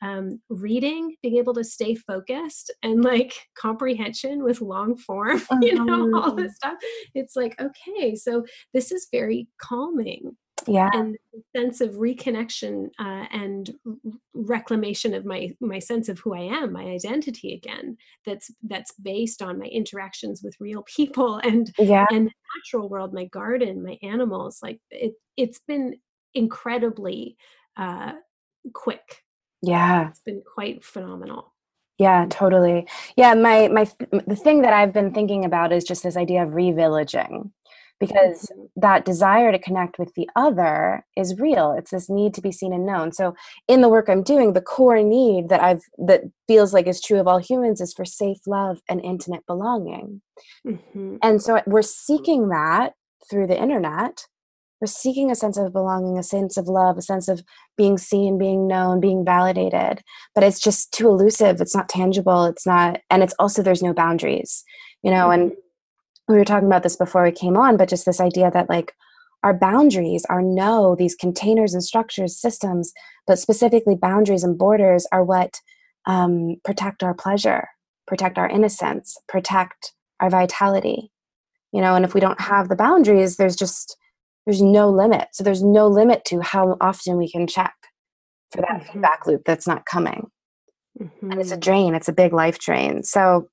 Um, 0.00 0.40
reading, 0.48 1.16
being 1.22 1.38
able 1.38 1.54
to 1.54 1.64
stay 1.64 1.96
focused 1.96 2.72
and 2.84 3.02
like 3.02 3.32
comprehension 3.58 4.44
with 4.44 4.60
long 4.60 4.96
form, 4.96 5.40
you 5.62 5.84
know, 5.84 6.08
all 6.14 6.36
this 6.36 6.54
stuff. 6.54 6.74
It's 7.16 7.34
like, 7.34 7.60
okay, 7.60 8.14
so 8.14 8.44
this 8.72 8.92
is 8.92 9.08
very 9.10 9.48
calming 9.60 10.36
yeah 10.66 10.90
and 10.92 11.16
the 11.32 11.42
sense 11.56 11.80
of 11.80 11.94
reconnection 11.94 12.88
uh, 12.98 13.26
and 13.30 13.74
reclamation 14.34 15.14
of 15.14 15.24
my 15.24 15.54
my 15.60 15.78
sense 15.78 16.08
of 16.08 16.18
who 16.18 16.34
I 16.34 16.40
am, 16.40 16.72
my 16.72 16.84
identity 16.84 17.54
again. 17.54 17.96
That's 18.26 18.50
that's 18.62 18.92
based 18.92 19.42
on 19.42 19.58
my 19.58 19.66
interactions 19.66 20.42
with 20.42 20.56
real 20.60 20.82
people 20.96 21.36
and 21.38 21.72
yeah 21.78 22.06
and 22.10 22.26
the 22.26 22.32
natural 22.56 22.88
world, 22.88 23.12
my 23.12 23.26
garden, 23.26 23.82
my 23.82 23.98
animals. 24.02 24.60
Like 24.62 24.80
it, 24.90 25.14
it's 25.36 25.60
been 25.66 25.96
incredibly 26.34 27.36
uh, 27.76 28.12
quick 28.74 29.22
yeah 29.62 30.08
it's 30.08 30.20
been 30.20 30.42
quite 30.54 30.84
phenomenal. 30.84 31.52
Yeah, 31.98 32.26
totally. 32.30 32.86
Yeah, 33.16 33.34
my 33.34 33.66
my 33.68 33.90
the 34.10 34.36
thing 34.36 34.62
that 34.62 34.72
I've 34.72 34.92
been 34.92 35.12
thinking 35.12 35.44
about 35.44 35.72
is 35.72 35.82
just 35.82 36.04
this 36.04 36.16
idea 36.16 36.44
of 36.44 36.50
revillaging 36.50 37.50
because 38.00 38.50
Mhm. 38.56 38.68
that 38.76 39.04
desire 39.04 39.50
to 39.52 39.58
connect 39.58 39.98
with 39.98 40.14
the 40.14 40.28
other 40.36 41.04
is 41.16 41.38
real. 41.40 41.72
It's 41.72 41.90
this 41.90 42.08
need 42.08 42.34
to 42.34 42.40
be 42.40 42.52
seen 42.52 42.72
and 42.72 42.86
known. 42.86 43.12
So 43.12 43.34
in 43.66 43.80
the 43.80 43.88
work 43.88 44.08
I'm 44.08 44.22
doing, 44.22 44.52
the 44.52 44.60
core 44.60 45.02
need 45.02 45.48
that 45.48 45.62
I've 45.62 45.82
that 45.98 46.22
feels 46.46 46.72
like 46.72 46.86
is 46.86 47.00
true 47.00 47.18
of 47.20 47.26
all 47.26 47.38
humans 47.38 47.80
is 47.80 47.92
for 47.92 48.04
safe 48.04 48.38
love 48.46 48.80
and 48.88 49.00
intimate 49.04 49.44
belonging. 49.46 50.22
Mhm. 50.66 51.18
And 51.22 51.42
so 51.42 51.60
we're 51.66 51.82
seeking 51.82 52.48
that 52.48 52.94
through 53.28 53.46
the 53.48 53.60
internet. 53.60 54.26
We're 54.80 54.86
seeking 54.86 55.28
a 55.28 55.34
sense 55.34 55.58
of 55.58 55.72
belonging, 55.72 56.18
a 56.18 56.22
sense 56.22 56.56
of 56.56 56.68
love, 56.68 56.96
a 56.98 57.02
sense 57.02 57.26
of 57.28 57.42
being 57.76 57.98
seen, 57.98 58.38
being 58.38 58.68
known, 58.68 59.00
being 59.00 59.24
validated. 59.24 60.04
But 60.36 60.44
it's 60.44 60.60
just 60.60 60.92
too 60.92 61.08
elusive. 61.08 61.60
It's 61.60 61.74
not 61.74 61.88
tangible. 61.88 62.44
It's 62.44 62.64
not, 62.64 63.00
and 63.10 63.24
it's 63.24 63.34
also, 63.40 63.60
there's 63.60 63.82
no 63.82 63.92
boundaries, 63.92 64.62
you 65.02 65.10
know. 65.10 65.30
And 65.32 65.50
we 66.28 66.36
were 66.36 66.44
talking 66.44 66.66
about 66.68 66.82
this 66.82 66.96
before 66.96 67.22
we 67.24 67.32
came 67.32 67.56
on, 67.56 67.76
but 67.76 67.88
just 67.88 68.06
this 68.06 68.20
idea 68.20 68.50
that 68.50 68.68
like 68.68 68.92
our 69.42 69.54
boundaries 69.54 70.24
are 70.28 70.42
no, 70.42 70.94
these 70.96 71.14
containers 71.14 71.74
and 71.74 71.82
structures, 71.84 72.38
systems, 72.40 72.92
but 73.26 73.38
specifically 73.38 73.94
boundaries 73.94 74.44
and 74.44 74.58
borders 74.58 75.06
are 75.12 75.24
what 75.24 75.60
um, 76.06 76.56
protect 76.64 77.02
our 77.02 77.14
pleasure, 77.14 77.68
protect 78.06 78.38
our 78.38 78.48
innocence, 78.48 79.16
protect 79.28 79.92
our 80.20 80.30
vitality 80.30 81.10
you 81.72 81.80
know 81.80 81.94
and 81.94 82.04
if 82.04 82.14
we 82.14 82.20
don't 82.20 82.40
have 82.40 82.68
the 82.68 82.76
boundaries 82.76 83.36
there's 83.36 83.56
just 83.56 83.96
there's 84.46 84.62
no 84.62 84.90
limit 84.90 85.28
so 85.32 85.44
there's 85.44 85.62
no 85.62 85.86
limit 85.86 86.24
to 86.24 86.40
how 86.40 86.76
often 86.80 87.16
we 87.16 87.30
can 87.30 87.46
check 87.46 87.74
for 88.50 88.62
that 88.62 88.80
Mhm. 88.80 88.92
feedback 88.92 89.26
loop 89.26 89.42
that's 89.44 89.66
not 89.66 89.84
coming 89.86 90.30
and 91.30 91.40
it's 91.40 91.52
a 91.52 91.56
Mhm. 91.56 91.60
drain 91.60 91.94
it's 91.94 92.08
a 92.08 92.12
big 92.12 92.32
life 92.32 92.58
drain 92.58 93.02
so 93.02 93.48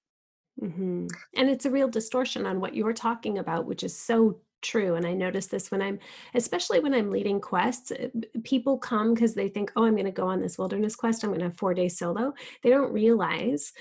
Mhm. 0.61 1.17
And 1.35 1.49
it's 1.49 1.65
a 1.65 1.71
real 1.71 1.87
distortion 1.89 2.45
on 2.45 2.59
what 2.59 2.75
you're 2.75 2.93
talking 2.93 3.37
about, 3.37 3.65
which 3.65 3.83
is 3.83 3.97
so 3.97 4.39
true. 4.61 4.95
And 4.95 5.05
I 5.05 5.13
notice 5.13 5.47
this 5.47 5.69
when 5.69 5.81
I'm, 5.81 5.99
especially 6.33 6.79
when 6.79 6.93
I'm 6.93 7.11
leading 7.11 7.41
quests, 7.41 7.91
uh, 7.91 8.07
people 8.43 8.77
come 8.77 9.13
because 9.13 9.35
they 9.35 9.49
think, 9.49 9.71
oh, 9.75 9.83
I'm 9.83 9.93
going 9.95 10.05
to 10.05 10.11
go 10.11 10.27
on 10.27 10.41
this 10.41 10.57
wilderness 10.57 10.95
quest. 10.95 11.23
I'm 11.23 11.29
going 11.31 11.39
to 11.41 11.47
have 11.47 11.57
four 11.57 11.73
days 11.73 11.97
solo. 11.97 12.33
They 12.63 12.69
don't 12.69 12.93
realize 12.93 13.73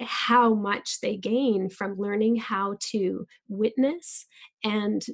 how 0.00 0.54
much 0.54 1.00
they 1.00 1.16
gain 1.16 1.68
from 1.68 1.96
learning 1.98 2.36
how 2.36 2.76
to 2.80 3.26
witness 3.48 4.24
and 4.64 5.04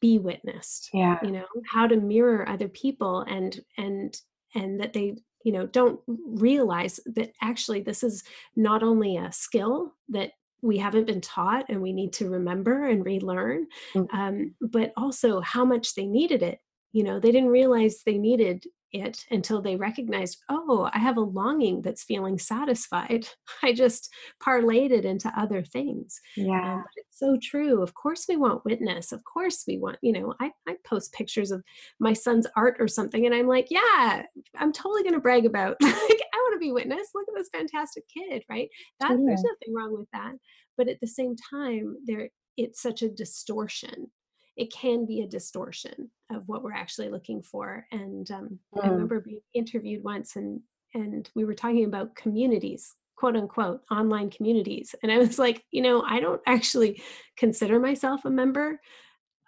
be 0.00 0.18
witnessed 0.18 0.92
yeah 0.92 1.18
you 1.20 1.30
know 1.30 1.46
how 1.72 1.86
to 1.86 1.96
mirror 1.96 2.48
other 2.48 2.68
people 2.68 3.20
and 3.22 3.60
and 3.78 4.20
and 4.54 4.80
that 4.80 4.92
they 4.92 5.16
you 5.46 5.52
know 5.52 5.64
don't 5.78 6.00
realize 6.46 6.98
that 7.16 7.30
actually 7.40 7.80
this 7.80 8.02
is 8.02 8.24
not 8.56 8.82
only 8.82 9.16
a 9.16 9.30
skill 9.30 9.94
that 10.16 10.32
we 10.62 10.76
haven't 10.78 11.06
been 11.06 11.20
taught 11.20 11.66
and 11.68 11.80
we 11.80 11.92
need 11.92 12.12
to 12.12 12.28
remember 12.28 12.76
and 12.92 13.04
relearn 13.04 13.66
Mm. 13.94 14.06
um, 14.20 14.54
but 14.60 14.92
also 14.96 15.40
how 15.40 15.64
much 15.64 15.94
they 15.94 16.06
needed 16.06 16.42
it 16.42 16.58
you 16.92 17.04
know 17.06 17.20
they 17.20 17.32
didn't 17.32 17.56
realize 17.60 18.02
they 18.04 18.18
needed 18.18 18.64
it 19.00 19.24
until 19.30 19.62
they 19.62 19.76
recognized 19.76 20.38
oh 20.48 20.88
i 20.92 20.98
have 20.98 21.16
a 21.16 21.20
longing 21.20 21.82
that's 21.82 22.04
feeling 22.04 22.38
satisfied 22.38 23.26
i 23.62 23.72
just 23.72 24.12
parlayed 24.42 24.90
it 24.90 25.04
into 25.04 25.32
other 25.36 25.62
things 25.62 26.20
yeah 26.36 26.74
um, 26.74 26.78
but 26.78 26.92
it's 26.96 27.18
so 27.18 27.38
true. 27.42 27.82
Of 27.82 27.94
course, 27.94 28.26
we 28.28 28.36
want 28.36 28.64
witness. 28.64 29.12
Of 29.12 29.24
course, 29.24 29.64
we 29.66 29.78
want, 29.78 29.98
you 30.02 30.12
know, 30.12 30.34
I, 30.40 30.50
I 30.68 30.76
post 30.84 31.12
pictures 31.12 31.50
of 31.50 31.62
my 31.98 32.12
son's 32.12 32.46
art 32.56 32.76
or 32.78 32.88
something, 32.88 33.26
and 33.26 33.34
I'm 33.34 33.46
like, 33.46 33.68
yeah, 33.70 34.22
I'm 34.56 34.72
totally 34.72 35.02
going 35.02 35.14
to 35.14 35.20
brag 35.20 35.46
about, 35.46 35.76
like, 35.82 35.92
I 35.92 36.36
want 36.36 36.54
to 36.54 36.58
be 36.64 36.72
witness. 36.72 37.08
Look 37.14 37.26
at 37.28 37.34
this 37.36 37.48
fantastic 37.52 38.04
kid, 38.08 38.42
right? 38.48 38.68
That 39.00 39.08
there's 39.08 39.42
nothing 39.42 39.74
wrong 39.74 39.96
with 39.96 40.08
that. 40.12 40.32
But 40.76 40.88
at 40.88 41.00
the 41.00 41.06
same 41.06 41.34
time, 41.50 41.96
there 42.06 42.28
it's 42.56 42.80
such 42.80 43.02
a 43.02 43.10
distortion. 43.10 44.10
It 44.56 44.72
can 44.72 45.06
be 45.06 45.20
a 45.20 45.28
distortion 45.28 46.10
of 46.30 46.42
what 46.46 46.62
we're 46.62 46.72
actually 46.72 47.10
looking 47.10 47.42
for. 47.42 47.86
And 47.92 48.30
um, 48.30 48.58
I 48.82 48.88
Mm. 48.88 48.92
remember 48.92 49.20
being 49.20 49.40
interviewed 49.54 50.02
once, 50.02 50.36
and 50.36 50.60
and 50.94 51.28
we 51.34 51.44
were 51.44 51.54
talking 51.54 51.84
about 51.84 52.14
communities 52.14 52.94
quote 53.16 53.34
unquote 53.36 53.80
online 53.90 54.30
communities 54.30 54.94
and 55.02 55.10
i 55.10 55.18
was 55.18 55.38
like 55.38 55.64
you 55.70 55.82
know 55.82 56.02
i 56.06 56.20
don't 56.20 56.40
actually 56.46 57.00
consider 57.36 57.80
myself 57.80 58.24
a 58.24 58.30
member 58.30 58.78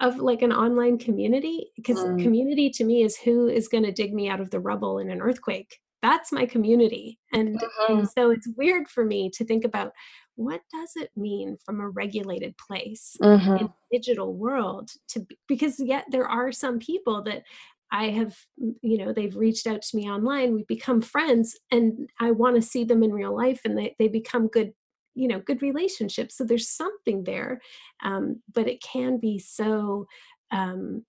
of 0.01 0.17
like 0.19 0.43
an 0.43 0.53
online 0.53 0.99
community 0.99 1.71
because 1.77 1.99
Mm. 1.99 2.23
community 2.23 2.71
to 2.71 2.85
me 2.85 3.03
is 3.03 3.17
who 3.17 3.49
is 3.49 3.69
going 3.69 3.85
to 3.85 3.93
dig 3.93 4.15
me 4.15 4.29
out 4.29 4.41
of 4.41 4.51
the 4.51 4.61
rubble 4.61 4.99
in 4.99 5.11
an 5.11 5.21
earthquake 5.21 5.79
that's 6.03 6.33
my 6.33 6.47
community 6.47 7.19
and 7.33 7.61
and 7.89 8.09
so 8.11 8.31
it's 8.31 8.49
weird 8.57 8.89
for 8.89 9.05
me 9.05 9.31
to 9.31 9.45
think 9.45 9.65
about 9.65 9.93
what 10.37 10.61
does 10.73 10.93
it 10.95 11.11
mean 11.17 11.57
from 11.65 11.81
a 11.81 11.89
regulated 11.89 12.57
place 12.57 13.17
in 13.21 13.29
the 13.59 13.73
digital 13.91 14.35
world 14.35 14.91
to 15.09 15.27
because 15.49 15.81
yet 15.81 16.05
there 16.11 16.29
are 16.29 16.53
some 16.53 16.79
people 16.79 17.23
that 17.23 17.43
I 17.91 18.11
have, 18.11 18.37
you 18.59 18.99
know, 18.99 19.13
they've 19.13 19.35
reached 19.35 19.67
out 19.67 19.83
to 19.83 19.97
me 19.97 20.11
online. 20.11 20.55
We've 20.55 20.67
become 20.67 21.01
friends, 21.01 21.57
and 21.71 22.11
I 22.21 22.33
want 22.33 22.57
to 22.57 22.63
see 22.63 22.85
them 22.85 23.03
in 23.03 23.13
real 23.13 23.35
life, 23.35 23.63
and 23.65 23.79
they 23.79 23.97
they 23.99 24.09
become 24.09 24.49
good, 24.49 24.73
you 25.15 25.27
know, 25.27 25.41
good 25.41 25.63
relationships. 25.63 26.37
So 26.37 26.45
there's 26.45 26.69
something 26.69 27.25
there, 27.25 27.61
um, 28.03 28.43
but 28.53 28.69
it 28.69 28.83
can 28.83 29.19
be 29.19 29.39
so 29.39 30.07
um, 30.51 31.05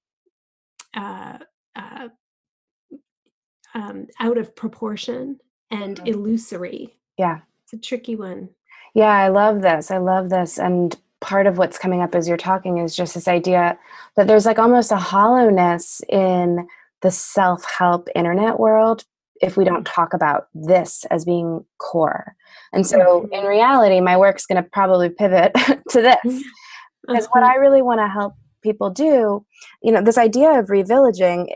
uh, 0.95 1.39
uh, 1.75 2.07
um, 3.79 4.07
out 4.19 4.37
of 4.37 4.55
proportion 4.55 5.39
and 5.71 5.97
Mhm. 6.01 6.07
illusory. 6.07 6.95
yeah 7.17 7.39
It's 7.63 7.73
a 7.73 7.77
tricky 7.77 8.15
one. 8.15 8.49
Yeah, 8.95 9.11
I 9.11 9.27
love 9.27 9.61
this. 9.61 9.91
I 9.91 9.97
love 9.97 10.29
this. 10.29 10.57
And 10.57 10.95
part 11.21 11.45
of 11.47 11.57
what's 11.59 11.77
coming 11.77 12.01
up 12.01 12.15
as 12.15 12.27
you're 12.27 12.37
talking 12.37 12.79
is 12.79 12.95
just 12.95 13.13
this 13.13 13.27
idea 13.27 13.77
that 14.15 14.25
there's 14.27 14.45
like 14.47 14.57
almost 14.57 14.91
a 14.91 14.95
hollowness 14.97 16.01
in 16.09 16.67
the 17.01 17.11
self 17.11 17.63
help 17.77 18.09
internet 18.15 18.59
world 18.59 19.03
if 19.41 19.55
we 19.55 19.63
don't 19.63 19.85
talk 19.85 20.13
about 20.13 20.47
this 20.53 21.05
as 21.11 21.23
being 21.25 21.63
core. 21.77 22.35
And 22.73 22.85
so 22.87 23.29
in 23.31 23.41
Mhm. 23.43 23.47
reality, 23.47 24.01
my 24.01 24.17
work's 24.17 24.45
going 24.47 24.61
to 24.63 24.69
probably 24.73 25.09
pivot 25.09 25.51
to 25.91 26.01
this 26.01 26.17
because 27.07 27.27
what. 27.27 27.43
I 27.43 27.55
really 27.55 27.81
want 27.83 27.99
to 27.99 28.07
help 28.07 28.33
people 28.63 28.89
do, 28.89 29.45
you 29.83 29.91
know, 29.91 30.01
this 30.01 30.17
idea 30.17 30.51
of 30.59 30.67
revillaging 30.67 31.53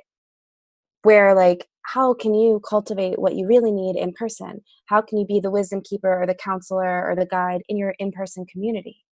where 1.01 1.33
like 1.35 1.67
how 1.83 2.13
can 2.13 2.33
you 2.33 2.59
cultivate 2.67 3.19
what 3.19 3.35
you 3.35 3.45
really 3.47 3.71
need 3.71 3.95
in 3.95 4.13
person 4.13 4.61
how 4.85 5.01
can 5.01 5.17
you 5.17 5.25
be 5.25 5.39
the 5.39 5.51
wisdom 5.51 5.81
keeper 5.83 6.21
or 6.21 6.25
the 6.25 6.35
counselor 6.35 7.07
or 7.07 7.15
the 7.15 7.25
guide 7.25 7.61
in 7.69 7.77
your 7.77 7.93
in-person 7.99 8.45
community 8.45 9.03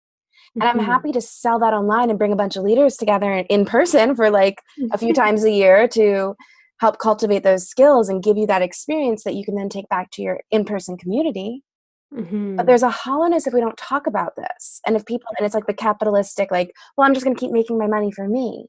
and 0.56 0.64
i'm 0.64 0.80
Mhm. 0.80 0.86
happy 0.86 1.12
to 1.12 1.22
sell 1.22 1.60
that 1.60 1.74
online 1.74 2.10
and 2.10 2.18
bring 2.20 2.34
a 2.34 2.36
bunch 2.38 2.56
of 2.56 2.64
leaders 2.64 2.98
together 2.98 3.32
in- 3.32 3.46
in 3.46 3.66
person 3.66 4.16
for 4.16 4.30
like 4.30 4.62
a 4.92 4.98
few 4.98 5.14
times 5.22 5.44
a 5.44 5.52
year 5.52 5.88
to 5.90 6.36
help 6.80 6.98
cultivate 6.98 7.44
those 7.44 7.68
skills 7.68 8.10
and 8.10 8.24
give 8.24 8.38
you 8.38 8.48
that 8.48 8.62
experience 8.64 9.24
that 9.24 9.36
you 9.36 9.46
can 9.46 9.56
then 9.56 9.70
take 9.70 9.88
back 9.90 10.10
to 10.12 10.22
your 10.22 10.40
in-person 10.52 10.98
community 10.98 11.64
but 12.12 12.26
Mhm. 12.26 12.66
there's 12.66 12.84
a 12.84 12.90
hollowness 12.90 13.48
if 13.48 13.54
we 13.54 13.62
don't 13.62 13.78
talk 13.78 14.08
about 14.08 14.36
this 14.36 14.82
and 14.86 14.96
if 14.98 15.06
people 15.06 15.30
and 15.38 15.46
it's 15.46 15.56
like 15.56 15.68
the 15.68 15.74
capitalistic 15.74 16.52
like 16.52 16.74
well 16.98 17.08
i'm 17.08 17.14
just 17.14 17.24
going 17.26 17.36
to 17.36 17.40
keep 17.40 17.52
making 17.52 17.78
my 17.78 17.88
money 17.88 18.12
for 18.12 18.28
me 18.28 18.68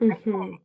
Mhm. 0.00 0.58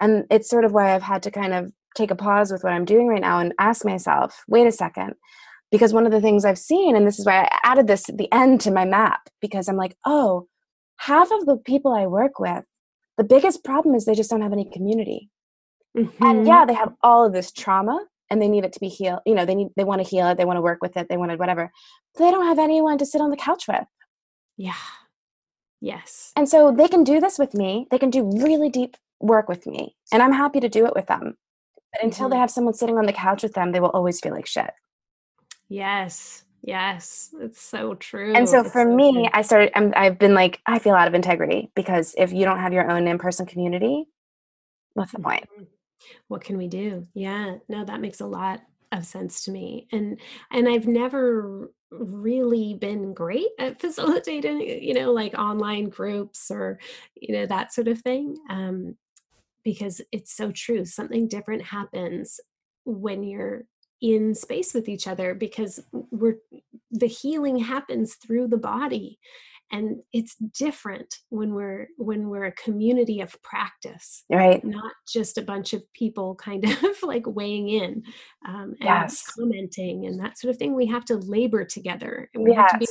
and 0.00 0.26
it's 0.30 0.48
sort 0.48 0.64
of 0.64 0.72
why 0.72 0.94
i've 0.94 1.02
had 1.02 1.22
to 1.22 1.30
kind 1.30 1.54
of 1.54 1.72
take 1.96 2.10
a 2.10 2.14
pause 2.16 2.52
with 2.52 2.62
what 2.62 2.72
i'm 2.72 2.84
doing 2.84 3.08
right 3.08 3.20
now 3.22 3.38
and 3.40 3.52
ask 3.58 3.84
myself 3.84 4.44
wait 4.48 4.66
a 4.66 4.72
second. 4.72 5.14
Because 5.72 5.92
one 5.92 6.06
of 6.06 6.12
the 6.12 6.20
things 6.20 6.44
i've 6.44 6.58
seen 6.58 6.94
and 6.94 7.06
this 7.06 7.18
is 7.18 7.26
why 7.26 7.42
i 7.44 7.58
added 7.64 7.86
this 7.88 8.08
at 8.08 8.18
the 8.18 8.32
end 8.32 8.60
to 8.62 8.70
my 8.70 8.84
map 8.84 9.28
because 9.40 9.68
i'm 9.68 9.76
like 9.76 9.96
oh 10.06 10.46
half 10.98 11.30
of 11.32 11.44
the 11.46 11.56
people 11.56 11.92
i 11.92 12.06
work 12.06 12.38
with 12.38 12.64
the 13.18 13.24
biggest 13.24 13.64
problem 13.64 13.94
is 13.94 14.04
they 14.04 14.14
just 14.14 14.30
don't 14.30 14.42
have 14.42 14.52
any 14.52 14.68
community. 14.70 15.30
And 15.96 16.06
Mhm. 16.18 16.46
yeah 16.46 16.64
they 16.66 16.74
have 16.74 16.92
all 17.02 17.24
of 17.26 17.32
this 17.32 17.50
trauma 17.50 17.98
and 18.30 18.40
they 18.42 18.48
need 18.48 18.64
it 18.64 18.72
to 18.74 18.80
be 18.80 18.88
healed 18.88 19.20
you 19.26 19.34
know 19.34 19.44
they 19.46 19.54
need 19.54 19.68
they 19.76 19.84
want 19.84 20.02
to 20.02 20.08
heal 20.08 20.28
it 20.28 20.36
they 20.38 20.44
want 20.44 20.58
to 20.58 20.60
work 20.62 20.78
with 20.82 20.96
it 20.96 21.08
they 21.08 21.16
want 21.16 21.30
to 21.32 21.36
whatever 21.38 21.72
but 22.14 22.24
they 22.24 22.30
don't 22.30 22.46
have 22.46 22.58
anyone 22.58 22.98
to 22.98 23.06
sit 23.06 23.20
on 23.20 23.30
the 23.30 23.36
couch 23.36 23.66
with. 23.66 23.86
Yeah. 24.58 24.74
Yes. 25.80 26.32
And 26.36 26.48
so 26.48 26.72
they 26.72 26.88
can 26.88 27.04
do 27.04 27.20
this 27.20 27.38
with 27.38 27.54
me 27.54 27.86
they 27.90 27.98
can 27.98 28.10
do 28.10 28.30
really 28.46 28.68
deep 28.70 28.96
work 29.20 29.48
with 29.48 29.66
me 29.66 29.96
and 30.12 30.22
i'm 30.22 30.32
happy 30.32 30.60
to 30.60 30.68
do 30.68 30.84
it 30.86 30.94
with 30.94 31.06
them 31.06 31.36
but 31.96 32.04
until 32.04 32.26
mm-hmm. 32.26 32.34
they 32.34 32.38
have 32.38 32.50
someone 32.50 32.74
sitting 32.74 32.98
on 32.98 33.06
the 33.06 33.12
couch 33.12 33.42
with 33.42 33.54
them 33.54 33.72
they 33.72 33.80
will 33.80 33.90
always 33.90 34.20
feel 34.20 34.32
like 34.32 34.46
shit 34.46 34.70
yes 35.68 36.44
yes 36.62 37.34
it's 37.40 37.60
so 37.60 37.94
true 37.94 38.34
and 38.34 38.48
so 38.48 38.60
it's 38.60 38.72
for 38.72 38.84
so 38.84 38.94
me 38.94 39.12
true. 39.12 39.28
i 39.32 39.42
started 39.42 39.70
i 39.96 40.04
have 40.04 40.18
been 40.18 40.34
like 40.34 40.60
i 40.66 40.78
feel 40.78 40.94
out 40.94 41.08
of 41.08 41.14
integrity 41.14 41.70
because 41.74 42.14
if 42.18 42.32
you 42.32 42.44
don't 42.44 42.58
have 42.58 42.72
your 42.72 42.90
own 42.90 43.06
in-person 43.06 43.46
community 43.46 44.04
what's 44.94 45.12
the 45.12 45.18
point 45.18 45.44
mm-hmm. 45.54 45.64
what 46.28 46.42
can 46.42 46.56
we 46.56 46.68
do 46.68 47.06
yeah 47.14 47.56
no 47.68 47.84
that 47.84 48.00
makes 48.00 48.20
a 48.20 48.26
lot 48.26 48.60
of 48.92 49.04
sense 49.04 49.44
to 49.44 49.50
me 49.50 49.86
and 49.92 50.18
and 50.52 50.68
i've 50.68 50.86
never 50.86 51.70
really 51.90 52.74
been 52.74 53.14
great 53.14 53.48
at 53.58 53.80
facilitating 53.80 54.60
you 54.60 54.94
know 54.94 55.12
like 55.12 55.34
online 55.34 55.88
groups 55.88 56.50
or 56.50 56.78
you 57.14 57.32
know 57.34 57.46
that 57.46 57.72
sort 57.72 57.88
of 57.88 58.00
thing 58.00 58.36
um 58.50 58.96
because 59.66 60.00
it's 60.12 60.32
so 60.32 60.52
true 60.52 60.84
something 60.84 61.26
different 61.26 61.60
happens 61.60 62.38
when 62.84 63.24
you're 63.24 63.64
in 64.00 64.32
space 64.32 64.72
with 64.72 64.88
each 64.88 65.08
other 65.08 65.34
because 65.34 65.80
we're 66.12 66.36
the 66.92 67.08
healing 67.08 67.58
happens 67.58 68.14
through 68.14 68.46
the 68.46 68.56
body 68.56 69.18
and 69.72 69.96
it's 70.12 70.36
different 70.56 71.12
when 71.30 71.52
we're 71.52 71.88
when 71.96 72.28
we're 72.28 72.44
a 72.44 72.52
community 72.52 73.20
of 73.20 73.34
practice 73.42 74.22
right 74.30 74.64
not 74.64 74.92
just 75.12 75.36
a 75.36 75.42
bunch 75.42 75.72
of 75.72 75.82
people 75.94 76.36
kind 76.36 76.64
of 76.64 76.94
like 77.02 77.24
weighing 77.26 77.68
in 77.68 78.04
um, 78.46 78.74
and 78.80 78.82
yes. 78.82 79.32
commenting 79.36 80.06
and 80.06 80.20
that 80.20 80.38
sort 80.38 80.52
of 80.54 80.58
thing 80.58 80.76
we 80.76 80.86
have 80.86 81.04
to 81.04 81.16
labor 81.16 81.64
together 81.64 82.30
and 82.34 82.44
we 82.44 82.52
yes. 82.52 82.58
have 82.58 82.70
to 82.70 82.78
be 82.78 82.86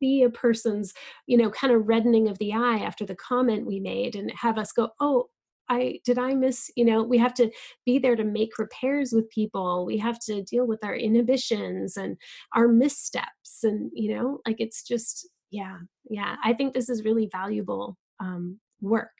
see 0.00 0.22
a 0.22 0.30
person's 0.30 0.92
you 1.26 1.38
know 1.38 1.50
kind 1.50 1.72
of 1.72 1.88
reddening 1.88 2.28
of 2.28 2.38
the 2.38 2.52
eye 2.52 2.78
after 2.78 3.06
the 3.06 3.16
comment 3.16 3.66
we 3.66 3.80
made 3.80 4.14
and 4.14 4.30
have 4.32 4.58
us 4.58 4.72
go 4.72 4.90
oh 5.00 5.28
I 5.68 6.00
did 6.04 6.18
I 6.18 6.34
miss, 6.34 6.70
you 6.76 6.84
know, 6.84 7.02
we 7.02 7.18
have 7.18 7.34
to 7.34 7.50
be 7.84 7.98
there 7.98 8.16
to 8.16 8.24
make 8.24 8.58
repairs 8.58 9.12
with 9.12 9.30
people. 9.30 9.84
We 9.86 9.98
have 9.98 10.18
to 10.20 10.42
deal 10.42 10.66
with 10.66 10.84
our 10.84 10.94
inhibitions 10.94 11.96
and 11.96 12.16
our 12.54 12.68
missteps 12.68 13.64
and 13.64 13.90
you 13.94 14.14
know, 14.14 14.40
like 14.46 14.56
it's 14.60 14.82
just 14.82 15.28
yeah 15.50 15.78
yeah 16.08 16.36
i 16.44 16.52
think 16.52 16.74
this 16.74 16.88
is 16.88 17.04
really 17.04 17.28
valuable 17.30 17.96
um, 18.20 18.58
work 18.80 19.12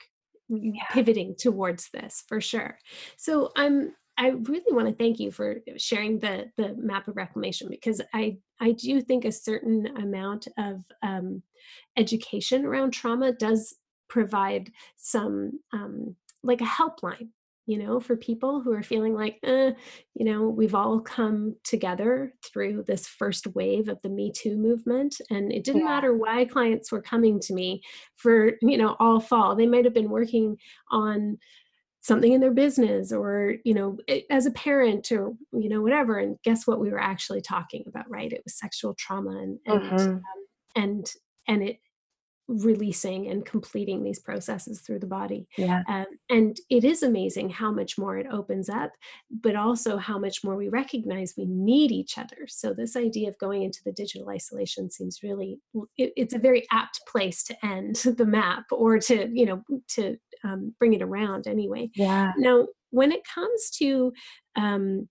yeah. 0.48 0.84
pivoting 0.90 1.34
towards 1.38 1.88
this 1.92 2.24
for 2.26 2.40
sure 2.40 2.78
so 3.16 3.50
i'm 3.56 3.94
i 4.16 4.28
really 4.28 4.72
want 4.72 4.88
to 4.88 4.94
thank 4.94 5.18
you 5.18 5.30
for 5.30 5.56
sharing 5.76 6.18
the 6.18 6.46
the 6.56 6.74
map 6.78 7.08
of 7.08 7.16
reclamation 7.16 7.68
because 7.70 8.00
i 8.14 8.36
i 8.60 8.72
do 8.72 9.00
think 9.00 9.24
a 9.24 9.32
certain 9.32 9.86
amount 9.98 10.48
of 10.58 10.82
um, 11.02 11.42
education 11.96 12.64
around 12.64 12.90
trauma 12.90 13.32
does 13.32 13.74
provide 14.08 14.70
some 14.96 15.60
um, 15.72 16.16
like 16.42 16.60
a 16.60 16.64
helpline 16.64 17.28
you 17.68 17.76
know, 17.76 18.00
for 18.00 18.16
people 18.16 18.62
who 18.62 18.72
are 18.72 18.82
feeling 18.82 19.12
like, 19.12 19.38
eh, 19.42 19.72
you 20.14 20.24
know, 20.24 20.48
we've 20.48 20.74
all 20.74 21.00
come 21.00 21.54
together 21.64 22.32
through 22.42 22.82
this 22.86 23.06
first 23.06 23.46
wave 23.48 23.90
of 23.90 24.00
the 24.02 24.08
Me 24.08 24.32
Too 24.34 24.56
movement. 24.56 25.16
And 25.28 25.52
it 25.52 25.64
didn't 25.64 25.82
yeah. 25.82 25.88
matter 25.88 26.16
why 26.16 26.46
clients 26.46 26.90
were 26.90 27.02
coming 27.02 27.38
to 27.40 27.52
me 27.52 27.82
for, 28.16 28.52
you 28.62 28.78
know, 28.78 28.96
all 28.98 29.20
fall. 29.20 29.54
They 29.54 29.66
might 29.66 29.84
have 29.84 29.92
been 29.92 30.08
working 30.08 30.56
on 30.90 31.36
something 32.00 32.32
in 32.32 32.40
their 32.40 32.54
business 32.54 33.12
or 33.12 33.56
you 33.64 33.74
know 33.74 33.98
as 34.30 34.46
a 34.46 34.52
parent 34.52 35.10
or 35.10 35.32
you 35.52 35.68
know 35.68 35.82
whatever 35.82 36.16
and 36.16 36.38
guess 36.44 36.64
what 36.64 36.80
we 36.80 36.90
were 36.90 37.00
actually 37.00 37.40
talking 37.40 37.82
about 37.88 38.08
right 38.08 38.32
it 38.32 38.40
was 38.44 38.56
sexual 38.56 38.94
trauma 38.94 39.30
and 39.30 39.58
and 39.66 39.82
mm-hmm. 39.82 40.08
um, 40.10 40.22
and 40.76 41.10
and 41.48 41.62
it 41.64 41.80
releasing 42.48 43.28
and 43.28 43.44
completing 43.44 44.02
these 44.02 44.18
processes 44.18 44.80
through 44.80 44.98
the 44.98 45.06
body. 45.06 45.46
Yeah. 45.56 45.82
Um, 45.86 46.06
and 46.30 46.56
it 46.70 46.82
is 46.82 47.02
amazing 47.02 47.50
how 47.50 47.70
much 47.70 47.98
more 47.98 48.16
it 48.16 48.26
opens 48.32 48.70
up, 48.70 48.90
but 49.30 49.54
also 49.54 49.98
how 49.98 50.18
much 50.18 50.42
more 50.42 50.56
we 50.56 50.68
recognize 50.68 51.34
we 51.36 51.44
need 51.44 51.92
each 51.92 52.16
other. 52.16 52.46
So 52.48 52.72
this 52.72 52.96
idea 52.96 53.28
of 53.28 53.38
going 53.38 53.62
into 53.62 53.80
the 53.84 53.92
digital 53.92 54.30
isolation 54.30 54.90
seems 54.90 55.22
really, 55.22 55.60
it, 55.98 56.12
it's 56.16 56.34
a 56.34 56.38
very 56.38 56.66
apt 56.72 57.00
place 57.06 57.44
to 57.44 57.66
end 57.66 57.96
the 58.16 58.26
map 58.26 58.64
or 58.72 58.98
to, 58.98 59.28
you 59.30 59.46
know, 59.46 59.62
to 59.88 60.16
um, 60.42 60.74
bring 60.78 60.94
it 60.94 61.02
around 61.02 61.46
anyway. 61.46 61.90
Yeah. 61.94 62.32
Now, 62.38 62.66
when 62.90 63.12
it 63.12 63.22
comes 63.32 63.70
to 63.78 64.12
um, 64.56 65.08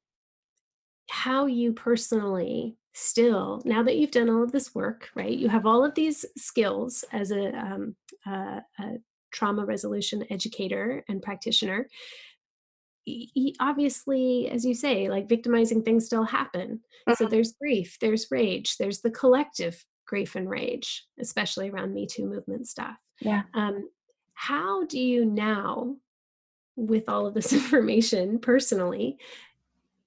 how 1.09 1.45
you 1.45 1.73
personally 1.73 2.75
still 2.97 3.61
now 3.63 3.83
that 3.83 3.97
you've 3.97 4.11
done 4.11 4.29
all 4.29 4.43
of 4.43 4.51
this 4.51 4.73
work 4.73 5.09
right 5.15 5.37
you 5.37 5.47
have 5.47 5.65
all 5.65 5.85
of 5.85 5.93
these 5.93 6.25
skills 6.35 7.03
as 7.11 7.31
a, 7.31 7.55
um, 7.55 7.95
uh, 8.25 8.59
a 8.79 8.93
trauma 9.31 9.65
resolution 9.65 10.25
educator 10.31 11.03
and 11.07 11.21
practitioner 11.21 11.87
obviously 13.59 14.49
as 14.49 14.65
you 14.65 14.73
say 14.73 15.09
like 15.09 15.29
victimizing 15.29 15.81
things 15.81 16.05
still 16.05 16.23
happen. 16.23 16.81
So 17.07 17.13
mm-hmm. 17.13 17.31
there's 17.31 17.53
grief 17.53 17.97
there's 18.01 18.27
rage 18.31 18.77
there's 18.77 19.01
the 19.01 19.11
collective 19.11 19.83
grief 20.05 20.35
and 20.35 20.49
rage 20.49 21.05
especially 21.19 21.69
around 21.69 21.93
me 21.93 22.07
too 22.07 22.25
movement 22.25 22.67
stuff. 22.67 22.97
Yeah. 23.21 23.43
Um, 23.53 23.89
how 24.33 24.85
do 24.85 24.99
you 24.99 25.25
now 25.25 25.95
with 26.75 27.07
all 27.07 27.25
of 27.25 27.33
this 27.33 27.53
information 27.53 28.39
personally 28.39 29.17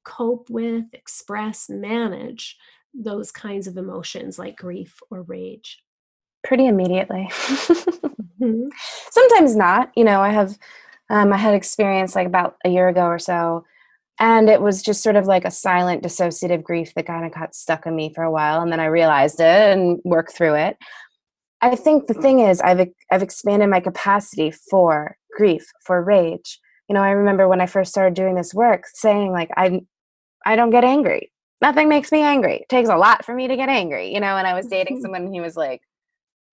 cope 0.05 0.49
with 0.51 0.85
express 0.93 1.69
manage 1.69 2.57
those 2.95 3.31
kinds 3.31 3.67
of 3.67 3.77
emotions 3.77 4.39
like 4.39 4.57
grief 4.57 5.01
or 5.11 5.23
rage? 5.23 5.83
Pretty 6.43 6.67
immediately. 6.67 7.29
mm-hmm. 7.31 8.69
Sometimes 9.11 9.55
not. 9.55 9.91
You 9.97 10.05
know, 10.05 10.21
I 10.21 10.31
have, 10.31 10.59
um, 11.11 11.33
I 11.33 11.37
had 11.37 11.55
experience 11.55 12.15
like 12.15 12.27
about 12.27 12.57
a 12.65 12.71
year 12.71 12.89
ago 12.89 13.05
or 13.05 13.19
so, 13.19 13.65
and 14.19 14.49
it 14.49 14.61
was 14.61 14.83
just 14.83 15.03
sort 15.03 15.17
of 15.17 15.27
like 15.27 15.45
a 15.45 15.51
silent 15.51 16.03
dissociative 16.03 16.63
grief 16.63 16.95
that 16.95 17.07
kind 17.07 17.25
of 17.25 17.33
got 17.33 17.55
stuck 17.55 17.87
in 17.87 17.97
me 17.97 18.13
for 18.15 18.23
a 18.23 18.31
while, 18.31 18.61
and 18.63 18.73
then 18.73 18.81
I 18.81 18.87
realized 18.87 19.41
it 19.41 19.77
and 19.77 20.01
worked 20.05 20.33
through 20.33 20.55
it. 20.55 20.79
I 21.63 21.77
think 21.77 22.07
the 22.07 22.15
thing 22.15 22.41
is, 22.41 22.61
I've 22.61 22.89
I've 23.11 23.23
expanded 23.23 23.69
my 23.69 23.81
capacity 23.81 24.51
for 24.51 25.17
grief, 25.37 25.67
for 25.85 26.03
rage. 26.03 26.59
You 26.89 26.95
know, 26.95 27.03
I 27.03 27.11
remember 27.11 27.49
when 27.49 27.61
I 27.61 27.67
first 27.67 27.91
started 27.91 28.15
doing 28.15 28.35
this 28.35 28.55
work, 28.55 28.85
saying 28.87 29.33
like 29.33 29.51
I 29.57 29.83
I 30.47 30.57
don't 30.57 30.71
get 30.71 30.85
angry 30.85 31.31
nothing 31.61 31.89
makes 31.89 32.11
me 32.13 32.23
angry. 32.23 32.57
It 32.57 32.69
takes 32.69 32.89
a 32.89 32.97
lot 32.97 33.25
for 33.25 33.35
me 33.35 33.49
to 33.49 33.57
get 33.57 33.69
angry, 33.69 34.13
you 34.13 34.21
know. 34.21 34.37
And 34.37 34.47
I 34.47 34.55
was 34.55 34.67
dating 34.67 35.01
someone, 35.03 35.23
and 35.23 35.35
he 35.35 35.41
was 35.41 35.57
like, 35.57 35.83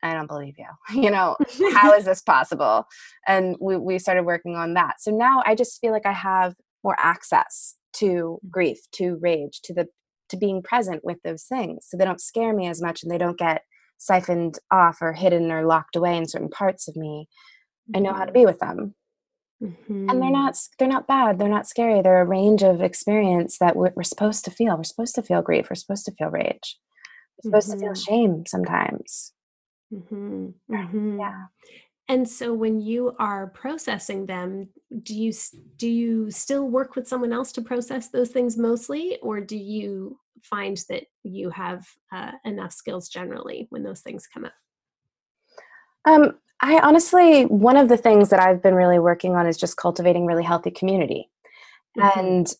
I 0.03 0.13
don't 0.13 0.27
believe 0.27 0.55
you. 0.57 0.65
You 1.01 1.11
know, 1.11 1.35
how 1.73 1.93
is 1.93 2.05
this 2.05 2.21
possible? 2.21 2.87
And 3.27 3.55
we, 3.59 3.77
we 3.77 3.99
started 3.99 4.23
working 4.23 4.55
on 4.55 4.73
that. 4.75 5.01
So 5.01 5.11
now 5.11 5.43
I 5.45 5.55
just 5.55 5.79
feel 5.79 5.91
like 5.91 6.05
I 6.05 6.13
have 6.13 6.55
more 6.83 6.95
access 6.99 7.75
to 7.93 8.39
mm. 8.45 8.49
grief, 8.49 8.79
to 8.93 9.17
rage, 9.21 9.61
to 9.63 9.73
the 9.73 9.87
to 10.29 10.37
being 10.37 10.61
present 10.61 11.05
with 11.05 11.17
those 11.23 11.43
things. 11.43 11.85
So 11.87 11.95
they 11.95 12.03
don't 12.03 12.19
scare 12.19 12.53
me 12.53 12.67
as 12.67 12.81
much 12.81 13.01
and 13.01 13.09
they 13.09 13.17
don't 13.17 13.37
get 13.37 13.61
siphoned 13.97 14.59
off 14.71 14.97
or 15.01 15.13
hidden 15.13 15.51
or 15.51 15.65
locked 15.65 15.95
away 15.95 16.17
in 16.17 16.27
certain 16.27 16.49
parts 16.49 16.89
of 16.89 16.97
me. 16.97 17.29
I 17.95 17.99
know 17.99 18.11
how 18.11 18.25
to 18.25 18.31
mm-hmm. 18.31 18.41
be 18.41 18.45
with 18.45 18.59
them. 18.59 18.95
Mm-hmm. 19.61 20.09
And 20.09 20.21
they're 20.21 20.29
not 20.29 20.57
they're 20.77 20.87
not 20.87 21.07
bad. 21.07 21.39
They're 21.39 21.49
not 21.49 21.67
scary. 21.67 22.01
They're 22.01 22.21
a 22.21 22.25
range 22.25 22.61
of 22.63 22.81
experience 22.81 23.57
that 23.59 23.75
we're, 23.75 23.91
we're 23.95 24.03
supposed 24.03 24.45
to 24.45 24.51
feel. 24.51 24.77
We're 24.77 24.83
supposed 24.83 25.15
to 25.15 25.23
feel 25.23 25.41
grief. 25.41 25.67
We're 25.69 25.75
supposed 25.75 26.05
to 26.05 26.11
feel 26.11 26.29
rage. 26.29 26.77
We're 27.43 27.49
supposed 27.49 27.69
mm-hmm. 27.69 27.79
to 27.79 27.85
feel 27.85 27.93
mm-hmm. 27.93 28.13
shame 28.13 28.43
sometimes. 28.45 29.33
Mm-hmm. 29.93 30.47
mm-hmm. 30.71 31.19
Yeah. 31.19 31.45
And 32.09 32.27
so 32.27 32.53
when 32.53 32.79
you 32.79 33.13
are 33.19 33.47
processing 33.47 34.25
them, 34.25 34.69
do 35.03 35.13
you 35.13 35.33
do 35.75 35.89
you 35.89 36.31
still 36.31 36.69
work 36.69 36.95
with 36.95 37.07
someone 37.07 37.33
else 37.33 37.51
to 37.53 37.61
process 37.61 38.09
those 38.09 38.29
things 38.29 38.57
mostly, 38.57 39.17
or 39.21 39.41
do 39.41 39.57
you 39.57 40.17
find 40.43 40.77
that 40.89 41.03
you 41.23 41.49
have 41.49 41.85
uh, 42.13 42.31
enough 42.45 42.71
skills 42.71 43.09
generally 43.09 43.67
when 43.71 43.83
those 43.83 44.01
things 44.01 44.27
come 44.31 44.45
up? 44.45 44.53
Um, 46.05 46.37
I 46.61 46.79
honestly, 46.79 47.43
one 47.43 47.77
of 47.77 47.87
the 47.87 47.97
things 47.97 48.29
that 48.29 48.39
I've 48.39 48.63
been 48.63 48.73
really 48.73 48.99
working 48.99 49.35
on 49.35 49.47
is 49.47 49.57
just 49.57 49.77
cultivating 49.77 50.25
really 50.25 50.43
healthy 50.43 50.71
community. 50.71 51.29
Mm-hmm. 51.97 52.19
And 52.19 52.53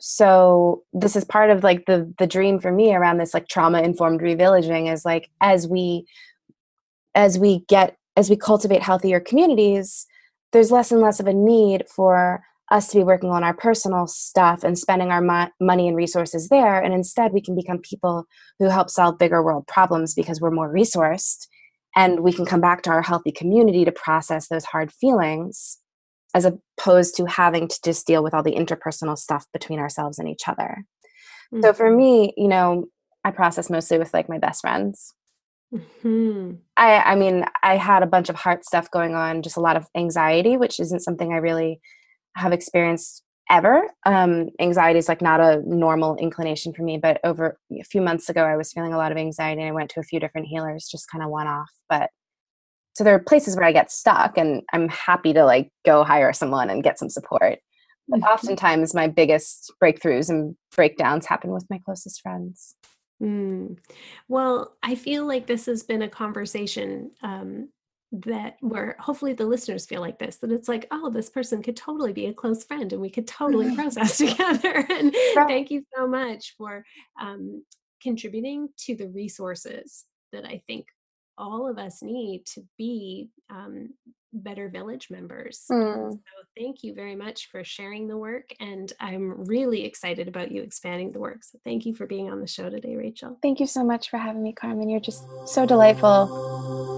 so 0.00 0.82
this 0.92 1.14
is 1.14 1.24
part 1.24 1.50
of 1.50 1.62
like 1.62 1.84
the 1.86 2.12
the 2.18 2.26
dream 2.26 2.58
for 2.58 2.72
me 2.72 2.94
around 2.94 3.18
this 3.18 3.34
like 3.34 3.48
trauma 3.48 3.82
informed 3.82 4.20
revillaging 4.20 4.92
is 4.92 5.04
like 5.04 5.30
as 5.42 5.68
we 5.68 6.06
as 7.14 7.38
we 7.38 7.60
get 7.68 7.96
as 8.16 8.30
we 8.30 8.36
cultivate 8.36 8.82
healthier 8.82 9.20
communities 9.20 10.06
there's 10.52 10.70
less 10.70 10.90
and 10.90 11.02
less 11.02 11.20
of 11.20 11.26
a 11.26 11.34
need 11.34 11.84
for 11.86 12.42
us 12.70 12.88
to 12.88 12.98
be 12.98 13.04
working 13.04 13.30
on 13.30 13.44
our 13.44 13.52
personal 13.52 14.06
stuff 14.06 14.64
and 14.64 14.78
spending 14.78 15.10
our 15.10 15.20
mo- 15.20 15.50
money 15.60 15.86
and 15.86 15.96
resources 15.96 16.48
there 16.48 16.80
and 16.80 16.94
instead 16.94 17.32
we 17.32 17.42
can 17.42 17.54
become 17.54 17.78
people 17.78 18.24
who 18.58 18.70
help 18.70 18.88
solve 18.88 19.18
bigger 19.18 19.42
world 19.42 19.66
problems 19.66 20.14
because 20.14 20.40
we're 20.40 20.50
more 20.50 20.72
resourced 20.72 21.46
and 21.96 22.20
we 22.20 22.32
can 22.32 22.46
come 22.46 22.60
back 22.60 22.82
to 22.82 22.90
our 22.90 23.02
healthy 23.02 23.32
community 23.32 23.84
to 23.84 23.92
process 23.92 24.48
those 24.48 24.64
hard 24.64 24.92
feelings 24.92 25.78
as 26.34 26.44
opposed 26.44 27.16
to 27.16 27.26
having 27.26 27.66
to 27.66 27.78
just 27.84 28.06
deal 28.06 28.22
with 28.22 28.34
all 28.34 28.42
the 28.42 28.54
interpersonal 28.54 29.18
stuff 29.18 29.46
between 29.52 29.80
ourselves 29.80 30.18
and 30.18 30.28
each 30.28 30.46
other. 30.46 30.84
Mm-hmm. 31.52 31.62
So 31.62 31.72
for 31.72 31.88
mm-hmm. 31.88 31.98
me, 31.98 32.34
you 32.36 32.48
know, 32.48 32.86
I 33.24 33.32
process 33.32 33.68
mostly 33.68 33.98
with 33.98 34.14
like 34.14 34.28
my 34.28 34.38
best 34.38 34.60
friends. 34.60 35.12
Mm-hmm. 35.74 36.52
I 36.76 37.02
I 37.02 37.14
mean, 37.16 37.44
I 37.62 37.76
had 37.76 38.02
a 38.02 38.06
bunch 38.06 38.28
of 38.28 38.36
heart 38.36 38.64
stuff 38.64 38.90
going 38.90 39.14
on, 39.14 39.42
just 39.42 39.56
a 39.56 39.60
lot 39.60 39.76
of 39.76 39.86
anxiety, 39.96 40.56
which 40.56 40.80
isn't 40.80 41.00
something 41.00 41.32
I 41.32 41.36
really 41.36 41.80
have 42.36 42.52
experienced 42.52 43.22
ever. 43.50 43.82
Um, 44.06 44.50
anxiety 44.60 44.98
is 44.98 45.08
like 45.08 45.20
not 45.20 45.40
a 45.40 45.62
normal 45.66 46.16
inclination 46.16 46.72
for 46.72 46.82
me, 46.82 46.96
but 46.96 47.20
over 47.24 47.58
a 47.78 47.84
few 47.84 48.00
months 48.00 48.28
ago, 48.28 48.44
I 48.44 48.56
was 48.56 48.72
feeling 48.72 48.94
a 48.94 48.96
lot 48.96 49.12
of 49.12 49.18
anxiety, 49.18 49.60
and 49.60 49.68
I 49.68 49.72
went 49.72 49.90
to 49.90 50.00
a 50.00 50.04
few 50.04 50.20
different 50.20 50.46
healers, 50.46 50.88
just 50.90 51.10
kind 51.10 51.22
of 51.22 51.30
one 51.30 51.46
off. 51.46 51.70
But 51.88 52.10
so 52.94 53.04
there 53.04 53.14
are 53.14 53.20
places 53.20 53.56
where 53.56 53.64
I 53.64 53.72
get 53.72 53.90
stuck, 53.90 54.38
and 54.38 54.62
I'm 54.72 54.88
happy 54.88 55.32
to 55.32 55.44
like 55.44 55.70
go 55.84 56.04
hire 56.04 56.32
someone 56.32 56.70
and 56.70 56.82
get 56.82 56.98
some 56.98 57.10
support. 57.10 57.58
But 58.08 58.20
mm-hmm. 58.20 58.32
oftentimes, 58.32 58.94
my 58.94 59.08
biggest 59.08 59.72
breakthroughs 59.82 60.30
and 60.30 60.56
breakdowns 60.74 61.26
happen 61.26 61.50
with 61.50 61.66
my 61.68 61.80
closest 61.84 62.22
friends. 62.22 62.74
Mm. 63.22 63.76
Well, 64.28 64.76
I 64.82 64.94
feel 64.94 65.26
like 65.26 65.46
this 65.46 65.66
has 65.66 65.82
been 65.82 66.02
a 66.02 66.08
conversation 66.08 67.10
um, 67.22 67.68
that 68.12 68.56
where 68.60 68.96
hopefully 68.98 69.32
the 69.32 69.46
listeners 69.46 69.86
feel 69.86 70.00
like 70.00 70.18
this 70.18 70.36
that 70.36 70.50
it's 70.50 70.68
like, 70.68 70.86
oh, 70.90 71.10
this 71.10 71.30
person 71.30 71.62
could 71.62 71.76
totally 71.76 72.12
be 72.12 72.26
a 72.26 72.34
close 72.34 72.64
friend 72.64 72.92
and 72.92 73.00
we 73.00 73.10
could 73.10 73.26
totally 73.26 73.74
process 73.74 74.16
together. 74.18 74.84
and 74.90 75.14
thank 75.34 75.70
you 75.70 75.84
so 75.96 76.06
much 76.06 76.54
for 76.58 76.84
um, 77.20 77.64
contributing 78.02 78.68
to 78.78 78.96
the 78.96 79.08
resources 79.08 80.04
that 80.32 80.44
I 80.44 80.62
think 80.66 80.86
all 81.38 81.68
of 81.68 81.78
us 81.78 82.02
need 82.02 82.44
to 82.46 82.62
be 82.76 83.30
um, 83.48 83.90
better 84.32 84.68
village 84.68 85.08
members. 85.10 85.64
Mm. 85.70 86.12
So 86.12 86.20
thank 86.56 86.82
you 86.82 86.94
very 86.94 87.16
much 87.16 87.50
for 87.50 87.64
sharing 87.64 88.08
the 88.08 88.16
work. 88.16 88.50
And 88.60 88.92
I'm 89.00 89.44
really 89.46 89.84
excited 89.84 90.28
about 90.28 90.52
you 90.52 90.62
expanding 90.62 91.12
the 91.12 91.20
work. 91.20 91.44
So 91.44 91.58
thank 91.64 91.86
you 91.86 91.94
for 91.94 92.06
being 92.06 92.30
on 92.30 92.40
the 92.40 92.46
show 92.46 92.70
today, 92.70 92.96
Rachael. 92.96 93.38
Thank 93.42 93.60
you 93.60 93.66
so 93.66 93.84
much 93.84 94.10
for 94.10 94.18
having 94.18 94.42
me, 94.42 94.52
Carmen. 94.52 94.88
You're 94.88 95.00
just 95.00 95.24
so 95.46 95.66
delightful. 95.66 96.26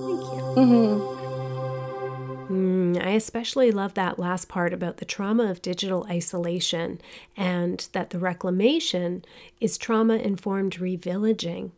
Thank 0.07 0.21
you. 0.21 0.77
Mm-hmm. 0.77 1.23
Mm, 2.53 3.03
I 3.03 3.11
especially 3.11 3.71
love 3.71 3.95
that 3.95 4.19
last 4.19 4.49
part 4.49 4.75
about 4.75 4.99
the 4.99 5.07
trauma 5.07 5.45
of 5.45 5.63
digital 5.63 6.07
isolation 6.11 7.01
and 7.35 7.89
that 7.93 8.11
the 8.11 8.19
reclamation 8.19 9.25
is 9.59 9.79
trauma 9.79 10.17
informed 10.17 10.75
revillaging. 10.75 11.71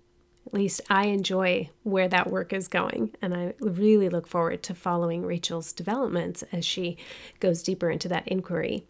Least 0.54 0.80
I 0.88 1.06
enjoy 1.06 1.70
where 1.82 2.06
that 2.06 2.30
work 2.30 2.52
is 2.52 2.68
going, 2.68 3.10
and 3.20 3.34
I 3.34 3.54
really 3.58 4.08
look 4.08 4.28
forward 4.28 4.62
to 4.62 4.74
following 4.74 5.26
Rachael's 5.26 5.72
developments 5.72 6.44
as 6.52 6.64
she 6.64 6.96
goes 7.40 7.60
deeper 7.60 7.90
into 7.90 8.08
that 8.10 8.28
inquiry. 8.28 8.86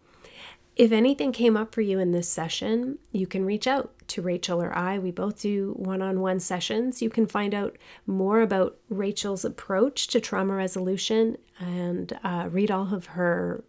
If 0.75 0.91
anything 0.91 1.31
came 1.31 1.57
up 1.57 1.73
for 1.73 1.81
you 1.81 1.97
in 1.97 2.11
this 2.11 2.29
session, 2.29 2.99
you 3.11 3.25
can 3.25 3.45
reach 3.45 3.65
out 3.65 3.91
to 4.09 4.21
Rachael 4.21 4.61
or 4.61 4.77
I. 4.77 4.99
We 4.99 5.09
both 5.09 5.41
do 5.41 5.73
one 5.77 6.03
on 6.03 6.19
one 6.19 6.39
sessions. 6.39 7.01
You 7.01 7.09
can 7.09 7.25
find 7.25 7.55
out 7.55 7.77
more 8.05 8.41
about 8.41 8.77
Rachael's 8.87 9.43
approach 9.43 10.05
to 10.09 10.21
trauma 10.21 10.53
resolution 10.53 11.37
and 11.59 12.15
uh, 12.23 12.47
read 12.51 12.69
all 12.69 12.93
of 12.93 13.07
her 13.07 13.63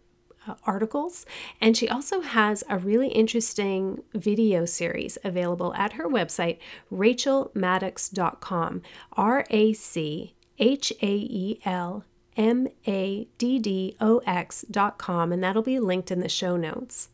uh, 0.47 0.55
articles. 0.65 1.25
And 1.59 1.75
she 1.75 1.89
also 1.89 2.21
has 2.21 2.63
a 2.69 2.77
really 2.77 3.09
interesting 3.09 4.03
video 4.13 4.65
series 4.65 5.17
available 5.23 5.73
at 5.75 5.93
her 5.93 6.07
website, 6.07 6.57
rachaelmaddox.com. 6.91 8.81
R 9.13 9.45
A 9.49 9.73
C 9.73 10.33
H 10.59 10.93
A 11.01 11.05
E 11.05 11.59
L 11.65 12.03
M 12.35 12.67
A 12.87 13.27
D 13.37 13.59
D 13.59 13.95
O 13.99 14.19
X.com, 14.25 15.31
and 15.31 15.43
that'll 15.43 15.61
be 15.63 15.79
linked 15.79 16.11
in 16.11 16.19
the 16.19 16.29
show 16.29 16.55
notes. 16.55 17.09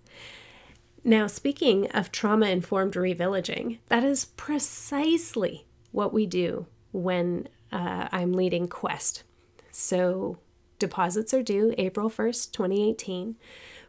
Now, 1.04 1.28
speaking 1.28 1.92
of 1.92 2.12
trauma 2.12 2.48
informed 2.48 2.94
revillaging, 2.94 3.80
that 3.90 4.04
is 4.04 4.26
precisely 4.26 5.66
what 5.92 6.14
we 6.14 6.26
do 6.26 6.68
when 6.92 7.50
uh, 7.72 8.08
I'm 8.12 8.34
leading 8.34 8.68
Quest. 8.68 9.24
So, 9.72 10.38
Deposits 10.80 11.34
are 11.34 11.43
due 11.43 11.74
April 11.78 12.09
1st, 12.09 12.51
2018, 12.51 13.36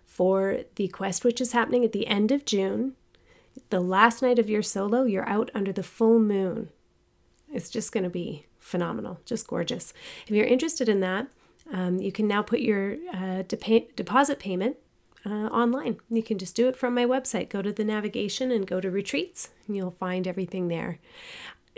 for 0.04 0.60
the 0.76 0.88
quest, 0.88 1.24
which 1.24 1.40
is 1.40 1.52
happening 1.52 1.84
at 1.84 1.92
the 1.92 2.06
end 2.06 2.30
of 2.30 2.44
June. 2.44 2.94
The 3.70 3.80
last 3.80 4.22
night 4.22 4.38
of 4.38 4.50
your 4.50 4.62
solo, 4.62 5.04
you're 5.04 5.28
out 5.28 5.50
under 5.54 5.72
the 5.72 5.82
full 5.82 6.18
moon. 6.18 6.70
It's 7.52 7.70
just 7.70 7.92
going 7.92 8.04
to 8.04 8.10
be 8.10 8.46
phenomenal, 8.58 9.20
just 9.24 9.46
gorgeous. 9.46 9.92
If 10.26 10.34
you're 10.34 10.46
interested 10.46 10.88
in 10.88 11.00
that, 11.00 11.28
um, 11.72 11.98
you 11.98 12.12
can 12.12 12.26
now 12.26 12.42
put 12.42 12.60
your 12.60 12.96
uh, 13.12 13.42
de- 13.42 13.88
deposit 13.96 14.38
payment 14.38 14.76
uh, 15.26 15.46
online. 15.48 15.98
You 16.10 16.22
can 16.22 16.38
just 16.38 16.54
do 16.54 16.68
it 16.68 16.76
from 16.76 16.94
my 16.94 17.04
website. 17.04 17.48
Go 17.48 17.62
to 17.62 17.72
the 17.72 17.84
navigation 17.84 18.50
and 18.50 18.66
go 18.66 18.80
to 18.80 18.90
retreats, 18.90 19.50
and 19.66 19.76
you'll 19.76 19.90
find 19.92 20.26
everything 20.26 20.68
there. 20.68 20.98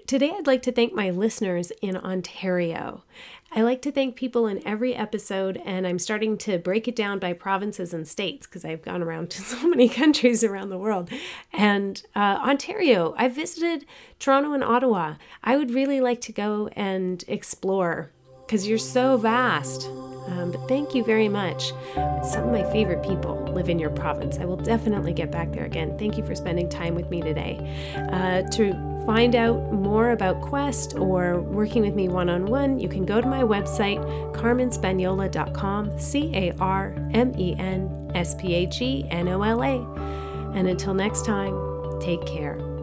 Today, 0.06 0.32
I'd 0.36 0.46
like 0.46 0.62
to 0.62 0.72
thank 0.72 0.92
my 0.92 1.10
listeners 1.10 1.72
in 1.82 1.96
Ontario. 1.96 3.02
I 3.50 3.62
like 3.62 3.82
to 3.82 3.90
thank 3.90 4.14
people 4.14 4.46
in 4.46 4.64
every 4.64 4.94
episode, 4.94 5.60
and 5.64 5.84
I'm 5.84 5.98
starting 5.98 6.38
to 6.38 6.58
break 6.58 6.86
it 6.86 6.94
down 6.94 7.18
by 7.18 7.32
provinces 7.32 7.92
and 7.92 8.06
states 8.06 8.46
because 8.46 8.64
I've 8.64 8.82
gone 8.82 9.02
around 9.02 9.30
to 9.32 9.40
so 9.40 9.66
many 9.66 9.88
countries 9.88 10.44
around 10.44 10.68
the 10.68 10.78
world. 10.78 11.10
And 11.52 12.00
uh, 12.14 12.38
Ontario, 12.40 13.16
I 13.18 13.26
visited 13.26 13.84
Toronto 14.20 14.52
and 14.52 14.62
Ottawa. 14.62 15.14
I 15.42 15.56
would 15.56 15.72
really 15.72 16.00
like 16.00 16.20
to 16.22 16.32
go 16.32 16.68
and 16.76 17.24
explore 17.26 18.10
because 18.46 18.68
you're 18.68 18.78
so 18.78 19.16
vast. 19.16 19.88
Um, 20.28 20.52
but 20.52 20.68
thank 20.68 20.94
you 20.94 21.02
very 21.02 21.28
much. 21.28 21.72
Some 22.22 22.44
of 22.44 22.52
my 22.52 22.64
favorite 22.70 23.02
people 23.02 23.42
live 23.52 23.68
in 23.68 23.80
your 23.80 23.90
province. 23.90 24.38
I 24.38 24.44
will 24.44 24.56
definitely 24.56 25.14
get 25.14 25.32
back 25.32 25.50
there 25.52 25.64
again. 25.64 25.98
Thank 25.98 26.16
you 26.16 26.24
for 26.24 26.36
spending 26.36 26.68
time 26.68 26.94
with 26.94 27.10
me 27.10 27.22
today. 27.22 27.58
Uh, 28.12 28.42
to 28.50 28.95
find 29.06 29.36
out 29.36 29.72
more 29.72 30.10
about 30.10 30.42
Quest 30.42 30.96
or 30.96 31.40
working 31.40 31.82
with 31.82 31.94
me 31.94 32.08
one 32.08 32.28
on 32.28 32.46
one, 32.46 32.78
you 32.78 32.88
can 32.88 33.06
go 33.06 33.20
to 33.20 33.26
my 33.26 33.42
website, 33.42 33.98
carmenspagnola.com, 34.34 35.98
C 35.98 36.30
A 36.34 36.52
R 36.58 36.92
M 37.14 37.32
E 37.38 37.54
N 37.58 38.10
S 38.14 38.34
P 38.34 38.54
A 38.54 38.66
G 38.66 39.06
N 39.10 39.28
O 39.28 39.42
L 39.42 39.62
A. 39.62 39.76
And 40.54 40.68
until 40.68 40.92
next 40.92 41.24
time, 41.24 41.54
take 42.00 42.26
care. 42.26 42.75